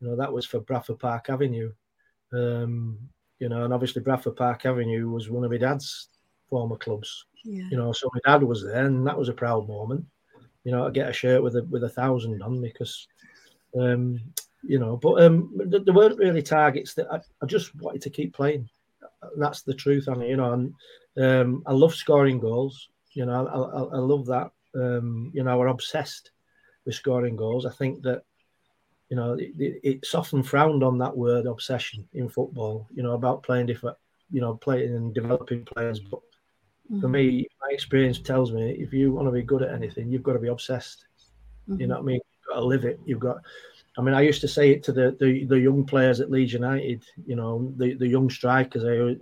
you 0.00 0.08
know 0.08 0.16
that 0.16 0.32
was 0.32 0.46
for 0.46 0.60
Bradford 0.60 0.98
Park 0.98 1.28
Avenue. 1.28 1.70
Um, 2.32 2.98
you 3.40 3.50
know, 3.50 3.66
and 3.66 3.74
obviously 3.74 4.00
Bradford 4.00 4.36
Park 4.36 4.64
Avenue 4.64 5.10
was 5.10 5.28
one 5.28 5.44
of 5.44 5.50
my 5.50 5.58
dad's 5.58 6.08
former 6.48 6.78
clubs. 6.78 7.26
yeah 7.44 7.68
You 7.70 7.76
know, 7.76 7.92
so 7.92 8.10
my 8.14 8.20
dad 8.24 8.42
was 8.42 8.64
there, 8.64 8.86
and 8.86 9.06
that 9.06 9.18
was 9.18 9.28
a 9.28 9.34
proud 9.34 9.68
moment. 9.68 10.06
You 10.64 10.72
know, 10.72 10.86
I 10.86 10.90
get 10.90 11.10
a 11.10 11.12
shirt 11.12 11.42
with 11.42 11.56
a 11.56 11.64
with 11.64 11.84
a 11.84 11.90
thousand 11.90 12.42
on 12.42 12.62
because, 12.62 13.06
um, 13.78 14.18
you 14.62 14.78
know, 14.78 14.96
but 14.96 15.22
um, 15.22 15.54
th- 15.70 15.84
there 15.84 15.92
weren't 15.92 16.18
really 16.18 16.40
targets 16.40 16.94
that 16.94 17.12
I, 17.12 17.20
I 17.42 17.44
just 17.44 17.74
wanted 17.74 18.00
to 18.00 18.08
keep 18.08 18.32
playing. 18.32 18.66
That's 19.36 19.62
the 19.62 19.74
truth, 19.74 20.08
Annie. 20.08 20.28
You 20.28 20.36
know, 20.36 20.52
and 20.52 20.74
um, 21.20 21.62
I 21.66 21.72
love 21.72 21.94
scoring 21.94 22.38
goals. 22.38 22.88
You 23.12 23.26
know, 23.26 23.46
I, 23.46 23.58
I, 23.58 23.98
I 23.98 24.00
love 24.00 24.26
that. 24.26 24.50
Um, 24.74 25.30
you 25.34 25.42
know, 25.42 25.58
we're 25.58 25.68
obsessed 25.68 26.30
with 26.84 26.94
scoring 26.94 27.36
goals. 27.36 27.66
I 27.66 27.70
think 27.70 28.02
that 28.02 28.22
you 29.08 29.16
know 29.16 29.32
it, 29.34 29.52
it, 29.58 29.80
it's 29.82 30.14
often 30.14 30.42
frowned 30.42 30.82
on 30.82 30.98
that 30.98 31.16
word 31.16 31.46
obsession 31.46 32.06
in 32.14 32.28
football. 32.28 32.86
You 32.94 33.02
know, 33.02 33.12
about 33.12 33.42
playing 33.42 33.66
different, 33.66 33.96
you 34.30 34.40
know, 34.40 34.54
playing 34.54 34.94
and 34.94 35.14
developing 35.14 35.64
players, 35.64 36.00
but 36.00 36.20
for 37.00 37.08
me, 37.08 37.46
my 37.60 37.68
experience 37.70 38.18
tells 38.18 38.50
me 38.50 38.70
if 38.72 38.94
you 38.94 39.12
want 39.12 39.28
to 39.28 39.32
be 39.32 39.42
good 39.42 39.62
at 39.62 39.74
anything, 39.74 40.10
you've 40.10 40.22
got 40.22 40.32
to 40.32 40.38
be 40.38 40.48
obsessed. 40.48 41.06
You 41.66 41.86
know 41.86 41.96
what 41.96 42.02
I 42.02 42.06
mean? 42.06 42.14
You've 42.14 42.48
got 42.48 42.60
to 42.60 42.66
live 42.66 42.84
it. 42.86 42.98
You've 43.04 43.20
got. 43.20 43.36
I 43.98 44.00
mean, 44.00 44.14
I 44.14 44.20
used 44.20 44.40
to 44.42 44.48
say 44.48 44.70
it 44.70 44.84
to 44.84 44.92
the 44.92 45.16
the, 45.18 45.44
the 45.44 45.58
young 45.58 45.84
players 45.84 46.20
at 46.20 46.30
Leeds 46.30 46.52
United. 46.52 47.02
You 47.26 47.34
know, 47.36 47.72
the, 47.76 47.94
the 47.94 48.06
young 48.06 48.30
strikers. 48.30 48.84
I, 48.84 49.16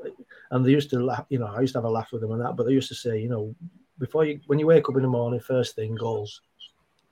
and 0.50 0.64
they 0.64 0.70
used 0.70 0.90
to 0.90 1.00
laugh. 1.02 1.24
You 1.30 1.38
know, 1.38 1.46
I 1.46 1.60
used 1.62 1.72
to 1.72 1.78
have 1.78 1.84
a 1.86 1.90
laugh 1.90 2.12
with 2.12 2.20
them 2.20 2.32
and 2.32 2.42
that. 2.42 2.56
But 2.56 2.66
they 2.66 2.72
used 2.72 2.88
to 2.88 2.94
say, 2.94 3.18
you 3.18 3.28
know, 3.30 3.54
before 3.98 4.24
you 4.26 4.40
when 4.46 4.58
you 4.58 4.66
wake 4.66 4.88
up 4.88 4.96
in 4.96 5.02
the 5.02 5.08
morning, 5.08 5.40
first 5.40 5.74
thing 5.74 5.94
goals. 5.94 6.42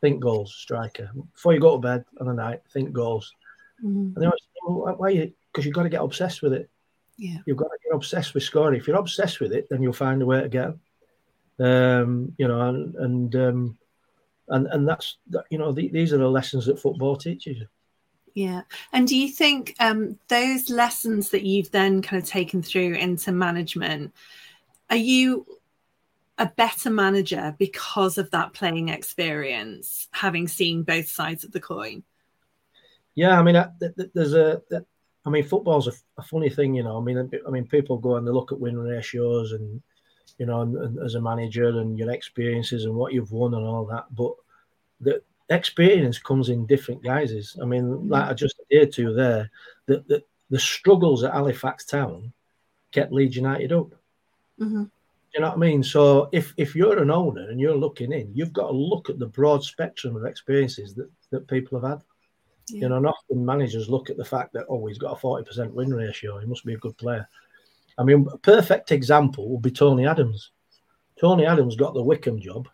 Think 0.02 0.20
goals, 0.20 0.54
striker. 0.54 1.10
Before 1.32 1.54
you 1.54 1.60
go 1.60 1.76
to 1.76 1.80
bed 1.80 2.04
on 2.20 2.26
the 2.26 2.34
night, 2.34 2.60
think 2.70 2.92
goals. 2.92 3.32
Mhm. 3.82 4.12
And 4.14 4.16
they 4.16 4.26
always 4.26 4.42
say, 4.42 4.60
well, 4.66 4.94
why? 4.98 5.08
you 5.08 5.32
Because 5.50 5.64
you've 5.64 5.74
got 5.74 5.84
to 5.84 5.88
get 5.88 6.02
obsessed 6.02 6.42
with 6.42 6.52
it. 6.52 6.68
yeah 7.16 7.38
You've 7.46 7.56
got 7.56 7.70
to 7.70 7.78
get 7.82 7.94
obsessed 7.96 8.34
with 8.34 8.42
scoring. 8.42 8.78
If 8.78 8.86
you're 8.86 8.98
obsessed 8.98 9.40
with 9.40 9.52
it, 9.52 9.66
then 9.70 9.82
you'll 9.82 9.94
find 9.94 10.20
a 10.20 10.26
way 10.26 10.42
to 10.42 10.48
get 10.50 10.66
'em. 10.66 10.80
Um, 11.58 12.34
you 12.36 12.46
know, 12.48 12.60
and 12.68 12.94
and 12.96 13.36
um, 13.36 13.78
and 14.48 14.66
and 14.68 14.88
that's 14.88 15.18
that, 15.30 15.44
you 15.50 15.58
know 15.58 15.72
the, 15.72 15.88
these 15.88 16.12
are 16.12 16.18
the 16.18 16.28
lessons 16.28 16.66
that 16.66 16.78
football 16.78 17.16
teaches 17.16 17.58
you. 17.58 17.66
Yeah. 18.34 18.62
And 18.92 19.06
do 19.06 19.16
you 19.16 19.28
think 19.28 19.76
um, 19.78 20.18
those 20.26 20.68
lessons 20.68 21.30
that 21.30 21.44
you've 21.44 21.70
then 21.70 22.02
kind 22.02 22.20
of 22.20 22.28
taken 22.28 22.62
through 22.62 22.94
into 22.94 23.30
management, 23.30 24.12
are 24.90 24.96
you 24.96 25.46
a 26.36 26.46
better 26.46 26.90
manager 26.90 27.54
because 27.60 28.18
of 28.18 28.32
that 28.32 28.52
playing 28.52 28.88
experience, 28.88 30.08
having 30.10 30.48
seen 30.48 30.82
both 30.82 31.08
sides 31.08 31.44
of 31.44 31.52
the 31.52 31.60
coin? 31.60 32.02
Yeah, 33.14 33.38
I 33.38 33.42
mean, 33.44 33.54
I, 33.54 33.68
th- 33.78 33.94
th- 33.96 34.10
there's 34.14 34.34
a. 34.34 34.60
I 35.26 35.30
mean, 35.30 35.44
football's 35.44 35.86
a, 35.86 35.92
a 36.18 36.22
funny 36.22 36.50
thing, 36.50 36.74
you 36.74 36.82
know. 36.82 36.98
I 36.98 37.00
mean, 37.00 37.30
I 37.46 37.50
mean, 37.50 37.66
people 37.66 37.98
go 37.98 38.16
and 38.16 38.26
they 38.26 38.32
look 38.32 38.50
at 38.50 38.60
win 38.60 38.76
ratios 38.76 39.52
and, 39.52 39.80
you 40.38 40.46
know, 40.46 40.62
and, 40.62 40.76
and 40.76 40.98
as 40.98 41.14
a 41.14 41.20
manager 41.20 41.68
and 41.68 41.98
your 41.98 42.10
experiences 42.10 42.84
and 42.84 42.94
what 42.94 43.12
you've 43.12 43.32
won 43.32 43.54
and 43.54 43.64
all 43.64 43.84
that. 43.86 44.06
But 44.14 44.32
the 45.00 45.22
experience 45.50 46.18
comes 46.18 46.48
in 46.48 46.66
different 46.66 47.02
guises. 47.02 47.56
I 47.60 47.64
mean, 47.64 48.08
like 48.08 48.30
I 48.30 48.34
just 48.34 48.60
adhered 48.60 48.92
to 48.94 49.14
there, 49.14 49.50
the, 49.86 50.04
the 50.08 50.22
the 50.50 50.58
struggles 50.58 51.24
at 51.24 51.32
Halifax 51.32 51.84
Town 51.84 52.32
kept 52.92 53.12
Leeds 53.12 53.36
United 53.36 53.72
up. 53.72 53.94
Mhm. 54.60 54.90
You 55.34 55.40
know 55.40 55.48
what 55.48 55.56
I 55.56 55.60
mean? 55.60 55.82
So 55.82 56.28
if 56.32 56.54
if 56.56 56.76
you're 56.76 57.02
an 57.02 57.10
owner 57.10 57.50
and 57.50 57.60
you're 57.60 57.76
looking 57.76 58.12
in, 58.12 58.30
you've 58.34 58.52
got 58.52 58.68
to 58.68 58.76
look 58.76 59.10
at 59.10 59.18
the 59.18 59.26
broad 59.26 59.64
spectrum 59.64 60.14
of 60.14 60.24
experiences 60.24 60.94
that, 60.94 61.10
that 61.30 61.48
people 61.48 61.80
have 61.80 61.90
had. 61.90 62.02
Yeah. 62.68 62.82
You 62.82 62.88
know, 62.88 62.96
and 62.98 63.06
often 63.06 63.44
managers 63.44 63.90
look 63.90 64.10
at 64.10 64.16
the 64.16 64.24
fact 64.24 64.52
that 64.52 64.66
oh, 64.68 64.86
he's 64.86 64.98
got 64.98 65.12
a 65.12 65.16
forty 65.16 65.44
percent 65.44 65.74
win 65.74 65.92
ratio, 65.92 66.38
he 66.38 66.46
must 66.46 66.64
be 66.64 66.74
a 66.74 66.78
good 66.78 66.96
player. 66.96 67.28
I 67.98 68.02
mean, 68.04 68.26
a 68.32 68.38
perfect 68.38 68.92
example 68.92 69.48
would 69.50 69.62
be 69.62 69.70
Tony 69.70 70.06
Adams. 70.06 70.50
Tony 71.20 71.46
Adams 71.46 71.76
got 71.76 71.94
the 71.94 72.02
Wycombe 72.02 72.40
job, 72.40 72.68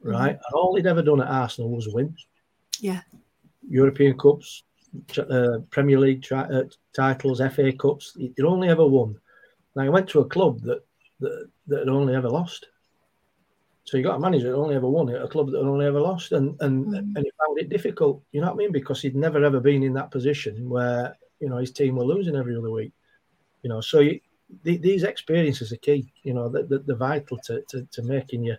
right? 0.00 0.30
And 0.30 0.54
all 0.54 0.74
he'd 0.76 0.86
ever 0.86 1.02
done 1.02 1.20
at 1.20 1.28
Arsenal 1.28 1.70
was 1.70 1.88
win. 1.88 2.14
Yeah. 2.80 3.02
European 3.68 4.16
Cups, 4.18 4.64
uh, 5.18 5.58
Premier 5.70 5.98
League 6.00 6.22
tri- 6.22 6.48
uh, 6.48 6.64
titles, 6.94 7.40
FA 7.40 7.72
Cups. 7.72 8.14
He- 8.16 8.32
He'd 8.36 8.44
only 8.44 8.68
ever 8.68 8.86
won. 8.86 9.18
Now 9.76 9.82
he 9.84 9.88
went 9.90 10.08
to 10.10 10.20
a 10.20 10.24
club 10.28 10.60
that 10.62 10.82
that, 11.20 11.48
that 11.68 11.78
had 11.80 11.88
only 11.88 12.14
ever 12.14 12.28
lost. 12.28 12.66
So 13.84 13.96
you 13.96 14.02
got 14.02 14.16
a 14.16 14.20
manager 14.20 14.50
that 14.50 14.56
only 14.56 14.74
ever 14.74 14.88
won 14.88 15.08
at 15.10 15.22
a 15.22 15.28
club 15.28 15.50
that 15.50 15.58
had 15.58 15.66
only 15.68 15.86
ever 15.86 16.00
lost, 16.00 16.32
and 16.32 16.56
and 16.62 16.86
Mm. 16.86 16.96
and 16.98 17.18
he 17.18 17.30
found 17.38 17.58
it 17.58 17.68
difficult. 17.68 18.22
You 18.32 18.40
know 18.40 18.48
what 18.48 18.54
I 18.54 18.56
mean? 18.56 18.72
Because 18.72 19.00
he'd 19.02 19.14
never 19.16 19.44
ever 19.44 19.60
been 19.60 19.82
in 19.82 19.92
that 19.94 20.10
position 20.10 20.68
where 20.68 21.16
you 21.40 21.48
know 21.48 21.58
his 21.58 21.72
team 21.72 21.96
were 21.96 22.04
losing 22.04 22.36
every 22.36 22.56
other 22.56 22.70
week. 22.70 22.92
You 23.62 23.68
know, 23.70 23.80
so 23.80 24.00
you, 24.00 24.18
the, 24.62 24.76
these 24.76 25.02
experiences 25.02 25.72
are 25.72 25.76
key. 25.76 26.12
You 26.22 26.34
know, 26.34 26.48
that 26.48 26.68
they're, 26.68 26.78
they're 26.80 26.96
vital 26.96 27.38
to, 27.44 27.62
to 27.68 27.86
to 27.90 28.02
making 28.02 28.44
you, 28.44 28.56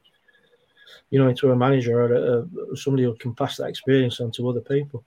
you 1.09 1.19
know, 1.19 1.27
into 1.27 1.51
a 1.51 1.55
manager 1.55 2.01
or 2.01 2.13
a, 2.13 2.73
a, 2.73 2.77
somebody 2.77 3.03
who 3.03 3.15
can 3.15 3.33
pass 3.33 3.57
that 3.57 3.69
experience 3.69 4.19
on 4.19 4.31
to 4.31 4.49
other 4.49 4.61
people. 4.61 5.03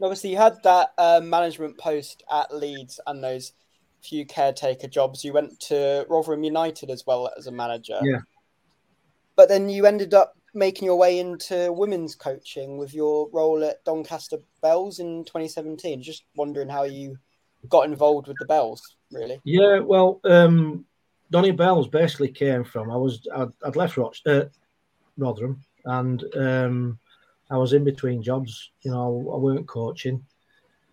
Obviously, 0.00 0.30
you 0.30 0.36
had 0.36 0.62
that 0.62 0.90
uh, 0.96 1.20
management 1.22 1.76
post 1.76 2.22
at 2.30 2.54
Leeds 2.54 3.00
and 3.08 3.22
those 3.22 3.52
few 4.00 4.24
caretaker 4.24 4.86
jobs. 4.86 5.24
You 5.24 5.32
went 5.32 5.58
to 5.60 6.06
Rotherham 6.08 6.44
United 6.44 6.88
as 6.88 7.04
well 7.04 7.30
as 7.36 7.48
a 7.48 7.52
manager. 7.52 7.98
Yeah. 8.02 8.20
But 9.34 9.48
then 9.48 9.68
you 9.68 9.86
ended 9.86 10.14
up 10.14 10.37
making 10.54 10.86
your 10.86 10.96
way 10.96 11.18
into 11.18 11.72
women's 11.72 12.14
coaching 12.14 12.78
with 12.78 12.94
your 12.94 13.28
role 13.32 13.62
at 13.64 13.84
Doncaster 13.84 14.38
Belles 14.62 14.98
in 14.98 15.24
2017. 15.24 16.02
Just 16.02 16.24
wondering 16.36 16.68
how 16.68 16.84
you 16.84 17.18
got 17.68 17.86
involved 17.86 18.28
with 18.28 18.36
the 18.38 18.46
Belles, 18.46 18.96
really. 19.12 19.40
Yeah, 19.44 19.80
well, 19.80 20.20
um, 20.24 20.84
Donny 21.30 21.50
Belles 21.50 21.88
basically 21.88 22.28
came 22.28 22.64
from 22.64 22.90
I 22.90 22.96
was 22.96 23.26
I'd, 23.34 23.52
I'd 23.64 23.76
left 23.76 23.96
Roch, 23.96 24.16
uh, 24.26 24.44
Rotherham 25.16 25.62
and 25.84 26.24
um, 26.36 26.98
I 27.50 27.56
was 27.56 27.72
in 27.72 27.84
between 27.84 28.22
jobs. 28.22 28.70
You 28.82 28.92
know, 28.92 29.32
I 29.34 29.36
weren't 29.36 29.66
coaching, 29.66 30.24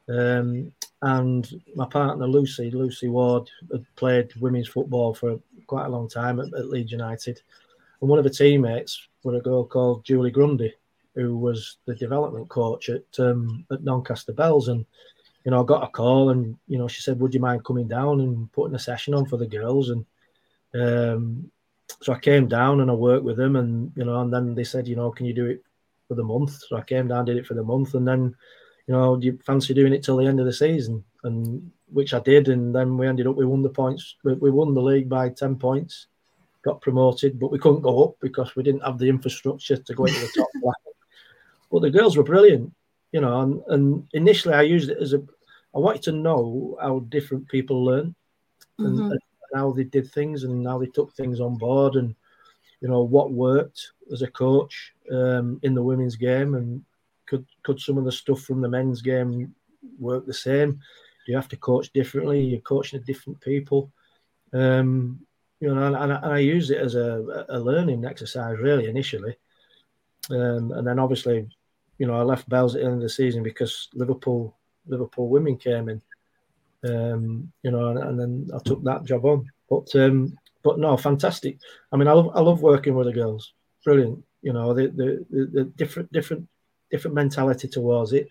um, 0.10 0.72
and 1.02 1.62
my 1.76 1.86
partner 1.86 2.28
Lucy 2.28 2.72
Lucy 2.72 3.10
Ward 3.10 3.50
had 3.72 3.86
played 3.96 4.36
women's 4.38 4.68
football 4.68 5.14
for 5.14 5.40
quite 5.68 5.86
a 5.86 5.90
long 5.90 6.10
time 6.10 6.40
at, 6.40 6.54
at 6.54 6.70
Leeds 6.70 6.92
United, 6.92 7.42
and 8.02 8.10
one 8.10 8.20
of 8.20 8.26
her 8.26 8.32
teammates 8.32 9.08
was 9.26 9.36
a 9.36 9.44
girl 9.44 9.66
called 9.66 10.06
Julie 10.06 10.32
Grundy, 10.32 10.74
who 11.16 11.38
was 11.38 11.78
the 11.86 11.96
development 11.96 12.48
coach 12.50 12.90
at 12.90 13.04
um, 13.20 13.66
at 13.72 13.84
Doncaster 13.84 14.34
Belles, 14.34 14.70
and 14.70 14.86
you 15.46 15.52
know, 15.52 15.62
I 15.62 15.66
got 15.66 15.84
a 15.84 15.88
call 15.88 16.32
and, 16.32 16.58
you 16.68 16.80
know, 16.80 16.88
she 16.88 17.02
said, 17.02 17.20
would 17.20 17.34
you 17.34 17.40
mind 17.40 17.64
coming 17.64 17.88
down 17.88 18.20
and 18.20 18.52
putting 18.52 18.76
a 18.76 18.80
session 18.80 19.14
on 19.14 19.28
for 19.28 19.38
the 19.38 19.46
girls? 19.46 19.92
And 19.92 20.06
um, 20.74 21.52
so 22.02 22.14
I 22.14 22.20
came 22.20 22.48
down 22.48 22.82
and 22.82 22.90
I 22.90 22.96
worked 22.96 23.24
with 23.24 23.38
them 23.38 23.56
and, 23.56 23.92
you 23.96 24.06
know, 24.06 24.22
and 24.22 24.34
then 24.34 24.56
they 24.56 24.64
said, 24.64 24.88
you 24.88 24.96
know, 24.96 25.12
can 25.12 25.28
you 25.28 25.34
do 25.34 25.46
it 25.46 25.64
for 26.08 26.16
the 26.16 26.24
month? 26.24 26.60
So 26.68 26.78
I 26.78 26.82
came 26.82 27.08
down, 27.08 27.26
did 27.26 27.38
it 27.38 27.46
for 27.46 27.54
the 27.54 27.64
month. 27.64 27.94
And 27.94 28.08
then, 28.08 28.36
you 28.88 28.96
know, 28.96 29.18
do 29.18 29.28
you 29.28 29.40
fancy 29.46 29.76
doing 29.76 29.94
it 29.94 30.04
till 30.04 30.18
the 30.18 30.26
end 30.26 30.40
of 30.40 30.48
the 30.48 30.54
season? 30.54 31.04
And 31.24 31.72
which 31.94 32.16
I 32.16 32.20
did. 32.20 32.48
And 32.48 32.74
then 32.74 32.98
we 32.98 33.08
ended 33.08 33.28
up, 33.28 33.36
we 33.36 33.46
won 33.46 33.62
the 33.62 33.70
points. 33.70 34.16
We, 34.24 34.34
we 34.34 34.50
won 34.50 34.74
the 34.74 34.82
league 34.82 35.10
by 35.10 35.30
10 35.30 35.58
points, 35.58 36.08
got 36.66 36.82
promoted, 36.82 37.40
but 37.40 37.52
we 37.52 37.60
couldn't 37.60 37.82
go 37.82 38.04
up 38.04 38.16
because 38.20 38.56
we 38.56 38.64
didn't 38.64 38.84
have 38.84 38.98
the 38.98 39.08
infrastructure 39.08 39.78
to 39.78 39.94
go 39.94 40.06
into 40.06 40.20
the 40.20 40.32
top 40.36 40.50
flight. 40.60 40.76
But 41.72 41.82
the 41.82 41.92
girls 41.92 42.18
were 42.18 42.24
brilliant 42.24 42.74
you 43.16 43.22
know, 43.22 43.40
and, 43.40 43.64
and 43.68 44.08
initially 44.12 44.54
I 44.54 44.64
used 44.64 44.90
it 44.90 44.98
as 44.98 45.14
a, 45.14 45.24
I 45.74 45.80
wanted 45.80 46.02
to 46.04 46.12
know 46.12 46.78
how 46.82 47.00
different 47.08 47.48
people 47.48 47.86
learn 47.86 48.14
and, 48.80 49.00
Mhm. 49.00 49.10
and 49.10 49.20
how 49.54 49.72
they 49.72 49.86
did 49.86 50.12
things 50.12 50.44
and 50.44 50.68
how 50.68 50.78
they 50.80 50.88
took 50.88 51.14
things 51.14 51.40
on 51.40 51.58
board 51.58 51.96
and, 51.96 52.14
you 52.82 52.90
know, 52.90 53.04
what 53.04 53.32
worked 53.32 53.94
as 54.12 54.22
a 54.22 54.28
coach 54.28 54.94
um, 55.10 55.62
in 55.64 55.74
the 55.74 55.82
women's 55.82 56.18
game 56.18 56.56
and 56.56 56.84
could, 57.26 57.46
could 57.64 57.80
some 57.80 57.98
of 57.98 58.04
the 58.04 58.12
stuff 58.12 58.42
from 58.42 58.60
the 58.60 58.68
men's 58.68 59.02
game 59.02 59.56
work 59.98 60.26
the 60.26 60.34
same? 60.34 60.72
Do 60.72 61.32
you 61.32 61.38
have 61.38 61.48
to 61.48 61.58
coach 61.58 61.94
differently? 61.94 62.42
You're 62.42 62.60
coaching 62.60 63.00
different 63.04 63.40
people. 63.40 63.90
Um, 64.52 65.26
you 65.66 65.74
know, 65.74 65.88
and, 65.88 65.96
and, 65.96 66.14
I, 66.14 66.16
and 66.18 66.34
I 66.34 66.40
used 66.40 66.72
it 66.72 66.78
as 66.78 66.96
a, 66.96 67.46
a 67.50 67.60
learning 67.60 68.06
exercise 68.06 68.58
really 68.60 68.88
initially. 68.88 69.36
Um, 70.30 70.72
and 70.72 70.86
then 70.88 71.00
obviously 71.00 71.48
you 71.98 72.08
know, 72.08 72.16
I 72.16 72.24
left 72.24 72.50
Belles 72.50 72.76
at 72.76 72.82
the 72.82 72.88
end 72.88 72.96
of 72.96 73.02
the 73.02 73.10
season 73.10 73.44
because 73.44 73.90
Liverpool 73.94 74.56
Liverpool 74.88 75.30
women 75.30 75.58
came 75.58 75.90
in. 75.90 76.02
Um, 76.84 77.52
you 77.64 77.72
know, 77.72 77.90
and, 77.90 78.00
and 78.00 78.20
then 78.20 78.50
I 78.54 78.60
took 78.60 78.84
that 78.84 79.06
job 79.06 79.26
on. 79.26 79.50
But 79.70 79.96
um, 79.96 80.38
but 80.64 80.78
no, 80.78 80.96
fantastic. 80.98 81.58
I 81.92 81.98
mean, 81.98 82.08
I 82.08 82.14
love 82.14 82.32
I 82.36 82.42
love 82.42 82.62
working 82.62 82.96
with 82.96 83.08
the 83.08 83.14
girls. 83.14 83.54
Brilliant. 83.84 84.24
You 84.42 84.54
know, 84.54 84.74
the 84.74 84.88
the, 84.88 85.26
the, 85.30 85.46
the 85.46 85.64
different 85.64 86.12
different 86.12 86.48
different 86.92 87.16
mentality 87.16 87.68
towards 87.68 88.14
it. 88.14 88.28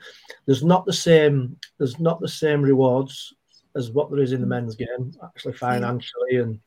There's 0.47 0.63
not 0.63 0.87
the 0.87 0.93
same 0.93 1.57
there's 1.79 1.99
not 1.99 2.21
the 2.21 2.29
same 2.29 2.63
rewards 2.63 3.35
as 3.77 3.91
what 3.91 4.11
there 4.11 4.21
is 4.21 4.33
in 4.33 4.41
the 4.41 4.47
men's 4.47 4.77
game, 4.77 5.13
actually 5.25 5.55
financially 5.55 6.37
and 6.37 6.61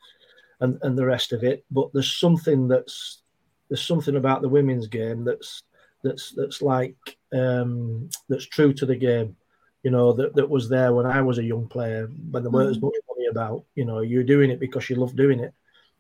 and 0.60 0.78
and 0.82 0.98
the 0.98 1.06
rest 1.06 1.34
of 1.34 1.44
it. 1.44 1.66
But 1.72 1.92
there's 1.94 2.12
something 2.12 2.68
that's 2.68 3.22
there's 3.70 3.86
something 3.86 4.16
about 4.16 4.42
the 4.42 4.50
women's 4.50 4.88
game 4.88 5.24
that's 5.24 5.62
that's 6.04 6.32
that's 6.32 6.62
like 6.62 7.18
um, 7.34 8.10
that's 8.30 8.46
true 8.46 8.74
to 8.74 8.86
the 8.86 8.96
game. 8.96 9.36
You 9.84 9.92
know 9.92 10.14
that 10.14 10.36
that 10.36 10.50
was 10.50 10.70
there 10.70 10.94
when 10.94 11.06
I 11.06 11.22
was 11.22 11.38
a 11.38 11.44
young 11.44 11.68
player 11.68 12.08
when 12.32 12.44
there 12.44 12.52
weren't 12.52 12.72
as 12.72 12.82
much 12.82 12.94
money 13.10 13.28
about. 13.30 13.64
You 13.76 13.86
know, 13.86 14.00
you're 14.00 14.24
doing 14.24 14.50
it 14.50 14.60
because 14.60 14.90
you 14.90 14.96
love 14.96 15.16
doing 15.16 15.40
it. 15.40 15.54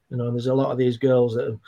You 0.09 0.17
know, 0.17 0.27
and 0.27 0.35
there's 0.35 0.47
a 0.47 0.53
lot 0.53 0.71
of 0.71 0.77
these 0.77 0.97
girls 0.97 1.35
that. 1.35 1.45
Have, 1.45 1.59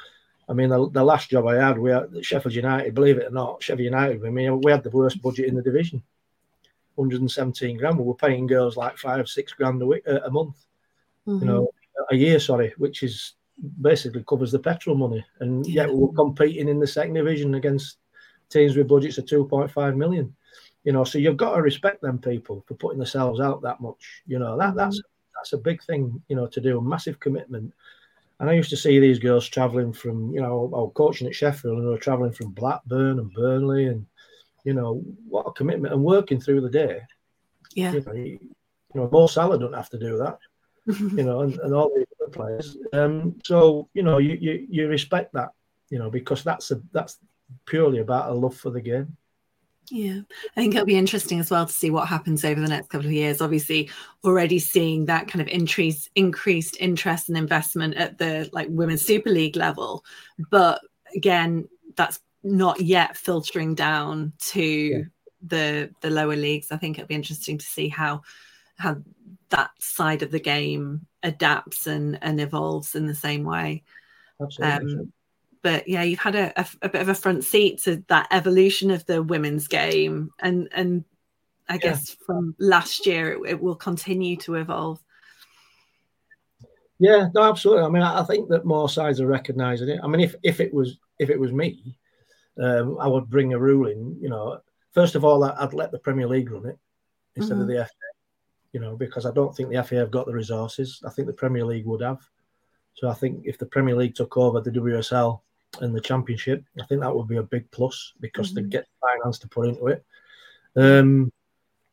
I 0.47 0.54
mean, 0.54 0.69
the, 0.69 0.89
the 0.89 1.04
last 1.04 1.30
job 1.30 1.45
I 1.45 1.63
had, 1.63 1.78
we 1.78 1.91
had 1.91 2.25
Sheffield 2.25 2.56
United. 2.56 2.95
Believe 2.95 3.19
it 3.19 3.28
or 3.28 3.30
not, 3.30 3.62
Sheffield 3.62 3.86
United. 3.86 4.25
I 4.25 4.32
mean, 4.32 4.62
we 4.62 4.71
had 4.71 4.82
the 4.82 4.89
worst 4.89 5.21
budget 5.21 5.45
in 5.45 5.54
the 5.54 5.62
division, 5.62 6.02
117 6.95 7.78
grand. 7.78 7.99
We 7.99 8.04
were 8.04 8.15
paying 8.15 8.47
girls 8.47 8.75
like 8.75 8.97
five, 8.97 9.30
six 9.30 9.54
grand 9.54 9.80
a 9.80 9.86
week, 9.86 10.02
uh, 10.08 10.21
a 10.25 10.32
month. 10.32 10.56
Mhm. 11.28 11.41
You 11.41 11.45
know, 11.45 11.69
a 12.12 12.15
year. 12.15 12.39
Sorry, 12.39 12.74
which 12.78 13.04
is 13.04 13.34
basically 13.82 14.24
covers 14.28 14.52
the 14.52 14.60
petrol 14.60 14.95
money, 14.95 15.26
and 15.39 15.65
yet 15.65 15.93
we're 15.93 16.13
competing 16.13 16.67
in 16.67 16.80
the 16.80 16.88
second 16.88 17.13
division 17.13 17.56
against 17.56 17.98
teams 18.50 18.76
with 18.76 18.88
budgets 18.88 19.17
of 19.17 19.26
2.5 19.26 19.95
million. 19.95 20.36
You 20.84 20.93
know, 20.93 21.04
so 21.04 21.17
you've 21.17 21.38
got 21.38 21.56
to 21.56 21.62
respect 21.62 22.02
them 22.02 22.19
people 22.19 22.63
for 22.67 22.74
putting 22.76 23.00
themselves 23.00 23.39
out 23.39 23.62
that 23.62 23.82
much. 23.82 24.24
You 24.26 24.39
know, 24.39 24.58
that 24.58 24.76
that's 24.76 24.98
mm-hmm. 24.98 25.32
that's 25.36 25.54
a 25.54 25.58
big 25.58 25.84
thing. 25.84 26.22
You 26.30 26.36
know, 26.36 26.48
to 26.48 26.62
do 26.62 26.78
a 26.78 26.82
massive 26.82 27.19
commitment. 27.19 27.74
And 28.39 28.50
I 28.50 28.54
used 28.54 28.69
to 28.69 28.78
see 28.78 29.00
these 29.00 29.19
girls 29.19 29.50
travelling 29.50 29.91
from, 29.91 30.32
you 30.32 30.39
know, 30.39 30.72
I 30.74 30.80
was 30.80 30.93
coaching 30.95 31.28
at 31.28 31.36
Sheffield 31.36 31.78
and 31.78 31.86
they 31.86 31.91
were 31.91 31.98
travelling 31.98 32.32
from 32.32 32.52
Blackburn 32.52 33.19
and 33.19 33.34
Burnley, 33.34 33.88
and 33.88 34.06
you 34.63 34.74
know, 34.74 35.04
what 35.28 35.48
a 35.48 35.52
commitment 35.52 35.93
and 35.93 36.04
working 36.04 36.39
through 36.39 36.62
the 36.62 36.69
day. 36.69 37.02
Yeah. 37.76 37.91
You 37.91 38.02
know, 38.02 38.13
you, 38.13 38.24
you 38.24 39.02
know, 39.02 39.10
Mo 39.12 39.28
Salah 39.28 39.60
don't 39.60 39.74
have 39.74 39.89
to 39.89 40.00
do 40.00 40.17
that 40.17 40.39
you 40.97 41.23
know, 41.23 41.41
and, 41.41 41.58
and 41.60 41.73
all 41.73 41.89
the 41.89 42.06
other 42.21 42.32
players. 42.32 42.78
Um, 42.93 43.36
so 43.45 43.89
you 43.93 44.04
know, 44.04 44.17
you, 44.17 44.38
you 44.39 44.67
you 44.69 44.88
respect 44.88 45.34
that, 45.34 45.49
you 45.89 45.99
know, 45.99 46.10
because 46.10 46.43
that's 46.43 46.71
a 46.71 46.82
that's 46.91 47.17
purely 47.65 47.99
about 47.99 48.30
a 48.30 48.34
love 48.34 48.56
for 48.56 48.69
the 48.69 48.82
game. 48.82 49.15
Yeah, 49.91 50.19
I 50.56 50.62
think 50.62 50.75
it'll 50.75 50.86
be 50.86 50.97
interesting 50.97 51.39
as 51.39 51.49
well 51.49 51.65
to 51.65 51.73
see 51.73 51.89
what 51.89 52.08
happens 52.08 52.45
over 52.45 52.62
the 52.62 52.67
next 52.67 52.89
couple 52.89 53.08
of 53.08 53.13
years. 53.13 53.41
Obviously, 53.41 53.89
already 54.23 54.60
seeing 54.60 55.06
that 55.06 55.28
kind 55.28 55.41
of 55.41 55.47
increase, 55.47 56.10
increased 56.15 56.78
interest 56.80 57.30
and 57.30 57.38
investment 57.38 57.95
at 57.95 58.17
the 58.19 58.49
like 58.54 58.67
women's 58.69 59.04
Super 59.04 59.32
League 59.32 59.56
level, 59.56 60.04
but 60.52 60.82
again, 61.15 61.67
that's 61.95 62.19
not 62.43 62.82
yet 62.82 63.18
filtering 63.18 63.76
down 63.76 64.34
to 64.39 65.05
the 65.41 65.89
the 66.01 66.09
lower 66.09 66.36
leagues. 66.36 66.72
I 66.72 66.78
think 66.78 66.97
it'll 66.97 67.07
be 67.07 67.16
interesting 67.16 67.57
to 67.57 67.66
see 67.66 67.89
how 67.89 68.22
how 68.78 68.97
that 69.50 69.72
side 69.80 70.22
of 70.22 70.32
the 70.32 70.39
game 70.39 71.08
adapts 71.24 71.88
and 71.88 72.18
and 72.22 72.39
evolves 72.39 72.95
in 72.95 73.08
the 73.08 73.16
same 73.16 73.43
way. 73.43 73.84
Absolutely. 74.41 74.93
Um, 74.93 75.14
but 75.62 75.88
yeah, 75.88 76.04
you've 76.04 76.20
had 76.20 76.36
a, 76.36 76.60
a, 76.60 76.68
a 76.84 76.89
bit 76.89 77.02
of 77.02 77.10
a 77.10 77.16
front 77.16 77.43
seat 77.43 77.84
to 77.84 78.04
that 78.08 78.28
evolution 78.32 78.91
of 78.91 79.06
the 79.06 79.22
women's 79.22 79.68
game, 79.68 80.32
and 80.39 80.70
and 80.72 81.04
I 81.68 81.78
guess 81.78 82.16
from 82.26 82.56
last 82.60 83.06
year 83.06 83.34
it, 83.34 83.52
it 83.52 83.62
will 83.62 83.76
continue 83.76 84.38
to 84.38 84.56
evolve. 84.56 85.02
Yeah, 87.00 87.28
no, 87.34 87.43
absolutely. 87.43 87.84
I 87.84 87.89
mean, 87.89 88.04
I 88.04 88.22
I 88.22 88.24
think 88.24 88.50
that 88.50 88.66
more 88.66 88.89
sides 88.89 89.20
are 89.22 89.28
recognising 89.28 89.89
it. 89.89 90.00
I 90.04 90.08
mean, 90.08 90.22
if 90.22 90.36
if 90.43 90.60
it 90.60 90.74
was 90.74 90.97
if 91.20 91.30
it 91.30 91.39
was 91.39 91.52
me, 91.52 91.97
um, 92.62 92.97
I 93.00 93.08
would 93.08 93.30
bring 93.30 93.54
a 93.54 93.60
ruling. 93.60 94.18
You 94.22 94.30
know, 94.30 94.60
first 94.93 95.16
of 95.16 95.26
all, 95.26 95.43
I'd 95.43 95.74
let 95.74 95.91
the 95.91 96.00
Premier 96.00 96.28
League 96.28 96.52
run 96.52 96.66
it. 96.68 96.78
instead 97.36 97.56
mm-hmm. 97.56 97.62
of 97.64 97.68
the 97.68 97.86
FA. 97.86 98.09
You 98.72 98.80
know, 98.80 98.95
because 98.95 99.26
I 99.26 99.32
don't 99.32 99.55
think 99.55 99.70
the 99.70 99.84
FA 99.84 99.95
have 99.95 100.11
got 100.11 100.28
the 100.28 100.34
resources. 100.34 101.01
I 101.05 101.09
think 101.09 101.28
the 101.28 101.34
Premier 101.34 101.65
League 101.65 101.86
would 101.86 102.01
have. 102.01 102.20
So 102.93 103.09
I 103.09 103.13
think 103.13 103.43
if 103.45 103.57
the 103.57 103.65
Premier 103.65 103.95
League 103.95 104.15
took 104.15 104.38
over 104.38 104.61
the 104.61 104.72
WSL 104.72 105.39
and 105.82 105.95
the 105.95 106.01
Championship, 106.01 106.63
I 106.80 106.86
think 106.86 107.01
that 107.01 107.15
would 107.15 107.28
be 107.28 107.38
a 107.38 107.43
big 107.43 107.70
plus 107.72 108.13
because 108.20 108.53
mm-hmm. 108.53 108.65
they 108.65 108.70
get 108.70 108.88
finance 109.01 109.39
to 109.39 109.47
put 109.47 109.70
into 109.70 109.88
it. 109.88 110.05
Um, 110.76 111.32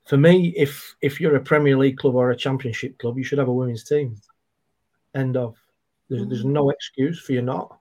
for 0.04 0.16
me, 0.16 0.54
if 0.56 0.96
if 1.02 1.20
you're 1.20 1.36
a 1.36 1.40
Premier 1.40 1.76
League 1.76 1.98
club 1.98 2.14
or 2.14 2.30
a 2.30 2.36
Championship 2.36 2.98
club, 2.98 3.18
you 3.18 3.24
should 3.24 3.38
have 3.38 3.48
a 3.48 3.52
women's 3.52 3.84
team. 3.84 4.16
End 5.14 5.36
of. 5.36 5.56
There's, 6.08 6.22
mm-hmm. 6.22 6.30
there's 6.30 6.44
no 6.44 6.70
excuse 6.70 7.20
for 7.20 7.32
you 7.32 7.42
not, 7.42 7.78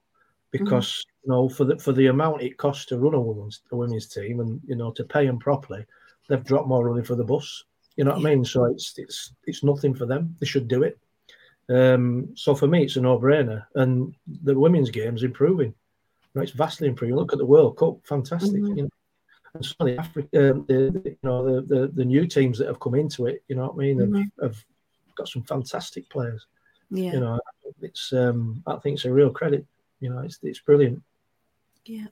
because 0.51 0.87
mm-hmm. 0.89 1.31
you 1.31 1.35
know 1.35 1.49
for 1.49 1.65
the 1.65 1.77
for 1.77 1.93
the 1.93 2.07
amount 2.07 2.41
it 2.41 2.57
costs 2.57 2.85
to 2.87 2.97
run 2.97 3.13
a 3.13 3.19
women's 3.19 3.61
a 3.71 3.75
women's 3.75 4.07
team 4.07 4.39
and 4.39 4.59
you 4.65 4.75
know 4.75 4.91
to 4.91 5.03
pay 5.03 5.27
them 5.27 5.37
properly, 5.37 5.85
they've 6.27 6.43
dropped 6.43 6.67
more 6.67 6.89
money 6.89 7.03
for 7.03 7.15
the 7.15 7.23
bus. 7.23 7.63
You 7.95 8.03
know 8.03 8.11
what 8.11 8.21
yeah. 8.21 8.27
I 8.27 8.35
mean? 8.35 8.45
So 8.45 8.65
it's 8.65 8.93
it's 8.97 9.33
it's 9.45 9.63
nothing 9.63 9.93
for 9.93 10.05
them. 10.05 10.35
They 10.39 10.45
should 10.45 10.67
do 10.67 10.83
it. 10.83 10.97
Um, 11.67 12.29
so 12.35 12.53
for 12.53 12.67
me, 12.67 12.83
it's 12.83 12.95
a 12.95 13.01
no-brainer, 13.01 13.65
and 13.75 14.13
the 14.43 14.57
women's 14.57 14.91
game's 14.91 15.23
improving. 15.23 15.69
You 15.69 16.33
know, 16.35 16.41
it's 16.41 16.51
vastly 16.51 16.87
improving. 16.87 17.15
Look 17.15 17.33
at 17.33 17.39
the 17.39 17.45
World 17.45 17.77
Cup, 17.77 17.97
fantastic. 18.03 18.61
Mm-hmm. 18.61 18.77
You 18.77 18.83
know, 18.83 18.89
and 19.53 19.65
some 19.65 19.75
of 19.79 19.87
the 19.87 19.97
Africa, 19.97 20.51
um, 20.51 20.65
the, 20.67 20.91
the, 20.91 21.09
you 21.09 21.17
know, 21.23 21.45
the, 21.45 21.61
the, 21.61 21.87
the 21.87 22.05
new 22.05 22.27
teams 22.27 22.57
that 22.59 22.67
have 22.67 22.79
come 22.79 22.93
into 22.93 23.25
it. 23.25 23.43
You 23.47 23.55
know 23.55 23.67
what 23.67 23.75
I 23.75 23.77
mean? 23.77 23.97
Mm-hmm. 23.97 24.43
Have, 24.43 24.55
have 24.55 24.65
got 25.15 25.29
some 25.29 25.43
fantastic 25.43 26.07
players. 26.09 26.45
Yeah. 26.91 27.13
You 27.13 27.19
know, 27.21 27.39
it's 27.81 28.13
um, 28.13 28.61
I 28.67 28.75
think 28.75 28.95
it's 28.95 29.05
a 29.05 29.11
real 29.11 29.31
credit. 29.31 29.65
You 30.01 30.09
know, 30.09 30.19
it's 30.19 30.37
it's 30.43 30.59
brilliant. 30.59 31.01
Yeah. 31.85 32.07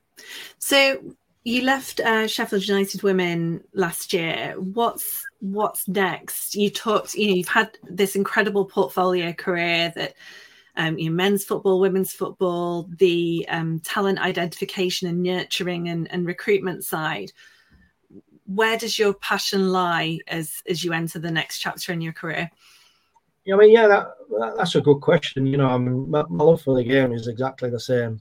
So 0.58 1.16
you 1.44 1.64
left 1.64 2.00
uh, 2.00 2.28
Sheffield 2.28 2.68
United 2.68 3.04
Women 3.04 3.64
last 3.74 4.14
year. 4.14 4.56
What's 4.58 5.24
what's 5.40 5.88
next? 5.88 6.56
You 6.56 6.70
talked. 6.70 7.16
You 7.16 7.28
know, 7.28 7.34
you've 7.36 7.48
had 7.48 7.78
this 7.84 8.16
incredible 8.16 8.66
portfolio 8.66 9.34
career 9.34 9.92
that. 9.96 10.16
Um, 10.76 10.98
you 10.98 11.12
know, 11.12 11.16
men's 11.16 11.44
football, 11.44 11.80
women's 11.80 12.14
football, 12.14 12.90
the 12.98 13.46
um, 13.48 13.80
talent 13.82 14.18
identification 14.18 15.08
and 15.08 15.22
nurturing 15.22 15.88
and, 15.88 16.12
and 16.12 16.26
recruitment 16.26 16.84
side. 16.84 17.32
Where 18.48 18.76
does 18.76 18.98
your 18.98 19.14
passion 19.14 19.72
lie 19.72 20.18
as 20.28 20.64
as 20.68 20.84
you 20.84 20.92
enter 20.92 21.20
the 21.20 21.30
next 21.30 21.60
chapter 21.60 21.94
in 21.94 22.02
your 22.02 22.14
career? 22.14 22.50
Yeah, 23.46 23.54
I 23.54 23.58
mean, 23.60 23.70
yeah, 23.70 23.88
that, 23.88 24.16
that 24.40 24.54
that's 24.58 24.74
a 24.74 24.82
good 24.82 25.00
question. 25.00 25.46
You 25.46 25.58
know, 25.58 25.68
I 25.68 25.78
mean, 25.78 26.10
my, 26.10 26.24
my 26.28 26.44
love 26.44 26.64
for 26.64 26.76
the 26.76 26.84
game 26.84 27.14
is 27.14 27.28
exactly 27.28 27.70
the 27.70 27.80
same. 27.80 28.20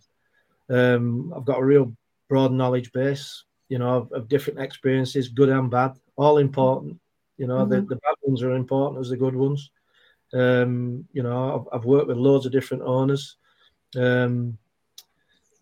Um, 0.68 1.32
I've 1.34 1.46
got 1.46 1.60
a 1.60 1.64
real 1.64 1.96
broad 2.32 2.50
knowledge 2.50 2.90
base, 2.92 3.44
you 3.68 3.78
know, 3.78 3.90
of, 3.90 4.12
of 4.12 4.26
different 4.26 4.58
experiences, 4.58 5.28
good 5.28 5.50
and 5.50 5.70
bad, 5.70 5.92
all 6.16 6.38
important. 6.38 6.98
You 7.36 7.46
know, 7.46 7.58
mm-hmm. 7.58 7.72
the, 7.72 7.80
the 7.82 7.96
bad 7.96 8.14
ones 8.22 8.42
are 8.42 8.52
important 8.52 9.02
as 9.02 9.10
the 9.10 9.18
good 9.18 9.36
ones. 9.36 9.70
Um, 10.32 11.06
you 11.12 11.22
know, 11.22 11.68
I've, 11.70 11.80
I've, 11.80 11.84
worked 11.84 12.08
with 12.08 12.16
loads 12.16 12.46
of 12.46 12.52
different 12.52 12.84
owners. 12.84 13.36
Um, 13.98 14.56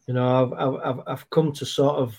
you 0.07 0.15
know, 0.15 0.55
I've, 0.55 0.75
I've, 0.85 1.01
I've 1.09 1.31
come 1.31 1.51
to 1.55 1.67
sort 1.67 1.97
of, 1.97 2.17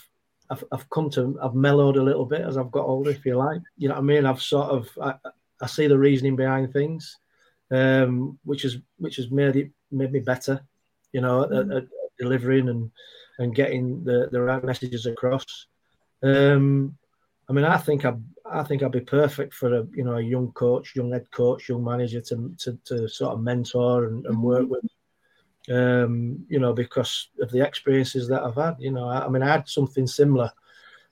I've, 0.50 0.66
I've 0.74 0.90
come 0.90 1.10
to, 1.12 1.40
I've 1.42 1.56
mellowed 1.56 1.96
a 1.96 2.04
little 2.04 2.26
bit 2.26 2.42
as 2.42 2.58
I've 2.58 2.72
got 2.72 2.88
older, 2.88 3.12
if 3.12 3.26
you 3.26 3.38
like. 3.38 3.62
You 3.78 3.88
know 3.88 3.96
what 3.96 4.02
I 4.02 4.04
mean? 4.04 4.26
I've 4.26 4.42
sort 4.42 4.70
of, 4.70 4.90
I, 5.02 5.14
I 5.62 5.68
see 5.68 5.88
the 5.88 5.98
reasoning 5.98 6.36
behind 6.36 6.74
things, 6.74 7.20
um, 7.72 8.38
which 8.44 8.64
has, 8.64 8.76
which 8.98 9.16
has 9.16 9.32
made 9.32 9.56
it, 9.56 9.72
made 9.92 10.12
me 10.12 10.20
better. 10.20 10.60
You 11.14 11.22
know, 11.22 11.46
mm-hmm. 11.46 11.72
at, 11.72 11.78
at 11.78 11.88
delivering 12.20 12.68
and 12.68 12.92
and 13.42 13.56
getting 13.56 14.04
the, 14.04 14.30
the 14.32 14.42
right 14.42 14.64
messages 14.64 15.06
across. 15.06 15.46
Um, 16.24 16.98
I 17.50 17.54
mean, 17.54 17.66
I 17.66 17.78
think 17.78 18.06
I 18.06 18.14
I 18.46 18.64
think 18.64 18.84
I'd 18.84 18.92
be 18.92 19.02
perfect 19.02 19.54
for 19.54 19.74
a 19.74 19.88
you 19.94 20.04
know 20.04 20.18
a 20.18 20.22
young 20.22 20.52
coach, 20.52 20.96
young 20.96 21.12
head 21.12 21.30
coach, 21.32 21.68
young 21.68 21.84
manager 21.84 22.22
to 22.22 22.54
to, 22.60 22.80
to 22.86 23.08
sort 23.10 23.34
of 23.34 23.42
mentor 23.42 24.06
and, 24.06 24.26
and 24.26 24.42
work 24.42 24.70
with. 24.70 24.86
Um, 25.70 26.44
you 26.50 26.60
know, 26.60 26.74
because 26.74 27.30
of 27.40 27.52
the 27.52 27.66
experiences 27.66 28.28
that 28.28 28.42
I've 28.42 28.56
had. 28.56 28.78
You 28.80 28.92
know, 28.92 29.08
I, 29.08 29.26
I, 29.26 29.30
mean, 29.30 29.44
I 29.44 29.48
had 29.48 29.70
something 29.70 30.08
similar. 30.08 30.52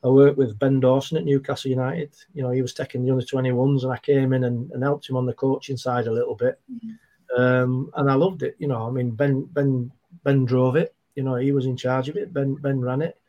I 0.03 0.07
worked 0.07 0.37
with 0.37 0.57
Ben 0.57 0.79
Dawson 0.79 1.17
at 1.17 1.23
Newcastle 1.23 1.69
United. 1.69 2.15
You 2.33 2.41
know, 2.41 2.49
he 2.49 2.63
was 2.63 2.73
taking 2.73 3.05
the 3.05 3.11
under 3.11 3.23
21s, 3.23 3.83
and 3.83 3.91
I 3.91 3.99
came 3.99 4.33
in 4.33 4.45
and, 4.45 4.71
and 4.71 4.81
helped 4.81 5.07
him 5.07 5.17
on 5.17 5.27
the 5.27 5.33
coaching 5.33 5.77
side 5.77 6.07
a 6.07 6.11
little 6.11 6.35
bit. 6.35 6.59
Mm-hmm. 6.71 7.41
Um, 7.41 7.91
and 7.95 8.09
I 8.09 8.15
loved 8.15 8.41
it. 8.41 8.55
You 8.57 8.67
know, 8.67 8.87
I 8.87 8.91
mean, 8.91 9.11
Ben 9.11 9.43
Ben 9.43 9.91
Ben 10.23 10.45
drove 10.45 10.75
it. 10.75 10.95
You 11.19 11.25
know, 11.25 11.35
he 11.35 11.51
was 11.51 11.65
in 11.65 11.75
charge 11.75 12.07
of 12.07 12.15
it. 12.15 12.31
Ben 12.31 12.55
Ben 12.55 12.79
ran 12.79 13.01
it. 13.01 13.19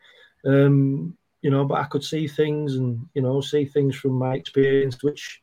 Um, 0.45 1.17
you 1.41 1.51
know, 1.51 1.65
but 1.65 1.79
I 1.79 1.83
could 1.83 2.05
see 2.05 2.25
things 2.25 2.77
and 2.77 3.05
you 3.13 3.21
know 3.21 3.41
see 3.41 3.65
things 3.65 3.97
from 3.97 4.13
my 4.13 4.35
experience, 4.35 5.03
which 5.03 5.41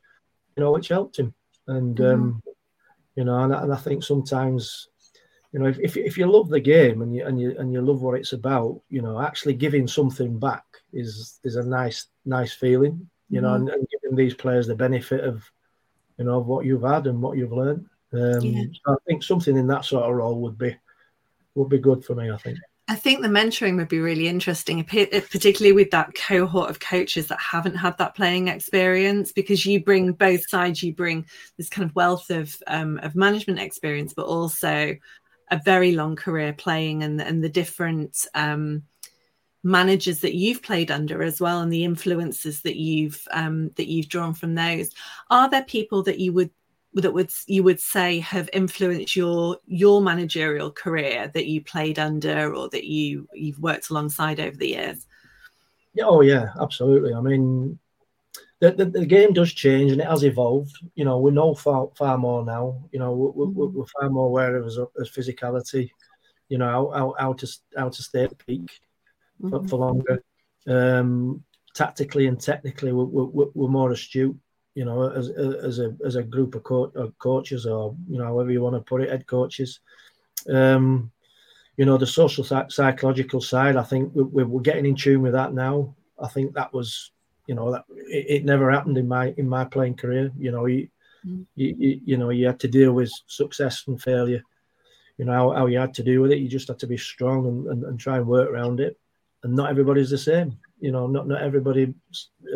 you 0.57 0.63
know, 0.63 0.71
which 0.71 0.87
helped 0.87 1.19
him. 1.19 1.35
And 1.67 1.95
mm-hmm. 1.95 2.23
um, 2.23 2.43
you 3.15 3.23
know, 3.23 3.37
and, 3.43 3.53
and 3.53 3.71
I 3.71 3.77
think 3.77 4.03
sometimes 4.03 4.87
you 5.53 5.59
know, 5.59 5.67
if, 5.67 5.77
if, 5.77 5.95
if, 5.95 6.17
you 6.17 6.25
love 6.25 6.49
the 6.49 6.59
game 6.59 7.03
and 7.03 7.15
you 7.15 7.23
and 7.27 7.39
you 7.39 7.55
and 7.59 7.71
you 7.71 7.83
love 7.83 8.01
what 8.01 8.17
it's 8.17 8.33
about, 8.33 8.81
you 8.89 9.03
know, 9.03 9.21
actually 9.21 9.53
giving 9.53 9.87
something 9.87 10.39
back 10.39 10.65
is 10.91 11.39
is 11.43 11.55
a 11.55 11.63
nice 11.63 12.07
nice 12.25 12.53
feeling, 12.53 13.07
you 13.29 13.41
know, 13.41 13.49
mm-hmm. 13.49 13.67
and, 13.67 13.69
and, 13.69 13.87
giving 13.91 14.17
these 14.17 14.33
players 14.33 14.65
the 14.65 14.75
benefit 14.75 15.23
of, 15.23 15.43
you 16.17 16.25
know, 16.25 16.39
of 16.39 16.47
what 16.47 16.65
you've 16.65 16.81
had 16.81 17.05
and 17.05 17.21
what 17.21 17.37
you've 17.37 17.53
learned. 17.53 17.85
Um, 18.11 18.41
yeah. 18.41 18.63
so 18.73 18.93
I 18.93 18.97
think 19.05 19.21
something 19.21 19.55
in 19.55 19.67
that 19.67 19.85
sort 19.85 20.09
of 20.09 20.15
role 20.15 20.41
would 20.41 20.57
be 20.57 20.75
would 21.55 21.69
be 21.69 21.77
good 21.77 22.03
for 22.03 22.15
me. 22.15 22.31
I 22.31 22.37
think. 22.37 22.57
I 22.87 22.95
think 22.95 23.21
the 23.21 23.27
mentoring 23.27 23.75
would 23.75 23.87
be 23.87 23.99
really 23.99 24.27
interesting, 24.27 24.83
particularly 24.83 25.73
with 25.73 25.91
that 25.91 26.15
cohort 26.15 26.71
of 26.71 26.79
coaches 26.79 27.27
that 27.27 27.39
haven't 27.39 27.75
had 27.75 27.95
that 27.99 28.15
playing 28.15 28.47
experience, 28.47 29.31
because 29.31 29.63
you 29.63 29.83
bring 29.83 30.13
both 30.13 30.49
sides. 30.49 30.81
You 30.81 30.95
bring 30.95 31.27
this 31.55 31.69
kind 31.69 31.87
of 31.87 31.95
wealth 31.95 32.31
of 32.31 32.55
um, 32.65 32.97
of 33.03 33.15
management 33.15 33.59
experience, 33.59 34.15
but 34.15 34.25
also 34.25 34.95
a 35.51 35.61
very 35.63 35.91
long 35.91 36.15
career 36.15 36.51
playing, 36.51 37.03
and 37.03 37.21
and 37.21 37.43
the 37.43 37.49
different 37.49 38.25
um, 38.33 38.81
managers 39.63 40.21
that 40.21 40.33
you've 40.33 40.63
played 40.63 40.89
under 40.89 41.21
as 41.21 41.39
well, 41.39 41.61
and 41.61 41.71
the 41.71 41.83
influences 41.83 42.61
that 42.61 42.77
you've 42.77 43.27
um, 43.29 43.69
that 43.75 43.87
you've 43.87 44.09
drawn 44.09 44.33
from 44.33 44.55
those. 44.55 44.89
Are 45.29 45.47
there 45.47 45.63
people 45.63 46.01
that 46.03 46.19
you 46.19 46.33
would 46.33 46.49
that 46.93 47.13
would 47.13 47.31
you 47.47 47.63
would 47.63 47.79
say 47.79 48.19
have 48.19 48.49
influenced 48.51 49.15
your 49.15 49.57
your 49.67 50.01
managerial 50.01 50.71
career 50.71 51.29
that 51.33 51.45
you 51.45 51.63
played 51.63 51.99
under 51.99 52.53
or 52.55 52.69
that 52.69 52.85
you 52.85 53.27
you've 53.33 53.59
worked 53.59 53.89
alongside 53.89 54.39
over 54.39 54.57
the 54.57 54.69
years? 54.69 55.05
Yeah 55.93 56.05
oh 56.07 56.21
yeah 56.21 56.49
absolutely. 56.59 57.13
I 57.13 57.21
mean 57.21 57.77
the, 58.59 58.71
the, 58.71 58.85
the 58.85 59.05
game 59.05 59.31
does 59.33 59.53
change 59.53 59.91
and 59.91 60.01
it 60.01 60.07
has 60.07 60.23
evolved. 60.23 60.75
You 60.95 61.05
know 61.05 61.19
we 61.19 61.31
know 61.31 61.53
far, 61.53 61.89
far 61.95 62.17
more 62.17 62.43
now. 62.43 62.83
You 62.91 62.99
know 62.99 63.13
we're, 63.13 63.45
we're, 63.45 63.67
we're 63.67 63.85
far 63.85 64.09
more 64.09 64.25
aware 64.27 64.55
of 64.55 64.65
as, 64.65 64.79
as 64.99 65.09
physicality 65.09 65.91
you 66.49 66.57
know 66.57 66.65
how, 66.65 66.89
how, 66.89 67.15
how 67.19 67.33
to 67.33 67.47
how 67.77 67.89
to 67.89 68.01
stay 68.01 68.23
at 68.23 68.37
peak 68.45 68.79
for, 69.39 69.49
mm-hmm. 69.49 69.67
for 69.67 69.77
longer. 69.77 70.23
Um 70.67 71.43
tactically 71.75 72.25
and 72.25 72.41
technically 72.41 72.91
we're, 72.91 73.05
we're, 73.05 73.47
we're 73.53 73.67
more 73.67 73.91
astute 73.91 74.35
you 74.79 74.85
know, 74.85 75.09
as 75.11 75.27
as 75.27 75.79
a 75.79 75.93
as 76.05 76.15
a 76.15 76.23
group 76.23 76.55
of, 76.55 76.63
co- 76.63 76.93
of 76.95 77.17
coaches 77.19 77.65
or 77.65 77.97
you 78.07 78.17
know 78.17 78.23
however 78.23 78.49
you 78.49 78.61
want 78.61 78.77
to 78.77 78.89
put 78.91 79.01
it, 79.01 79.09
head 79.09 79.27
coaches. 79.27 79.81
Um, 80.49 81.11
you 81.75 81.83
know, 81.85 81.97
the 81.97 82.07
social 82.07 82.45
psychological 82.45 83.41
side. 83.41 83.75
I 83.75 83.83
think 83.83 84.13
we, 84.15 84.23
we're 84.45 84.61
getting 84.61 84.85
in 84.85 84.95
tune 84.95 85.21
with 85.21 85.33
that 85.33 85.53
now. 85.53 85.95
I 86.17 86.29
think 86.29 86.53
that 86.53 86.71
was, 86.71 87.11
you 87.45 87.55
know, 87.55 87.73
that 87.73 87.83
it, 87.89 88.25
it 88.29 88.45
never 88.45 88.71
happened 88.71 88.97
in 88.97 89.05
my 89.05 89.33
in 89.35 89.49
my 89.49 89.65
playing 89.65 89.95
career. 89.95 90.31
You 90.37 90.51
know, 90.53 90.65
you, 90.65 90.87
mm. 91.27 91.45
you, 91.55 91.75
you, 91.77 92.01
you 92.05 92.17
know 92.17 92.29
you 92.29 92.47
had 92.47 92.61
to 92.61 92.69
deal 92.69 92.93
with 92.93 93.11
success 93.27 93.83
and 93.87 94.01
failure. 94.01 94.43
You 95.17 95.25
know 95.25 95.33
how, 95.33 95.51
how 95.51 95.65
you 95.65 95.77
had 95.77 95.93
to 95.95 96.03
deal 96.03 96.21
with 96.21 96.31
it. 96.31 96.39
You 96.39 96.47
just 96.47 96.69
had 96.69 96.79
to 96.79 96.87
be 96.87 96.97
strong 96.97 97.45
and, 97.47 97.67
and, 97.67 97.83
and 97.83 97.99
try 97.99 98.15
and 98.15 98.27
work 98.27 98.49
around 98.49 98.79
it. 98.79 98.97
And 99.43 99.57
not 99.57 99.71
everybody's 99.71 100.11
the 100.11 100.17
same 100.17 100.57
you 100.79 100.91
know, 100.91 101.07
not 101.07 101.27
not 101.27 101.41
everybody, 101.41 101.93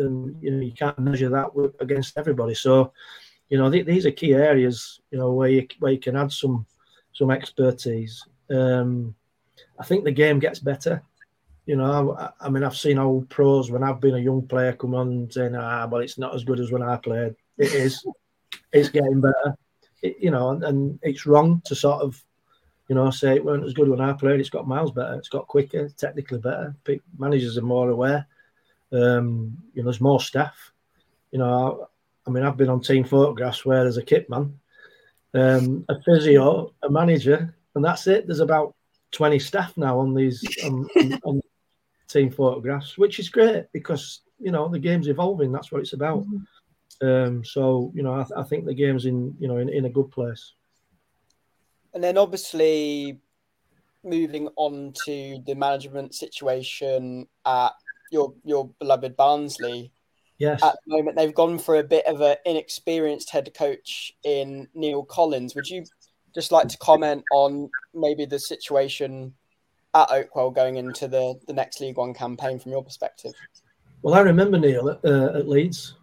um, 0.00 0.36
you 0.40 0.50
know, 0.50 0.60
you 0.60 0.72
can't 0.72 0.98
measure 0.98 1.28
that 1.28 1.50
against 1.80 2.16
everybody. 2.16 2.54
So, 2.54 2.92
you 3.48 3.58
know, 3.58 3.70
th- 3.70 3.86
these 3.86 4.06
are 4.06 4.10
key 4.10 4.34
areas, 4.34 5.00
you 5.10 5.18
know, 5.18 5.32
where 5.32 5.48
you 5.48 5.66
where 5.78 5.92
you 5.92 5.98
can 5.98 6.16
add 6.16 6.32
some 6.32 6.66
some 7.12 7.30
expertise. 7.30 8.24
Um, 8.50 9.14
I 9.78 9.84
think 9.84 10.04
the 10.04 10.12
game 10.12 10.38
gets 10.38 10.58
better. 10.58 11.02
You 11.66 11.76
know, 11.76 12.14
I, 12.18 12.30
I, 12.40 12.50
mean, 12.50 12.62
I've 12.62 12.76
seen 12.76 12.98
old 12.98 13.30
pros 13.30 13.70
when 13.70 13.82
I've 13.82 14.00
been 14.00 14.16
a 14.16 14.18
young 14.18 14.46
player 14.46 14.74
come 14.74 14.94
on 14.94 15.30
saying, 15.30 15.56
"Ah, 15.56 15.86
but 15.86 16.02
it's 16.02 16.18
not 16.18 16.34
as 16.34 16.44
good 16.44 16.60
as 16.60 16.70
when 16.70 16.82
I 16.82 16.96
played." 16.96 17.34
It 17.58 17.72
is. 17.72 18.04
it's 18.72 18.90
getting 18.90 19.20
better. 19.20 19.56
It, 20.02 20.16
you 20.20 20.30
know, 20.30 20.50
and, 20.50 20.64
and 20.64 20.98
it's 21.02 21.26
wrong 21.26 21.62
to 21.66 21.74
sort 21.74 22.02
of 22.02 22.22
you 22.94 23.00
know, 23.00 23.10
say 23.10 23.34
it 23.34 23.44
weren't 23.44 23.64
as 23.64 23.74
good 23.74 23.88
when 23.88 24.00
I 24.00 24.12
played. 24.12 24.38
It's 24.38 24.50
got 24.50 24.68
miles 24.68 24.92
better. 24.92 25.14
It's 25.14 25.28
got 25.28 25.48
quicker, 25.48 25.88
technically 25.88 26.38
better. 26.38 26.76
Managers 27.18 27.58
are 27.58 27.62
more 27.62 27.90
aware. 27.90 28.24
Um, 28.92 29.58
you 29.74 29.82
know, 29.82 29.86
there's 29.86 30.00
more 30.00 30.20
staff. 30.20 30.70
You 31.32 31.40
know, 31.40 31.88
I, 32.24 32.28
I, 32.28 32.32
mean, 32.32 32.44
I've 32.44 32.56
been 32.56 32.68
on 32.68 32.80
team 32.80 33.02
photographs 33.02 33.66
where 33.66 33.82
there's 33.82 33.96
a 33.96 34.02
kit 34.04 34.30
man, 34.30 34.60
um, 35.34 35.84
a 35.88 36.00
physio, 36.02 36.72
a 36.84 36.88
manager, 36.88 37.56
and 37.74 37.84
that's 37.84 38.06
it. 38.06 38.28
There's 38.28 38.38
about 38.38 38.76
20 39.10 39.40
staff 39.40 39.76
now 39.76 39.98
on 39.98 40.14
these 40.14 40.44
on, 40.64 40.88
on, 40.96 41.20
on 41.24 41.40
team 42.06 42.30
photographs, 42.30 42.96
which 42.96 43.18
is 43.18 43.28
great 43.28 43.64
because 43.72 44.20
you 44.38 44.52
know 44.52 44.68
the 44.68 44.78
game's 44.78 45.08
evolving. 45.08 45.50
That's 45.50 45.72
what 45.72 45.80
it's 45.80 45.94
about. 45.94 46.24
Mm-hmm. 46.28 47.08
Um, 47.08 47.44
so 47.44 47.90
you 47.92 48.04
know, 48.04 48.12
I, 48.12 48.40
I, 48.40 48.44
think 48.44 48.66
the 48.66 48.74
game's 48.74 49.04
in 49.04 49.34
you 49.40 49.48
know 49.48 49.56
in, 49.56 49.68
in 49.68 49.86
a 49.86 49.90
good 49.90 50.12
place. 50.12 50.52
And 51.94 52.02
then 52.02 52.18
obviously 52.18 53.20
moving 54.04 54.48
on 54.56 54.92
to 55.06 55.42
the 55.46 55.54
management 55.54 56.14
situation 56.14 57.26
at 57.46 57.70
your 58.10 58.34
your 58.44 58.68
beloved 58.78 59.16
Barnsley. 59.16 59.92
Yes. 60.38 60.62
At 60.62 60.76
the 60.84 60.96
moment, 60.96 61.16
they've 61.16 61.34
gone 61.34 61.58
for 61.58 61.76
a 61.76 61.84
bit 61.84 62.06
of 62.06 62.20
an 62.20 62.36
inexperienced 62.44 63.30
head 63.30 63.54
coach 63.56 64.12
in 64.24 64.68
Neill 64.74 65.04
Collins. 65.04 65.54
Would 65.54 65.68
you 65.68 65.84
just 66.34 66.50
like 66.50 66.68
to 66.68 66.78
comment 66.78 67.22
on 67.32 67.70
maybe 67.94 68.26
the 68.26 68.38
situation 68.38 69.32
at 69.94 70.08
Oakwell 70.08 70.52
going 70.52 70.76
into 70.76 71.06
the, 71.06 71.38
the 71.46 71.52
next 71.52 71.80
League 71.80 71.96
One 71.96 72.12
campaign 72.12 72.58
from 72.58 72.72
your 72.72 72.82
perspective? 72.82 73.32
Well, 74.02 74.14
I 74.14 74.20
remember 74.20 74.58
Neill 74.58 74.90
at, 74.90 75.04
uh, 75.04 75.38
at 75.38 75.48
Leeds 75.48 75.94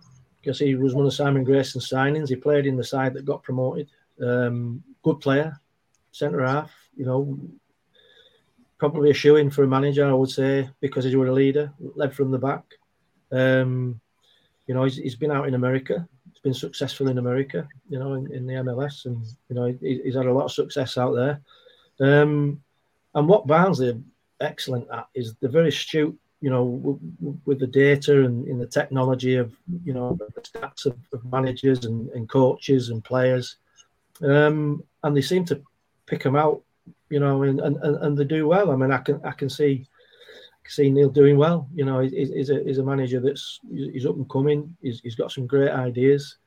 because 0.41 0.57
he 0.57 0.75
was 0.75 0.95
one 0.95 1.05
of 1.05 1.13
Simon 1.13 1.43
Grayson's 1.43 1.89
signings. 1.89 2.29
He 2.29 2.35
played 2.35 2.65
in 2.65 2.77
the 2.77 2.83
side 2.83 3.13
that 3.13 3.25
got 3.25 3.43
promoted. 3.43 3.89
Um, 4.21 4.81
good 5.03 5.19
player, 5.19 5.59
centre 6.11 6.45
half. 6.45 6.71
You 6.95 7.05
know, 7.05 7.39
probably 8.77 9.11
a 9.11 9.13
shoe 9.13 9.35
in 9.35 9.49
for 9.49 9.63
a 9.63 9.67
manager, 9.67 10.09
I 10.09 10.13
would 10.13 10.29
say, 10.29 10.69
because 10.79 11.05
he 11.05 11.15
was 11.15 11.29
a 11.29 11.33
leader, 11.33 11.71
led 11.79 12.13
from 12.13 12.31
the 12.31 12.39
back. 12.39 12.63
Um, 13.31 14.01
you 14.67 14.73
know, 14.73 14.83
he's, 14.83 14.97
he's 14.97 15.15
been 15.15 15.31
out 15.31 15.47
in 15.47 15.53
America. 15.53 16.07
He's 16.31 16.41
been 16.41 16.53
successful 16.53 17.07
in 17.07 17.17
America, 17.17 17.67
you 17.89 17.99
know, 17.99 18.13
in, 18.13 18.31
in 18.33 18.47
the 18.47 18.55
MLS, 18.55 19.05
and 19.05 19.23
you 19.49 19.55
know, 19.55 19.77
he, 19.81 20.01
he's 20.03 20.15
had 20.15 20.25
a 20.25 20.33
lot 20.33 20.45
of 20.45 20.51
success 20.51 20.97
out 20.97 21.13
there. 21.13 21.41
Um, 21.99 22.61
and 23.13 23.27
what 23.27 23.47
Barnsley 23.47 23.89
are 23.89 23.99
excellent 24.39 24.87
at 24.91 25.07
is 25.13 25.35
they're 25.35 25.49
very 25.49 25.69
astute, 25.69 26.17
you 26.41 26.49
know, 26.49 26.99
with 27.45 27.59
the 27.59 27.67
data 27.67 28.25
and 28.25 28.47
in 28.47 28.57
the 28.57 28.65
technology 28.65 29.35
of, 29.35 29.53
you 29.83 29.93
know, 29.93 30.17
the 30.35 30.41
stats 30.41 30.85
of, 30.85 30.97
of 31.13 31.23
managers 31.25 31.85
and, 31.85 32.09
and, 32.09 32.27
coaches 32.27 32.89
and 32.89 33.03
players. 33.03 33.57
Um, 34.23 34.83
and 35.03 35.15
they 35.15 35.21
seem 35.21 35.45
to 35.45 35.61
pick 36.11 36.23
them 36.23 36.35
out, 36.35 36.61
you 37.09 37.21
know, 37.21 37.41
and, 37.43 37.61
and, 37.61 37.77
and 37.77 38.17
they 38.17 38.25
do 38.25 38.45
well. 38.45 38.69
I 38.69 38.75
mean, 38.75 38.91
I 38.91 38.97
can 38.97 39.21
I 39.23 39.31
can 39.31 39.49
see 39.49 39.87
see 40.67 40.89
Neill 40.89 41.09
doing 41.09 41.37
well. 41.37 41.69
You 41.73 41.85
know, 41.85 42.01
he's, 42.01 42.11
he's 42.11 42.49
a 42.49 42.61
he's 42.63 42.79
a 42.79 42.83
manager 42.83 43.21
that's 43.21 43.61
he's 43.69 44.05
up 44.05 44.17
and 44.17 44.29
coming. 44.29 44.75
He's, 44.81 44.99
he's 44.99 45.15
got 45.15 45.31
some 45.31 45.47
great 45.47 45.71
ideas. 45.71 46.37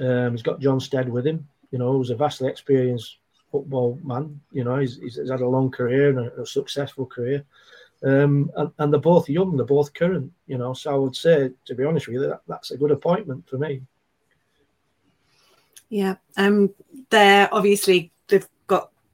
Um, 0.00 0.32
he's 0.32 0.42
got 0.42 0.60
John 0.60 0.80
Stead 0.80 1.08
with 1.08 1.26
him. 1.26 1.46
You 1.70 1.78
know, 1.78 1.92
who's 1.92 2.10
a 2.10 2.16
vastly 2.16 2.48
experienced 2.48 3.18
football 3.52 3.98
man. 4.02 4.40
You 4.52 4.64
know, 4.64 4.78
he's, 4.78 4.96
he's 4.96 5.16
had 5.16 5.42
a 5.42 5.48
long 5.48 5.70
career 5.70 6.08
and 6.08 6.18
a, 6.18 6.42
a 6.42 6.46
successful 6.46 7.04
career. 7.04 7.44
Um, 8.02 8.50
and, 8.56 8.70
and, 8.78 8.90
they're 8.90 9.00
both 9.00 9.28
young, 9.28 9.58
they're 9.58 9.66
both 9.66 9.92
current, 9.92 10.32
you 10.46 10.56
know. 10.56 10.72
So 10.72 10.90
I 10.90 10.96
would 10.96 11.14
say, 11.14 11.50
to 11.66 11.74
be 11.74 11.84
honest 11.84 12.06
with 12.06 12.14
you, 12.14 12.28
that, 12.28 12.40
that's 12.48 12.70
a 12.70 12.78
good 12.78 12.92
appointment 12.92 13.46
for 13.46 13.58
me. 13.58 13.82
Yeah, 15.90 16.14
um, 16.38 16.72
they're 17.10 17.52
obviously 17.52 18.10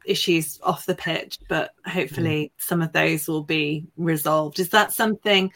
issues 0.07 0.59
off 0.63 0.87
the 0.87 0.95
pitch, 0.95 1.39
but 1.49 1.75
hopefully 1.87 2.53
mm. 2.53 2.63
some 2.63 2.83
of 2.83 2.93
those 2.93 3.29
will 3.29 3.43
be 3.43 3.87
resolved. 3.97 4.59
Is 4.59 4.71
that 4.71 4.93
something? 4.93 5.53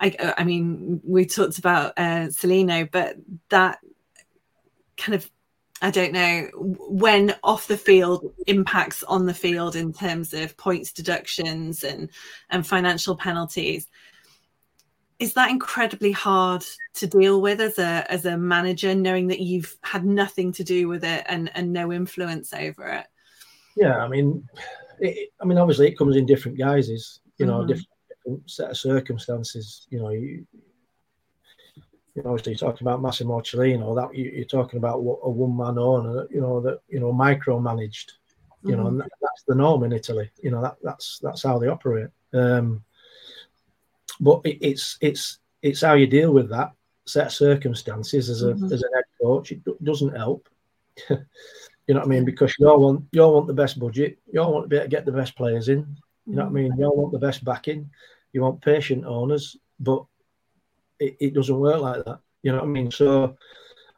I, 0.00 0.34
I 0.38 0.44
mean, 0.44 1.00
we 1.04 1.26
talked 1.26 1.58
about 1.58 1.92
uh, 1.96 2.28
Cellino, 2.28 2.90
but 2.90 3.16
that 3.50 3.78
kind 4.96 5.14
of 5.14 5.30
I 5.82 5.90
don't 5.90 6.12
know 6.12 6.48
when 6.54 7.34
off 7.42 7.66
the 7.66 7.76
field 7.76 8.34
impacts 8.46 9.02
on 9.04 9.24
the 9.24 9.34
field 9.34 9.76
in 9.76 9.92
terms 9.94 10.34
of 10.34 10.56
points 10.56 10.92
deductions 10.92 11.84
and 11.84 12.10
and 12.50 12.66
financial 12.66 13.16
penalties. 13.16 13.88
Is 15.18 15.34
that 15.34 15.50
incredibly 15.50 16.12
hard 16.12 16.64
to 16.94 17.06
deal 17.06 17.40
with 17.40 17.60
as 17.60 17.78
a 17.78 18.10
as 18.10 18.26
a 18.26 18.36
manager, 18.36 18.94
knowing 18.94 19.28
that 19.28 19.40
you've 19.40 19.76
had 19.82 20.04
nothing 20.04 20.52
to 20.52 20.64
do 20.64 20.86
with 20.86 21.04
it 21.04 21.24
and 21.28 21.50
and 21.54 21.72
no 21.72 21.92
influence 21.92 22.52
over 22.52 22.86
it? 22.86 23.06
Yeah, 23.76 23.98
I 23.98 24.08
mean, 24.08 24.46
it, 24.98 25.30
I 25.40 25.44
mean, 25.44 25.58
obviously 25.58 25.88
it 25.88 25.98
comes 25.98 26.16
in 26.16 26.26
different 26.26 26.58
guises, 26.58 27.20
you 27.38 27.46
know, 27.46 27.58
mm-hmm. 27.58 27.68
different, 27.68 27.88
different, 28.08 28.50
set 28.50 28.70
of 28.70 28.76
circumstances. 28.76 29.86
You 29.90 30.00
know, 30.00 30.10
you, 30.10 30.46
you 32.14 32.22
know, 32.22 32.30
obviously 32.30 32.52
you're 32.52 32.58
talking 32.70 32.86
about 32.86 33.02
Massimo 33.02 33.40
Cellino, 33.40 33.94
that 33.96 34.16
you, 34.16 34.42
are 34.42 34.44
talking 34.44 34.78
about 34.78 34.98
a 34.98 35.30
one 35.30 35.56
man 35.56 35.78
owner, 35.78 36.26
you 36.30 36.40
know, 36.40 36.60
that 36.60 36.80
you 36.88 37.00
know 37.00 37.12
micromanaged, 37.12 38.12
you 38.62 38.72
mm-hmm. 38.72 38.82
know, 38.82 38.98
that, 38.98 39.08
that's 39.20 39.44
the 39.46 39.54
norm 39.54 39.84
in 39.84 39.92
Italy. 39.92 40.30
You 40.42 40.50
know, 40.50 40.62
that 40.62 40.76
that's 40.82 41.18
that's 41.22 41.42
how 41.42 41.58
they 41.58 41.68
operate. 41.68 42.08
Um, 42.32 42.84
but 44.20 44.40
it, 44.44 44.58
it's 44.60 44.98
it's 45.00 45.38
it's 45.62 45.80
how 45.80 45.94
you 45.94 46.06
deal 46.06 46.32
with 46.32 46.50
that 46.50 46.72
set 47.06 47.26
of 47.26 47.32
circumstances 47.32 48.28
as 48.28 48.42
a 48.42 48.52
mm-hmm. 48.52 48.66
as 48.66 48.82
an 48.82 48.90
head 48.94 49.04
coach. 49.20 49.52
It 49.52 49.84
doesn't 49.84 50.16
help. 50.16 50.48
you 51.90 51.94
know 51.94 52.02
what 52.02 52.06
I 52.06 52.10
mean? 52.10 52.24
Because 52.24 52.54
you 52.56 52.68
all 52.68 52.78
want 52.78 53.04
you 53.10 53.20
all 53.20 53.34
want 53.34 53.48
the 53.48 53.52
best 53.52 53.80
budget. 53.80 54.16
You 54.32 54.40
all 54.40 54.52
want 54.52 54.66
to 54.66 54.68
be 54.68 54.76
able 54.76 54.84
to 54.84 54.90
get 54.90 55.04
the 55.04 55.10
best 55.10 55.34
players 55.34 55.68
in. 55.68 55.96
You 56.24 56.36
know 56.36 56.44
what 56.44 56.50
I 56.50 56.52
mean? 56.52 56.72
You 56.78 56.84
all 56.84 56.96
want 56.96 57.12
the 57.12 57.18
best 57.18 57.44
backing. 57.44 57.90
You 58.32 58.42
want 58.42 58.62
patient 58.62 59.04
owners, 59.04 59.56
but 59.80 60.04
it, 61.00 61.16
it 61.18 61.34
doesn't 61.34 61.58
work 61.58 61.80
like 61.80 62.04
that. 62.04 62.20
You 62.44 62.52
know 62.52 62.58
what 62.58 62.66
I 62.66 62.68
mean? 62.68 62.92
So, 62.92 63.36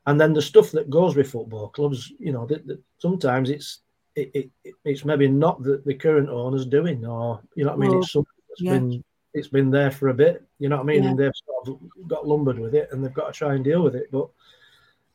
and 0.06 0.18
then 0.18 0.32
the 0.32 0.40
stuff 0.40 0.70
that 0.70 0.88
goes 0.88 1.16
with 1.16 1.30
football 1.30 1.68
clubs, 1.68 2.10
you 2.18 2.32
know, 2.32 2.46
that, 2.46 2.66
that 2.66 2.80
sometimes 2.96 3.50
it's 3.50 3.80
it, 4.16 4.50
it, 4.64 4.74
it's 4.86 5.04
maybe 5.04 5.28
not 5.28 5.62
that 5.64 5.84
the 5.84 5.92
current 5.92 6.30
owners 6.30 6.64
doing, 6.64 7.04
or 7.04 7.42
you 7.56 7.64
know 7.64 7.72
what 7.72 7.76
I 7.76 7.80
mean? 7.80 7.90
Well, 7.90 8.00
it's 8.00 8.12
something 8.12 8.32
that's 8.48 8.62
yeah. 8.62 8.72
been 8.72 9.04
it's 9.34 9.48
been 9.48 9.70
there 9.70 9.90
for 9.90 10.08
a 10.08 10.14
bit. 10.14 10.42
You 10.58 10.70
know 10.70 10.76
what 10.76 10.84
I 10.84 10.86
mean? 10.86 11.02
Yeah. 11.02 11.10
And 11.10 11.18
they've 11.18 11.32
sort 11.44 11.68
of 11.68 12.08
got 12.08 12.26
lumbered 12.26 12.58
with 12.58 12.74
it, 12.74 12.88
and 12.90 13.04
they've 13.04 13.12
got 13.12 13.26
to 13.26 13.32
try 13.38 13.52
and 13.54 13.62
deal 13.62 13.82
with 13.82 13.96
it. 13.96 14.10
But 14.10 14.30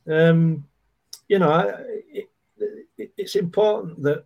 um, 0.08 0.64
you 1.26 1.40
know, 1.40 1.58
it, 1.58 2.06
it, 2.12 2.28
it's 2.98 3.36
important 3.36 4.02
that 4.02 4.24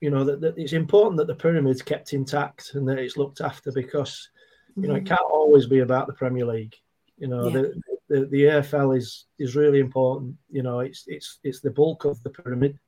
you 0.00 0.10
know 0.10 0.24
that, 0.24 0.40
that, 0.40 0.58
it's 0.58 0.72
important 0.72 1.16
that 1.16 1.26
the 1.26 1.34
pyramid's 1.34 1.82
kept 1.82 2.12
intact 2.12 2.74
and 2.74 2.88
that 2.88 2.98
it's 2.98 3.16
looked 3.16 3.40
after 3.40 3.72
because 3.72 4.28
you 4.76 4.82
know 4.88 4.94
mm-hmm. 4.94 5.06
it 5.06 5.08
can't 5.08 5.20
always 5.30 5.66
be 5.66 5.80
about 5.80 6.06
the 6.06 6.12
Premier 6.12 6.44
League. 6.44 6.74
You 7.18 7.28
know, 7.28 7.48
yeah. 7.48 7.52
the, 7.52 7.82
the 8.08 8.26
the 8.26 8.42
EFL 8.42 8.96
is 8.96 9.26
is 9.38 9.56
really 9.56 9.80
important. 9.80 10.36
You 10.50 10.62
know, 10.62 10.80
it's 10.80 11.04
it's 11.06 11.38
it's 11.42 11.60
the 11.60 11.70
bulk 11.70 12.04
of 12.04 12.22
the 12.22 12.30
pyramid. 12.30 12.78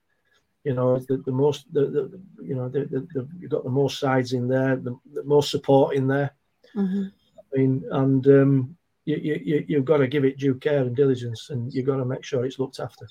You 0.64 0.74
know 0.74 0.98
the, 0.98 1.22
the 1.24 1.32
most 1.32 1.72
the, 1.72 1.86
the 1.86 2.20
you 2.44 2.54
know 2.54 2.68
the, 2.68 2.80
the, 3.14 3.28
you've 3.38 3.50
got 3.50 3.64
the 3.64 3.70
most 3.70 3.98
sides 3.98 4.34
in 4.34 4.48
there, 4.48 4.76
the, 4.76 4.96
the 5.14 5.24
most 5.24 5.50
support 5.50 5.96
in 5.96 6.06
there. 6.06 6.34
Mm-hmm. 6.76 7.04
I 7.38 7.58
mean, 7.58 7.84
and 7.90 8.26
um, 8.26 8.76
you, 9.06 9.16
you 9.16 9.64
you've 9.66 9.86
got 9.86 9.98
to 9.98 10.06
give 10.06 10.26
it 10.26 10.36
due 10.36 10.56
care 10.56 10.82
and 10.82 10.94
diligence, 10.94 11.48
and 11.48 11.72
you've 11.72 11.86
got 11.86 11.96
to 11.96 12.04
make 12.04 12.22
sure 12.22 12.44
it's 12.44 12.58
looked 12.58 12.80
after. 12.80 13.08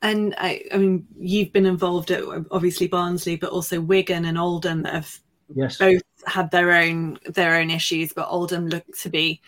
And 0.00 0.34
I, 0.38 0.64
I 0.72 0.78
mean, 0.78 1.06
you've 1.18 1.52
been 1.52 1.66
involved 1.66 2.10
at 2.10 2.22
obviously 2.50 2.86
Barnsley, 2.86 3.36
but 3.36 3.50
also 3.50 3.80
Wigan 3.80 4.24
and 4.24 4.38
Oldham 4.38 4.84
have 4.84 5.18
yes. 5.54 5.78
both 5.78 6.02
had 6.26 6.50
their 6.50 6.72
own 6.72 7.18
their 7.26 7.56
own 7.56 7.70
issues, 7.70 8.12
but 8.12 8.28
Oldham 8.28 8.68
looked 8.68 9.00
to 9.02 9.08
be 9.08 9.40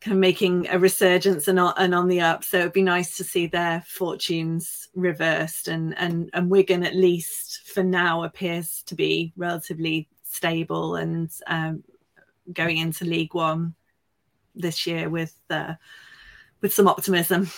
kind 0.00 0.14
of 0.14 0.20
making 0.20 0.68
a 0.68 0.78
resurgence 0.78 1.48
and 1.48 1.58
on, 1.58 1.74
and 1.76 1.94
on 1.94 2.08
the 2.08 2.20
up. 2.20 2.44
So 2.44 2.58
it'd 2.58 2.72
be 2.72 2.82
nice 2.82 3.16
to 3.16 3.24
see 3.24 3.46
their 3.46 3.82
fortunes 3.86 4.88
reversed, 4.94 5.68
and 5.68 5.96
and 5.98 6.30
and 6.34 6.50
Wigan 6.50 6.84
at 6.84 6.94
least 6.94 7.68
for 7.68 7.82
now 7.82 8.24
appears 8.24 8.82
to 8.84 8.94
be 8.94 9.32
relatively 9.36 10.08
stable 10.22 10.96
and 10.96 11.30
um, 11.46 11.82
going 12.52 12.76
into 12.78 13.04
League 13.04 13.34
One 13.34 13.74
this 14.54 14.86
year 14.86 15.08
with 15.08 15.34
uh, 15.50 15.74
with 16.60 16.74
some 16.74 16.88
optimism. 16.88 17.50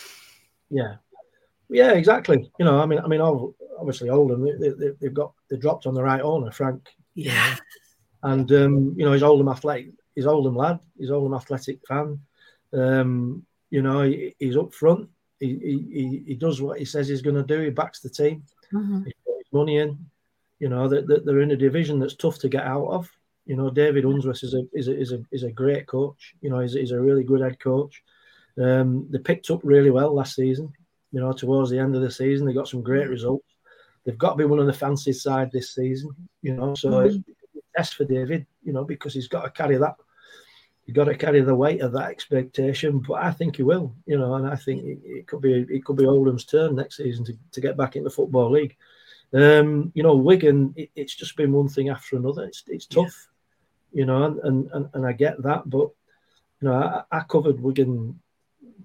Yeah, 0.70 0.96
yeah, 1.70 1.92
exactly. 1.92 2.50
You 2.58 2.64
know, 2.64 2.80
I 2.80 2.86
mean, 2.86 2.98
I 2.98 3.06
mean, 3.06 3.20
obviously 3.20 4.10
Oldham 4.10 4.44
they, 4.60 4.90
they've 5.00 5.14
got 5.14 5.32
they 5.48 5.56
dropped 5.56 5.86
on 5.86 5.94
the 5.94 6.02
right 6.02 6.20
owner, 6.20 6.50
Frank. 6.50 6.88
Yeah. 7.14 7.56
and 8.22 8.50
um, 8.52 8.94
you 8.96 9.04
know, 9.04 9.12
he's 9.12 9.22
Oldham 9.22 9.48
athletic. 9.48 9.92
He's 10.14 10.26
Oldham 10.26 10.56
lad. 10.56 10.80
He's 10.98 11.10
Oldham 11.10 11.34
athletic 11.34 11.80
fan. 11.86 12.20
Um, 12.72 13.44
you 13.70 13.82
know, 13.82 14.02
he, 14.02 14.34
he's 14.38 14.56
up 14.56 14.74
front. 14.74 15.08
He, 15.38 15.58
he, 15.90 16.22
he 16.26 16.34
does 16.34 16.60
what 16.60 16.78
he 16.78 16.84
says 16.84 17.08
he's 17.08 17.22
going 17.22 17.36
to 17.36 17.42
do. 17.42 17.60
He 17.60 17.70
backs 17.70 18.00
the 18.00 18.10
team. 18.10 18.42
Mm-hmm. 18.72 19.04
He 19.04 19.12
puts 19.24 19.52
money 19.52 19.78
in. 19.78 19.98
You 20.58 20.68
know, 20.68 20.88
that 20.88 21.08
they, 21.08 21.18
they're 21.24 21.40
in 21.40 21.52
a 21.52 21.56
division 21.56 21.98
that's 21.98 22.16
tough 22.16 22.38
to 22.40 22.48
get 22.48 22.64
out 22.64 22.88
of. 22.88 23.10
You 23.46 23.56
know, 23.56 23.70
David 23.70 24.04
Unsworth 24.04 24.42
is 24.42 24.54
a 24.54 24.62
is 24.74 24.88
a, 24.88 24.98
is 24.98 25.12
a, 25.12 25.22
is 25.32 25.42
a 25.44 25.50
great 25.50 25.86
coach. 25.86 26.34
You 26.42 26.50
know, 26.50 26.60
he's, 26.60 26.74
he's 26.74 26.92
a 26.92 27.00
really 27.00 27.24
good 27.24 27.40
head 27.40 27.58
coach. 27.58 28.02
Um, 28.60 29.06
they 29.10 29.18
picked 29.18 29.50
up 29.50 29.60
really 29.62 29.90
well 29.90 30.14
last 30.14 30.34
season. 30.34 30.72
You 31.12 31.20
know, 31.20 31.32
towards 31.32 31.70
the 31.70 31.78
end 31.78 31.96
of 31.96 32.02
the 32.02 32.10
season, 32.10 32.46
they 32.46 32.52
got 32.52 32.68
some 32.68 32.82
great 32.82 33.02
mm-hmm. 33.02 33.10
results. 33.10 33.46
They've 34.04 34.18
got 34.18 34.30
to 34.30 34.36
be 34.36 34.44
one 34.44 34.58
of 34.58 34.66
the 34.66 34.72
fancy 34.72 35.12
side 35.12 35.50
this 35.52 35.74
season. 35.74 36.10
You 36.42 36.54
know, 36.54 36.74
so 36.74 36.90
mm-hmm. 36.90 37.16
it's 37.16 37.16
a 37.56 37.78
test 37.78 37.94
for 37.94 38.04
David. 38.04 38.46
You 38.62 38.72
know, 38.72 38.84
because 38.84 39.14
he's 39.14 39.28
got 39.28 39.42
to 39.42 39.50
carry 39.50 39.76
that 39.76 39.96
you've 40.90 40.96
got 40.96 41.04
to 41.04 41.14
carry 41.14 41.40
the 41.40 41.54
weight 41.54 41.82
of 41.82 41.92
that 41.92 42.10
expectation. 42.10 42.98
But 42.98 43.22
I 43.22 43.30
think 43.30 43.56
he 43.56 43.62
will, 43.62 43.94
you 44.06 44.18
know, 44.18 44.34
and 44.34 44.48
I 44.48 44.56
think 44.56 44.82
it, 44.84 44.98
it 45.04 45.26
could 45.28 45.40
be 45.40 45.64
it 45.70 45.84
could 45.84 45.96
be 45.96 46.04
Oldham's 46.04 46.44
turn 46.44 46.74
next 46.74 46.96
season 46.96 47.24
to, 47.26 47.38
to 47.52 47.60
get 47.60 47.76
back 47.76 47.94
in 47.94 48.02
the 48.02 48.10
football 48.10 48.50
league. 48.50 48.76
Um, 49.32 49.92
you 49.94 50.02
know, 50.02 50.16
Wigan, 50.16 50.74
it, 50.76 50.90
it's 50.96 51.14
just 51.14 51.36
been 51.36 51.52
one 51.52 51.68
thing 51.68 51.90
after 51.90 52.16
another. 52.16 52.42
It's 52.42 52.64
it's 52.66 52.86
tough, 52.86 53.28
yeah. 53.92 54.00
you 54.00 54.06
know, 54.06 54.36
and, 54.42 54.68
and 54.72 54.90
and 54.92 55.06
I 55.06 55.12
get 55.12 55.40
that, 55.44 55.70
but 55.70 55.90
you 56.60 56.68
know, 56.68 56.74
I, 56.74 57.18
I 57.18 57.20
covered 57.20 57.60
Wigan 57.60 58.18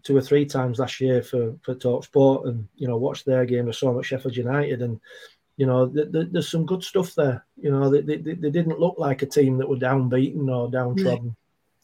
two 0.06 0.16
or 0.16 0.22
three 0.22 0.46
times 0.46 0.80
last 0.80 1.02
year 1.02 1.22
for 1.22 1.56
for 1.62 1.76
Talk 1.76 2.06
Sport, 2.06 2.48
and 2.48 2.68
you 2.76 2.88
know 2.88 2.96
watched 2.96 3.26
their 3.26 3.46
game. 3.46 3.68
I 3.68 3.72
saw 3.72 3.90
them 3.90 4.00
at 4.00 4.06
Sheffield 4.06 4.38
United, 4.38 4.82
and 4.82 5.02
you 5.58 5.66
know 5.66 5.90
th- 5.90 6.12
th- 6.12 6.28
there's 6.32 6.50
some 6.50 6.66
good 6.66 6.84
stuff 6.84 7.14
there. 7.16 7.46
You 7.58 7.72
know 7.72 7.90
they, 7.90 8.02
they, 8.02 8.18
they 8.18 8.52
didn't 8.52 8.80
look 8.80 8.96
like 8.98 9.24
a 9.24 9.26
team 9.26 9.58
that 9.58 9.68
were 9.68 9.76
downbeaten 9.76 10.48
or 10.48 10.72
downtrodden. 10.72 11.30
Mm. 11.32 11.36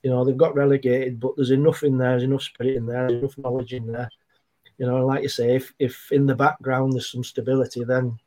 You 0.03 0.11
know 0.11 0.23
they've 0.23 0.37
got 0.37 0.55
relegated, 0.55 1.19
but 1.19 1.35
there's 1.35 1.51
enough 1.51 1.83
in 1.83 1.97
there. 1.97 2.11
There's 2.11 2.23
enough 2.23 2.43
spirit 2.43 2.77
in 2.77 2.85
there. 2.85 3.07
There's 3.07 3.19
enough 3.19 3.37
knowledge 3.37 3.73
in 3.73 3.91
there. 3.91 4.09
You 4.77 4.85
know, 4.85 5.05
like 5.05 5.23
you 5.23 5.29
say, 5.29 5.55
if 5.55 5.73
if 5.79 6.11
in 6.11 6.27
the 6.27 6.35
background 6.35 6.93
there's 6.93 7.11
some 7.11 7.23
stability, 7.23 7.83
then 7.83 8.17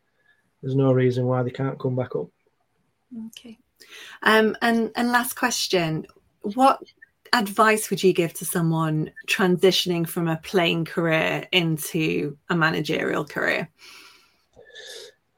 there's 0.61 0.75
no 0.75 0.93
reason 0.93 1.27
why 1.27 1.43
they 1.43 1.51
can't 1.51 1.79
come 1.79 1.95
back 1.95 2.17
up. 2.17 2.29
Okay. 3.29 3.59
Um, 4.23 4.57
and 4.61 4.91
and 4.97 5.13
last 5.13 5.35
question: 5.35 6.07
What 6.43 6.83
advice 7.35 7.91
would 7.91 8.03
you 8.03 8.12
give 8.12 8.32
to 8.35 8.45
someone 8.45 9.11
transitioning 9.26 10.09
from 10.09 10.28
a 10.28 10.37
playing 10.39 10.85
career 10.85 11.47
into 11.53 12.39
a 12.49 12.57
managerial 12.57 13.24
career? 13.24 13.68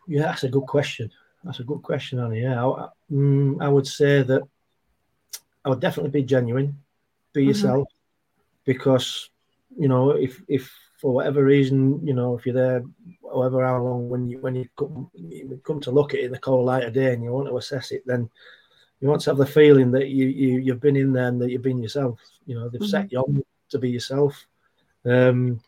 Yeah, 0.06 0.22
that's 0.22 0.44
a 0.44 0.48
good 0.48 0.66
question. 0.66 1.10
That's 1.42 1.60
a 1.60 1.64
good 1.64 1.82
question, 1.82 2.20
Annie. 2.20 2.42
Yeah, 2.42 2.64
I, 2.64 2.88
mm, 3.10 3.60
I 3.60 3.68
would 3.68 3.86
say 3.86 4.22
that 4.22 4.42
I 5.64 5.70
would 5.70 5.80
definitely 5.80 6.10
be 6.10 6.22
genuine, 6.22 6.78
be 7.32 7.40
mm-hmm. 7.40 7.48
yourself, 7.48 7.88
because 8.64 9.30
you 9.76 9.88
know 9.88 10.10
if 10.10 10.42
if 10.48 10.72
for 11.00 11.12
whatever 11.12 11.44
reason 11.44 12.04
you 12.06 12.14
know 12.14 12.36
if 12.36 12.46
you're 12.46 12.54
there 12.54 12.82
however 13.22 13.64
how 13.64 13.82
long 13.82 14.08
when 14.08 14.28
you 14.28 14.38
when 14.38 14.54
you 14.54 14.68
come, 14.76 15.10
you 15.14 15.60
come 15.64 15.80
to 15.80 15.90
look 15.90 16.14
at 16.14 16.20
it 16.20 16.24
in 16.24 16.32
the 16.32 16.38
cold 16.38 16.64
light 16.64 16.84
of 16.84 16.94
day 16.94 17.12
and 17.12 17.22
you 17.22 17.30
want 17.30 17.48
to 17.48 17.56
assess 17.56 17.90
it 17.90 18.02
then 18.06 18.28
you 19.00 19.08
want 19.08 19.20
to 19.22 19.30
have 19.30 19.36
the 19.36 19.46
feeling 19.46 19.90
that 19.92 20.08
you, 20.08 20.26
you 20.26 20.58
you've 20.58 20.80
been 20.80 20.96
in 20.96 21.12
there 21.12 21.28
and 21.28 21.40
that 21.40 21.50
you've 21.50 21.62
been 21.62 21.82
yourself. 21.82 22.18
You 22.46 22.54
know, 22.54 22.68
they've 22.68 22.80
mm-hmm. 22.80 22.88
set 22.88 23.12
you 23.12 23.18
on 23.18 23.44
to 23.70 23.78
be 23.78 23.90
yourself. 23.90 24.46
Um, 25.04 25.60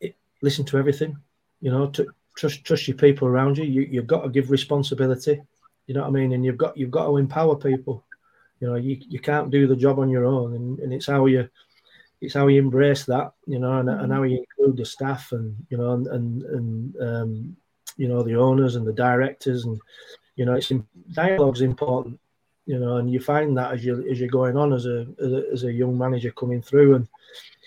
it, 0.00 0.14
listen 0.42 0.64
to 0.66 0.78
everything. 0.78 1.16
You 1.60 1.70
know, 1.70 1.88
to, 1.88 2.06
trust 2.36 2.64
trust 2.64 2.88
your 2.88 2.96
people 2.96 3.28
around 3.28 3.58
you. 3.58 3.64
you. 3.64 3.82
You've 3.82 4.06
got 4.06 4.22
to 4.22 4.28
give 4.28 4.50
responsibility. 4.50 5.42
You 5.86 5.94
know 5.94 6.02
what 6.02 6.08
I 6.08 6.12
mean? 6.12 6.32
And 6.32 6.44
you've 6.44 6.58
got 6.58 6.76
you've 6.76 6.90
got 6.90 7.06
to 7.06 7.16
empower 7.16 7.56
people. 7.56 8.04
You 8.60 8.68
know, 8.68 8.76
you, 8.76 8.96
you 9.08 9.18
can't 9.18 9.50
do 9.50 9.66
the 9.66 9.74
job 9.74 9.98
on 9.98 10.08
your 10.08 10.24
own, 10.24 10.54
and, 10.54 10.78
and 10.78 10.92
it's 10.92 11.06
how 11.06 11.26
you 11.26 11.48
it's 12.20 12.34
how 12.34 12.46
you 12.46 12.60
embrace 12.60 13.04
that. 13.06 13.32
You 13.46 13.58
know, 13.58 13.78
and, 13.78 13.90
and 13.90 14.12
how 14.12 14.22
you 14.22 14.38
include 14.38 14.76
the 14.76 14.84
staff, 14.84 15.32
and 15.32 15.56
you 15.68 15.76
know, 15.76 15.92
and 15.92 16.06
and, 16.06 16.42
and 16.42 16.96
um, 17.00 17.56
you 17.96 18.08
know 18.08 18.22
the 18.22 18.36
owners 18.36 18.76
and 18.76 18.86
the 18.86 18.92
directors 18.92 19.64
and 19.64 19.80
you 20.36 20.44
know, 20.44 20.54
it's 20.54 20.72
dialogue's 21.12 21.60
important. 21.60 22.18
You 22.64 22.78
know, 22.78 22.98
and 22.98 23.12
you 23.12 23.20
find 23.20 23.56
that 23.58 23.72
as 23.72 23.84
you 23.84 24.08
as 24.08 24.20
you're 24.20 24.28
going 24.28 24.56
on 24.56 24.72
as 24.72 24.86
a 24.86 25.06
as 25.52 25.64
a, 25.64 25.72
young 25.72 25.98
manager 25.98 26.30
coming 26.30 26.62
through, 26.62 26.94
and 26.94 27.08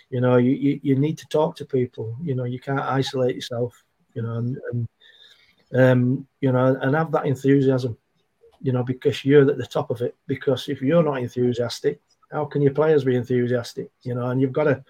you 0.10 0.22
know, 0.22 0.38
you, 0.38 0.52
you, 0.52 0.80
you 0.82 0.96
need 0.96 1.18
to 1.18 1.28
talk 1.28 1.56
to 1.58 1.66
people. 1.66 2.16
You 2.24 2.34
know, 2.34 2.46
you 2.46 2.60
can't 2.60 2.80
isolate 2.80 3.36
yourself. 3.36 3.84
You 4.14 4.22
know, 4.22 4.36
and, 4.36 4.58
and 4.72 4.88
um, 5.74 6.28
you 6.40 6.52
know, 6.52 6.78
and 6.82 6.96
have 6.96 7.12
that 7.12 7.26
enthusiasm. 7.26 7.98
You 8.62 8.72
know, 8.72 8.84
because 8.84 9.26
you're 9.26 9.50
at 9.50 9.58
the 9.58 9.66
top 9.66 9.92
of 9.92 10.02
it. 10.02 10.16
Because 10.28 10.70
if 10.70 10.82
you're 10.82 11.04
not 11.04 11.22
enthusiastic, 11.22 12.00
how 12.32 12.46
can 12.46 12.62
your 12.62 12.74
players 12.74 13.04
be 13.04 13.18
enthusiastic? 13.18 13.90
You 14.04 14.16
know, 14.16 14.30
and 14.30 14.40
you've 14.40 14.54
got 14.54 14.64
to 14.64 14.84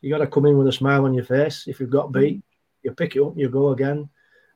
you 0.00 0.10
got 0.10 0.18
to 0.18 0.26
come 0.26 0.46
in 0.46 0.56
with 0.56 0.68
a 0.68 0.72
smile 0.72 1.04
on 1.04 1.12
your 1.12 1.24
face. 1.24 1.68
If 1.68 1.78
you've 1.78 1.90
got 1.90 2.10
beat, 2.10 2.42
you 2.82 2.92
pick 2.92 3.16
it 3.16 3.22
up, 3.22 3.36
you 3.36 3.50
go 3.50 3.68
again 3.68 4.08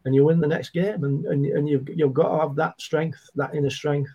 and 0.07 0.15
you 0.15 0.25
win 0.25 0.41
the 0.41 0.47
next 0.47 0.71
game. 0.71 1.05
And, 1.05 1.27
and, 1.27 1.45
and 1.45 1.69
you've, 1.69 1.87
you've 1.91 2.15
got 2.15 2.31
to 2.31 2.41
have 2.41 2.57
that 2.57 2.81
strength, 2.81 3.19
that 3.35 3.55
inner 3.55 3.69
strength, 3.69 4.11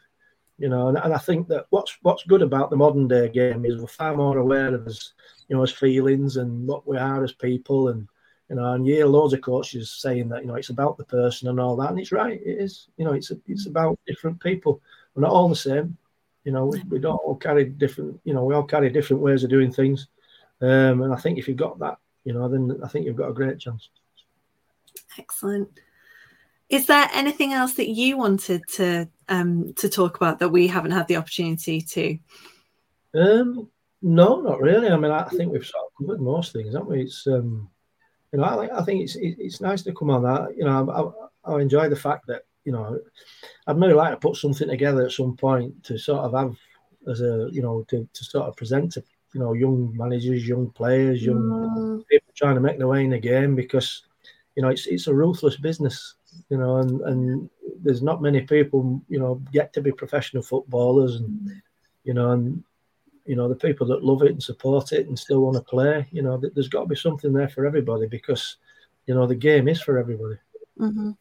you 0.58 0.70
know. 0.70 0.88
And, 0.88 0.98
and 0.98 1.14
I 1.14 1.20
think 1.20 1.48
that 1.50 1.68
what's 1.70 1.96
what's 2.02 2.24
good 2.24 2.42
about 2.42 2.72
the 2.72 2.78
modern 2.78 3.08
day 3.08 3.30
game 3.30 3.64
is 3.66 3.78
we're 3.78 3.88
far 3.88 4.16
more 4.16 4.40
aware 4.40 4.74
of 4.74 4.88
us, 4.88 5.14
you 5.48 5.56
know, 5.56 5.62
as 5.62 5.72
feelings 5.72 6.38
and 6.38 6.68
what 6.68 6.88
we 6.88 6.98
are 6.98 7.24
as 7.24 7.34
people. 7.34 7.90
And, 7.90 8.08
you 8.50 8.56
know, 8.56 8.74
and 8.74 8.86
hear 8.86 9.06
loads 9.06 9.34
of 9.34 9.42
coaches 9.42 9.92
saying 9.92 10.28
that, 10.30 10.42
you 10.42 10.48
know, 10.48 10.56
it's 10.56 10.70
about 10.70 10.98
the 10.98 11.06
person 11.06 11.48
and 11.48 11.60
all 11.60 11.76
that. 11.78 11.92
And 11.92 12.00
it's 12.00 12.12
right, 12.12 12.42
it 12.44 12.58
is. 12.60 12.88
You 12.98 13.06
know, 13.06 13.14
it's, 13.14 13.32
it's 13.48 13.68
about 13.68 14.00
different 14.08 14.42
people. 14.42 14.82
We're 15.14 15.22
not 15.22 15.32
all 15.32 15.48
the 15.48 15.56
same. 15.56 15.98
You 16.44 16.52
know, 16.52 16.66
we, 16.66 16.82
we 16.90 17.00
don't 17.00 17.16
all 17.24 17.36
carry 17.36 17.66
different, 17.66 18.20
you 18.24 18.34
know, 18.34 18.44
we 18.44 18.56
all 18.56 18.64
carry 18.64 18.90
different 18.90 19.22
ways 19.22 19.44
of 19.44 19.50
doing 19.50 19.72
things. 19.72 20.08
Um, 20.60 21.02
and 21.02 21.14
I 21.14 21.18
think 21.18 21.38
if 21.38 21.48
you've 21.48 21.56
got 21.56 21.80
that, 21.80 21.98
you 22.26 22.34
know, 22.34 22.50
then 22.50 22.80
I 22.84 22.88
think 22.88 23.06
you've 23.06 23.16
got 23.16 23.30
a 23.30 23.34
great 23.34 23.60
chance. 23.60 23.90
Excellent. 25.18 25.70
Is 26.70 26.86
there 26.86 27.10
anything 27.14 27.52
else 27.52 27.74
that 27.74 27.90
you 27.90 28.18
wanted 28.18 28.62
to 28.76 29.10
um, 29.28 29.74
to 29.74 29.90
talk 29.90 30.16
about 30.16 30.40
that 30.40 30.50
we 30.50 30.68
haven't 30.68 30.92
had 30.92 31.08
the 31.08 31.18
opportunity 31.18 31.82
to? 31.82 32.18
Um, 33.14 33.70
no, 34.02 34.40
not 34.40 34.62
really. 34.62 34.90
I 34.90 34.98
mean, 34.98 35.12
I 35.12 35.24
think 35.26 35.52
we've 35.52 35.66
sort 35.66 35.86
of 35.86 35.92
covered 35.98 36.22
most 36.22 36.54
things, 36.54 36.74
haven't 36.74 36.90
we? 36.90 37.02
It's 37.02 37.28
um, 37.28 37.70
you 38.32 38.40
know, 38.40 38.46
I, 38.46 38.80
I 38.80 38.84
think 38.84 39.04
it's 39.04 39.18
it's 39.20 39.60
nice 39.60 39.82
to 39.84 39.94
come 39.94 40.10
on 40.10 40.24
that. 40.24 40.56
You 40.58 40.64
know, 40.64 41.26
I, 41.46 41.54
I 41.54 41.60
enjoy 41.60 41.90
the 41.90 41.96
fact 41.96 42.28
that 42.28 42.44
you 42.64 42.72
know, 42.72 43.00
I'd 43.68 43.80
really 43.80 43.94
like 43.94 44.12
to 44.12 44.18
put 44.18 44.38
something 44.38 44.68
together 44.68 45.06
at 45.06 45.12
some 45.12 45.36
point 45.36 45.84
to 45.86 45.98
sort 45.98 46.20
of 46.20 46.34
have 46.34 46.56
as 47.10 47.22
a 47.22 47.50
you 47.52 47.62
know 47.62 47.84
to, 47.90 48.08
to 48.14 48.24
sort 48.24 48.48
of 48.48 48.56
present 48.56 48.94
to 48.94 49.04
you 49.34 49.40
know 49.40 49.54
young 49.54 49.96
managers, 49.96 50.48
young 50.48 50.70
players, 50.70 51.24
young 51.24 51.38
mm. 51.38 52.08
people 52.08 52.34
trying 52.36 52.56
to 52.56 52.62
make 52.62 52.78
their 52.78 52.88
way 52.88 53.04
in 53.04 53.10
the 53.10 53.20
game 53.20 53.56
because 53.56 54.04
you 54.56 54.64
know, 54.64 54.70
it's 54.70 54.88
it's 54.88 55.08
a 55.08 55.14
ruthless 55.14 55.58
business, 55.58 56.16
you 56.50 56.58
know, 56.58 56.78
and 56.78 57.02
and 57.02 57.50
there's 57.82 58.02
not 58.02 58.22
many 58.22 58.42
people, 58.42 59.02
you 59.08 59.20
know, 59.20 59.36
get 59.52 59.74
to 59.74 59.82
be 59.82 59.92
professional 59.92 60.44
footballers, 60.44 61.16
and 61.16 61.62
you 62.04 62.14
know, 62.14 62.32
and 62.32 62.64
you 63.26 63.36
know 63.36 63.48
the 63.48 63.56
people 63.56 63.88
that 63.88 64.04
love 64.04 64.24
it 64.24 64.32
and 64.32 64.44
support 64.44 64.92
it 64.92 65.08
and 65.08 65.18
still 65.18 65.42
want 65.42 65.56
to 65.56 65.62
play. 65.62 66.08
You 66.12 66.22
know, 66.22 66.42
there's 66.54 66.68
got 66.68 66.82
to 66.82 66.88
be 66.88 66.96
something 66.96 67.34
there 67.34 67.50
for 67.50 67.66
everybody 67.66 68.08
because, 68.08 68.58
you 69.06 69.16
know, 69.16 69.26
the 69.26 69.36
game 69.36 69.68
is 69.68 69.82
for 69.82 69.98
everybody. 69.98 70.38
Mm-hmm. 70.80 71.12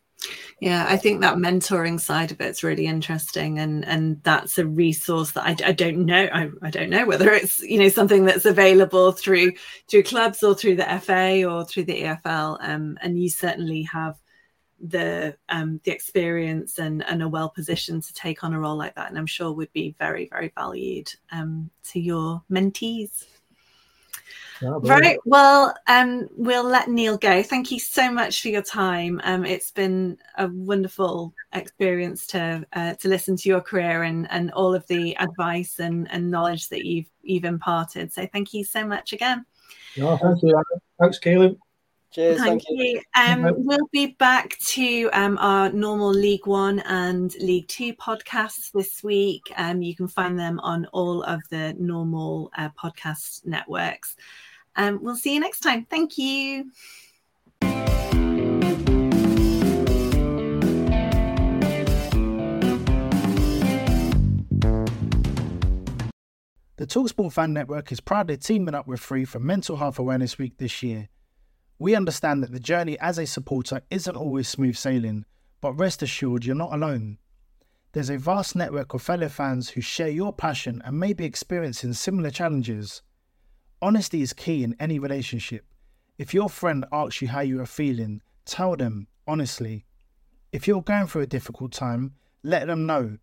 Yeah, 0.61 0.87
I 0.89 0.97
think 0.99 1.21
that 1.21 1.37
mentoring 1.37 1.99
side 1.99 2.33
of 2.33 2.41
it's 2.41 2.62
really 2.62 2.87
interesting, 2.87 3.59
and 3.59 3.85
and 3.87 4.23
that's 4.23 4.59
a 4.59 4.66
resource 4.66 5.31
that 5.33 5.45
I, 5.45 5.57
I 5.68 5.73
don't 5.73 6.05
know. 6.05 6.29
I, 6.33 6.51
I 6.62 6.71
don't 6.71 6.91
know 6.91 7.07
whether 7.07 7.33
it's 7.33 7.61
you 7.61 7.79
know 7.79 7.89
something 7.89 8.27
that's 8.27 8.45
available 8.45 9.12
through 9.12 9.53
through 9.89 10.03
clubs 10.03 10.43
or 10.43 10.55
through 10.55 10.77
the 10.77 11.01
FA 11.01 11.45
or 11.45 11.64
through 11.64 11.85
the 11.85 12.03
EFL. 12.03 12.59
Um, 12.61 12.99
and 13.01 13.21
you 13.21 13.31
certainly 13.31 13.83
have 13.85 14.16
the 14.81 15.37
um, 15.49 15.81
the 15.85 15.93
experience 15.93 16.79
and 16.79 17.05
and 17.05 17.23
are 17.23 17.29
well 17.29 17.49
positioned 17.49 18.03
to 18.05 18.12
take 18.12 18.45
on 18.45 18.53
a 18.53 18.61
role 18.61 18.77
like 18.77 18.95
that, 18.97 19.09
and 19.09 19.18
I'm 19.18 19.27
sure 19.27 19.53
would 19.53 19.73
be 19.73 19.95
very 19.99 20.29
very 20.29 20.53
valued 20.55 21.11
um, 21.33 21.71
to 21.91 22.01
your 22.01 22.43
mentees. 22.51 23.25
Right. 24.63 25.19
Well, 25.25 25.75
um, 25.87 26.29
we'll 26.37 26.65
let 26.65 26.89
Neil 26.89 27.17
go. 27.17 27.43
Thank 27.43 27.71
you 27.71 27.79
so 27.79 28.11
much 28.11 28.43
for 28.43 28.49
your 28.49 28.63
time. 28.63 29.21
Um, 29.25 29.45
it's 29.45 29.71
been 29.71 30.19
a 30.37 30.49
wonderful 30.49 31.33
experience 31.53 32.27
to 32.29 32.67
uh, 32.75 32.95
to 32.95 33.09
listen 33.09 33.37
to 33.37 33.49
your 33.49 33.61
career 33.61 34.03
and, 34.03 34.31
and 34.31 34.51
all 34.53 34.75
of 34.75 34.87
the 34.87 35.17
advice 35.19 35.79
and, 35.79 36.11
and 36.11 36.31
knowledge 36.31 36.69
that 36.69 36.85
you've 36.85 37.11
you've 37.23 37.45
imparted. 37.45 38.13
So 38.13 38.27
thank 38.33 38.53
you 38.53 38.65
so 38.65 38.87
much 38.87 39.13
again. 39.13 39.47
No, 39.97 40.17
thank 40.17 40.43
you. 40.43 40.63
Thanks, 41.01 41.19
Kelan. 41.19 41.57
Cheers. 42.13 42.39
Thank, 42.39 42.65
thank 42.65 42.79
you. 42.79 42.85
you. 42.85 43.03
Um, 43.15 43.55
we'll 43.65 43.89
be 43.93 44.09
back 44.19 44.59
to 44.59 45.09
um, 45.13 45.39
our 45.39 45.71
normal 45.71 46.11
League 46.11 46.47
One 46.47 46.81
and 46.81 47.33
League 47.37 47.69
Two 47.69 47.95
podcasts 47.95 48.73
this 48.73 49.03
week. 49.05 49.43
Um, 49.57 49.81
you 49.81 49.95
can 49.95 50.09
find 50.09 50.39
them 50.39 50.59
on 50.61 50.87
all 50.87 51.23
of 51.23 51.41
the 51.51 51.75
normal 51.79 52.51
uh, 52.57 52.69
podcast 52.71 53.47
networks. 53.47 54.17
Um, 54.77 55.01
we'll 55.03 55.16
see 55.16 55.35
you 55.35 55.41
next 55.41 55.61
time. 55.61 55.87
Thank 55.87 56.18
you. 56.18 56.71
The 66.81 66.87
Talksport 66.87 67.35
Fan 67.35 67.53
Network 67.53 67.93
is 67.93 68.01
proudly 68.01 68.39
teaming 68.39 68.75
up 68.75 68.87
with 68.87 69.01
Free 69.01 69.27
for 69.27 69.39
Mental 69.39 69.77
Health 69.77 69.99
Awareness 69.99 70.39
Week 70.39 70.57
this 70.57 70.83
year. 70.83 71.11
We 71.79 71.95
understand 71.95 72.43
that 72.43 72.53
the 72.53 72.59
journey 72.59 72.99
as 73.01 73.18
a 73.18 73.27
supporter 73.27 73.83
isn't 73.91 74.16
always 74.16 74.49
smooth 74.49 74.77
sailing, 74.77 75.27
but 75.61 75.75
rest 75.75 76.03
assured 76.03 76.47
you're 76.47 76.57
not 76.57 76.73
alone. 76.73 77.18
There's 77.93 78.09
a 78.09 78.16
vast 78.16 78.57
network 78.57 78.95
of 78.95 79.03
fellow 79.03 79.29
fans 79.29 79.68
who 79.68 79.83
share 79.83 80.09
your 80.09 80.33
passion 80.33 80.81
and 80.85 80.99
may 80.99 81.12
be 81.12 81.27
experiencing 81.27 81.93
similar 81.93 82.31
challenges. 82.31 83.03
Honesty 83.83 84.20
is 84.20 84.35
key 84.35 84.62
in 84.62 84.76
any 84.78 84.99
relationship. 84.99 85.64
If 86.18 86.35
your 86.35 86.51
friend 86.51 86.85
asks 86.93 87.22
you 87.22 87.28
how 87.28 87.41
you 87.41 87.62
are 87.62 87.66
feeling, 87.66 88.20
tell 88.45 88.76
them 88.76 89.07
honestly. 89.26 89.87
If 90.53 90.68
you're 90.68 90.83
going 90.83 91.07
through 91.07 91.22
a 91.22 91.26
difficult 91.26 91.72
time, 91.72 92.14
let 92.43 92.66
them 92.66 92.85
know. 92.85 93.16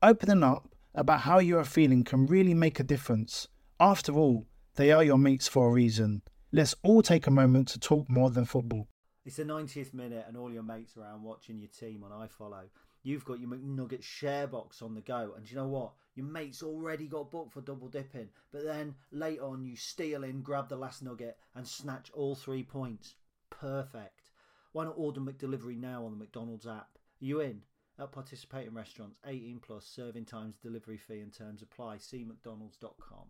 Opening 0.00 0.44
up 0.44 0.68
about 0.94 1.22
how 1.22 1.40
you 1.40 1.58
are 1.58 1.64
feeling 1.64 2.04
can 2.04 2.26
really 2.26 2.54
make 2.54 2.78
a 2.78 2.84
difference. 2.84 3.48
After 3.80 4.12
all, 4.12 4.46
they 4.76 4.92
are 4.92 5.02
your 5.02 5.18
mates 5.18 5.48
for 5.48 5.68
a 5.68 5.72
reason. 5.72 6.22
Let's 6.52 6.76
all 6.84 7.02
take 7.02 7.26
a 7.26 7.32
moment 7.32 7.66
to 7.68 7.80
talk 7.80 8.08
more 8.08 8.30
than 8.30 8.44
football. 8.44 8.86
It's 9.24 9.36
the 9.36 9.42
90th 9.42 9.92
minute 9.92 10.24
and 10.28 10.36
all 10.36 10.52
your 10.52 10.62
mates 10.62 10.96
are 10.96 11.00
around 11.00 11.24
watching 11.24 11.58
your 11.58 11.68
team 11.68 12.04
on 12.04 12.12
iFollow. 12.28 12.68
You've 13.06 13.24
got 13.24 13.38
your 13.38 13.50
McNugget 13.50 14.02
share 14.02 14.48
box 14.48 14.82
on 14.82 14.96
the 14.96 15.00
go, 15.00 15.34
and 15.36 15.48
you 15.48 15.56
know 15.56 15.68
what? 15.68 15.92
Your 16.16 16.26
mate's 16.26 16.60
already 16.60 17.06
got 17.06 17.30
booked 17.30 17.52
for 17.52 17.60
double 17.60 17.86
dipping, 17.86 18.30
but 18.50 18.64
then 18.64 18.96
later 19.12 19.44
on 19.44 19.64
you 19.64 19.76
steal 19.76 20.24
in, 20.24 20.42
grab 20.42 20.68
the 20.68 20.74
last 20.74 21.04
nugget, 21.04 21.38
and 21.54 21.68
snatch 21.68 22.10
all 22.14 22.34
three 22.34 22.64
points. 22.64 23.14
Perfect. 23.48 24.32
Why 24.72 24.86
not 24.86 24.94
order 24.96 25.20
McDelivery 25.20 25.78
now 25.78 26.04
on 26.04 26.10
the 26.10 26.16
McDonald's 26.16 26.66
app? 26.66 26.98
Are 27.22 27.24
you 27.24 27.38
in? 27.38 27.60
At 27.96 28.10
participating 28.10 28.74
restaurants, 28.74 29.20
18 29.24 29.60
plus, 29.64 29.86
serving 29.86 30.24
times, 30.24 30.56
delivery 30.60 30.96
fee 30.96 31.20
and 31.20 31.32
terms 31.32 31.62
apply. 31.62 31.98
See 31.98 32.24
mcdonalds.com. 32.24 33.26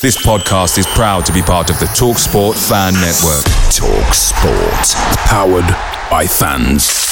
This 0.00 0.16
podcast 0.26 0.76
is 0.76 0.88
proud 0.88 1.24
to 1.26 1.32
be 1.32 1.40
part 1.40 1.70
of 1.70 1.78
the 1.78 1.86
TalkSport 1.86 2.56
Fan 2.68 2.94
Network. 2.94 3.44
Talk 3.72 4.12
Sport. 4.12 5.18
Powered 5.28 6.10
by 6.10 6.26
fans. 6.26 7.03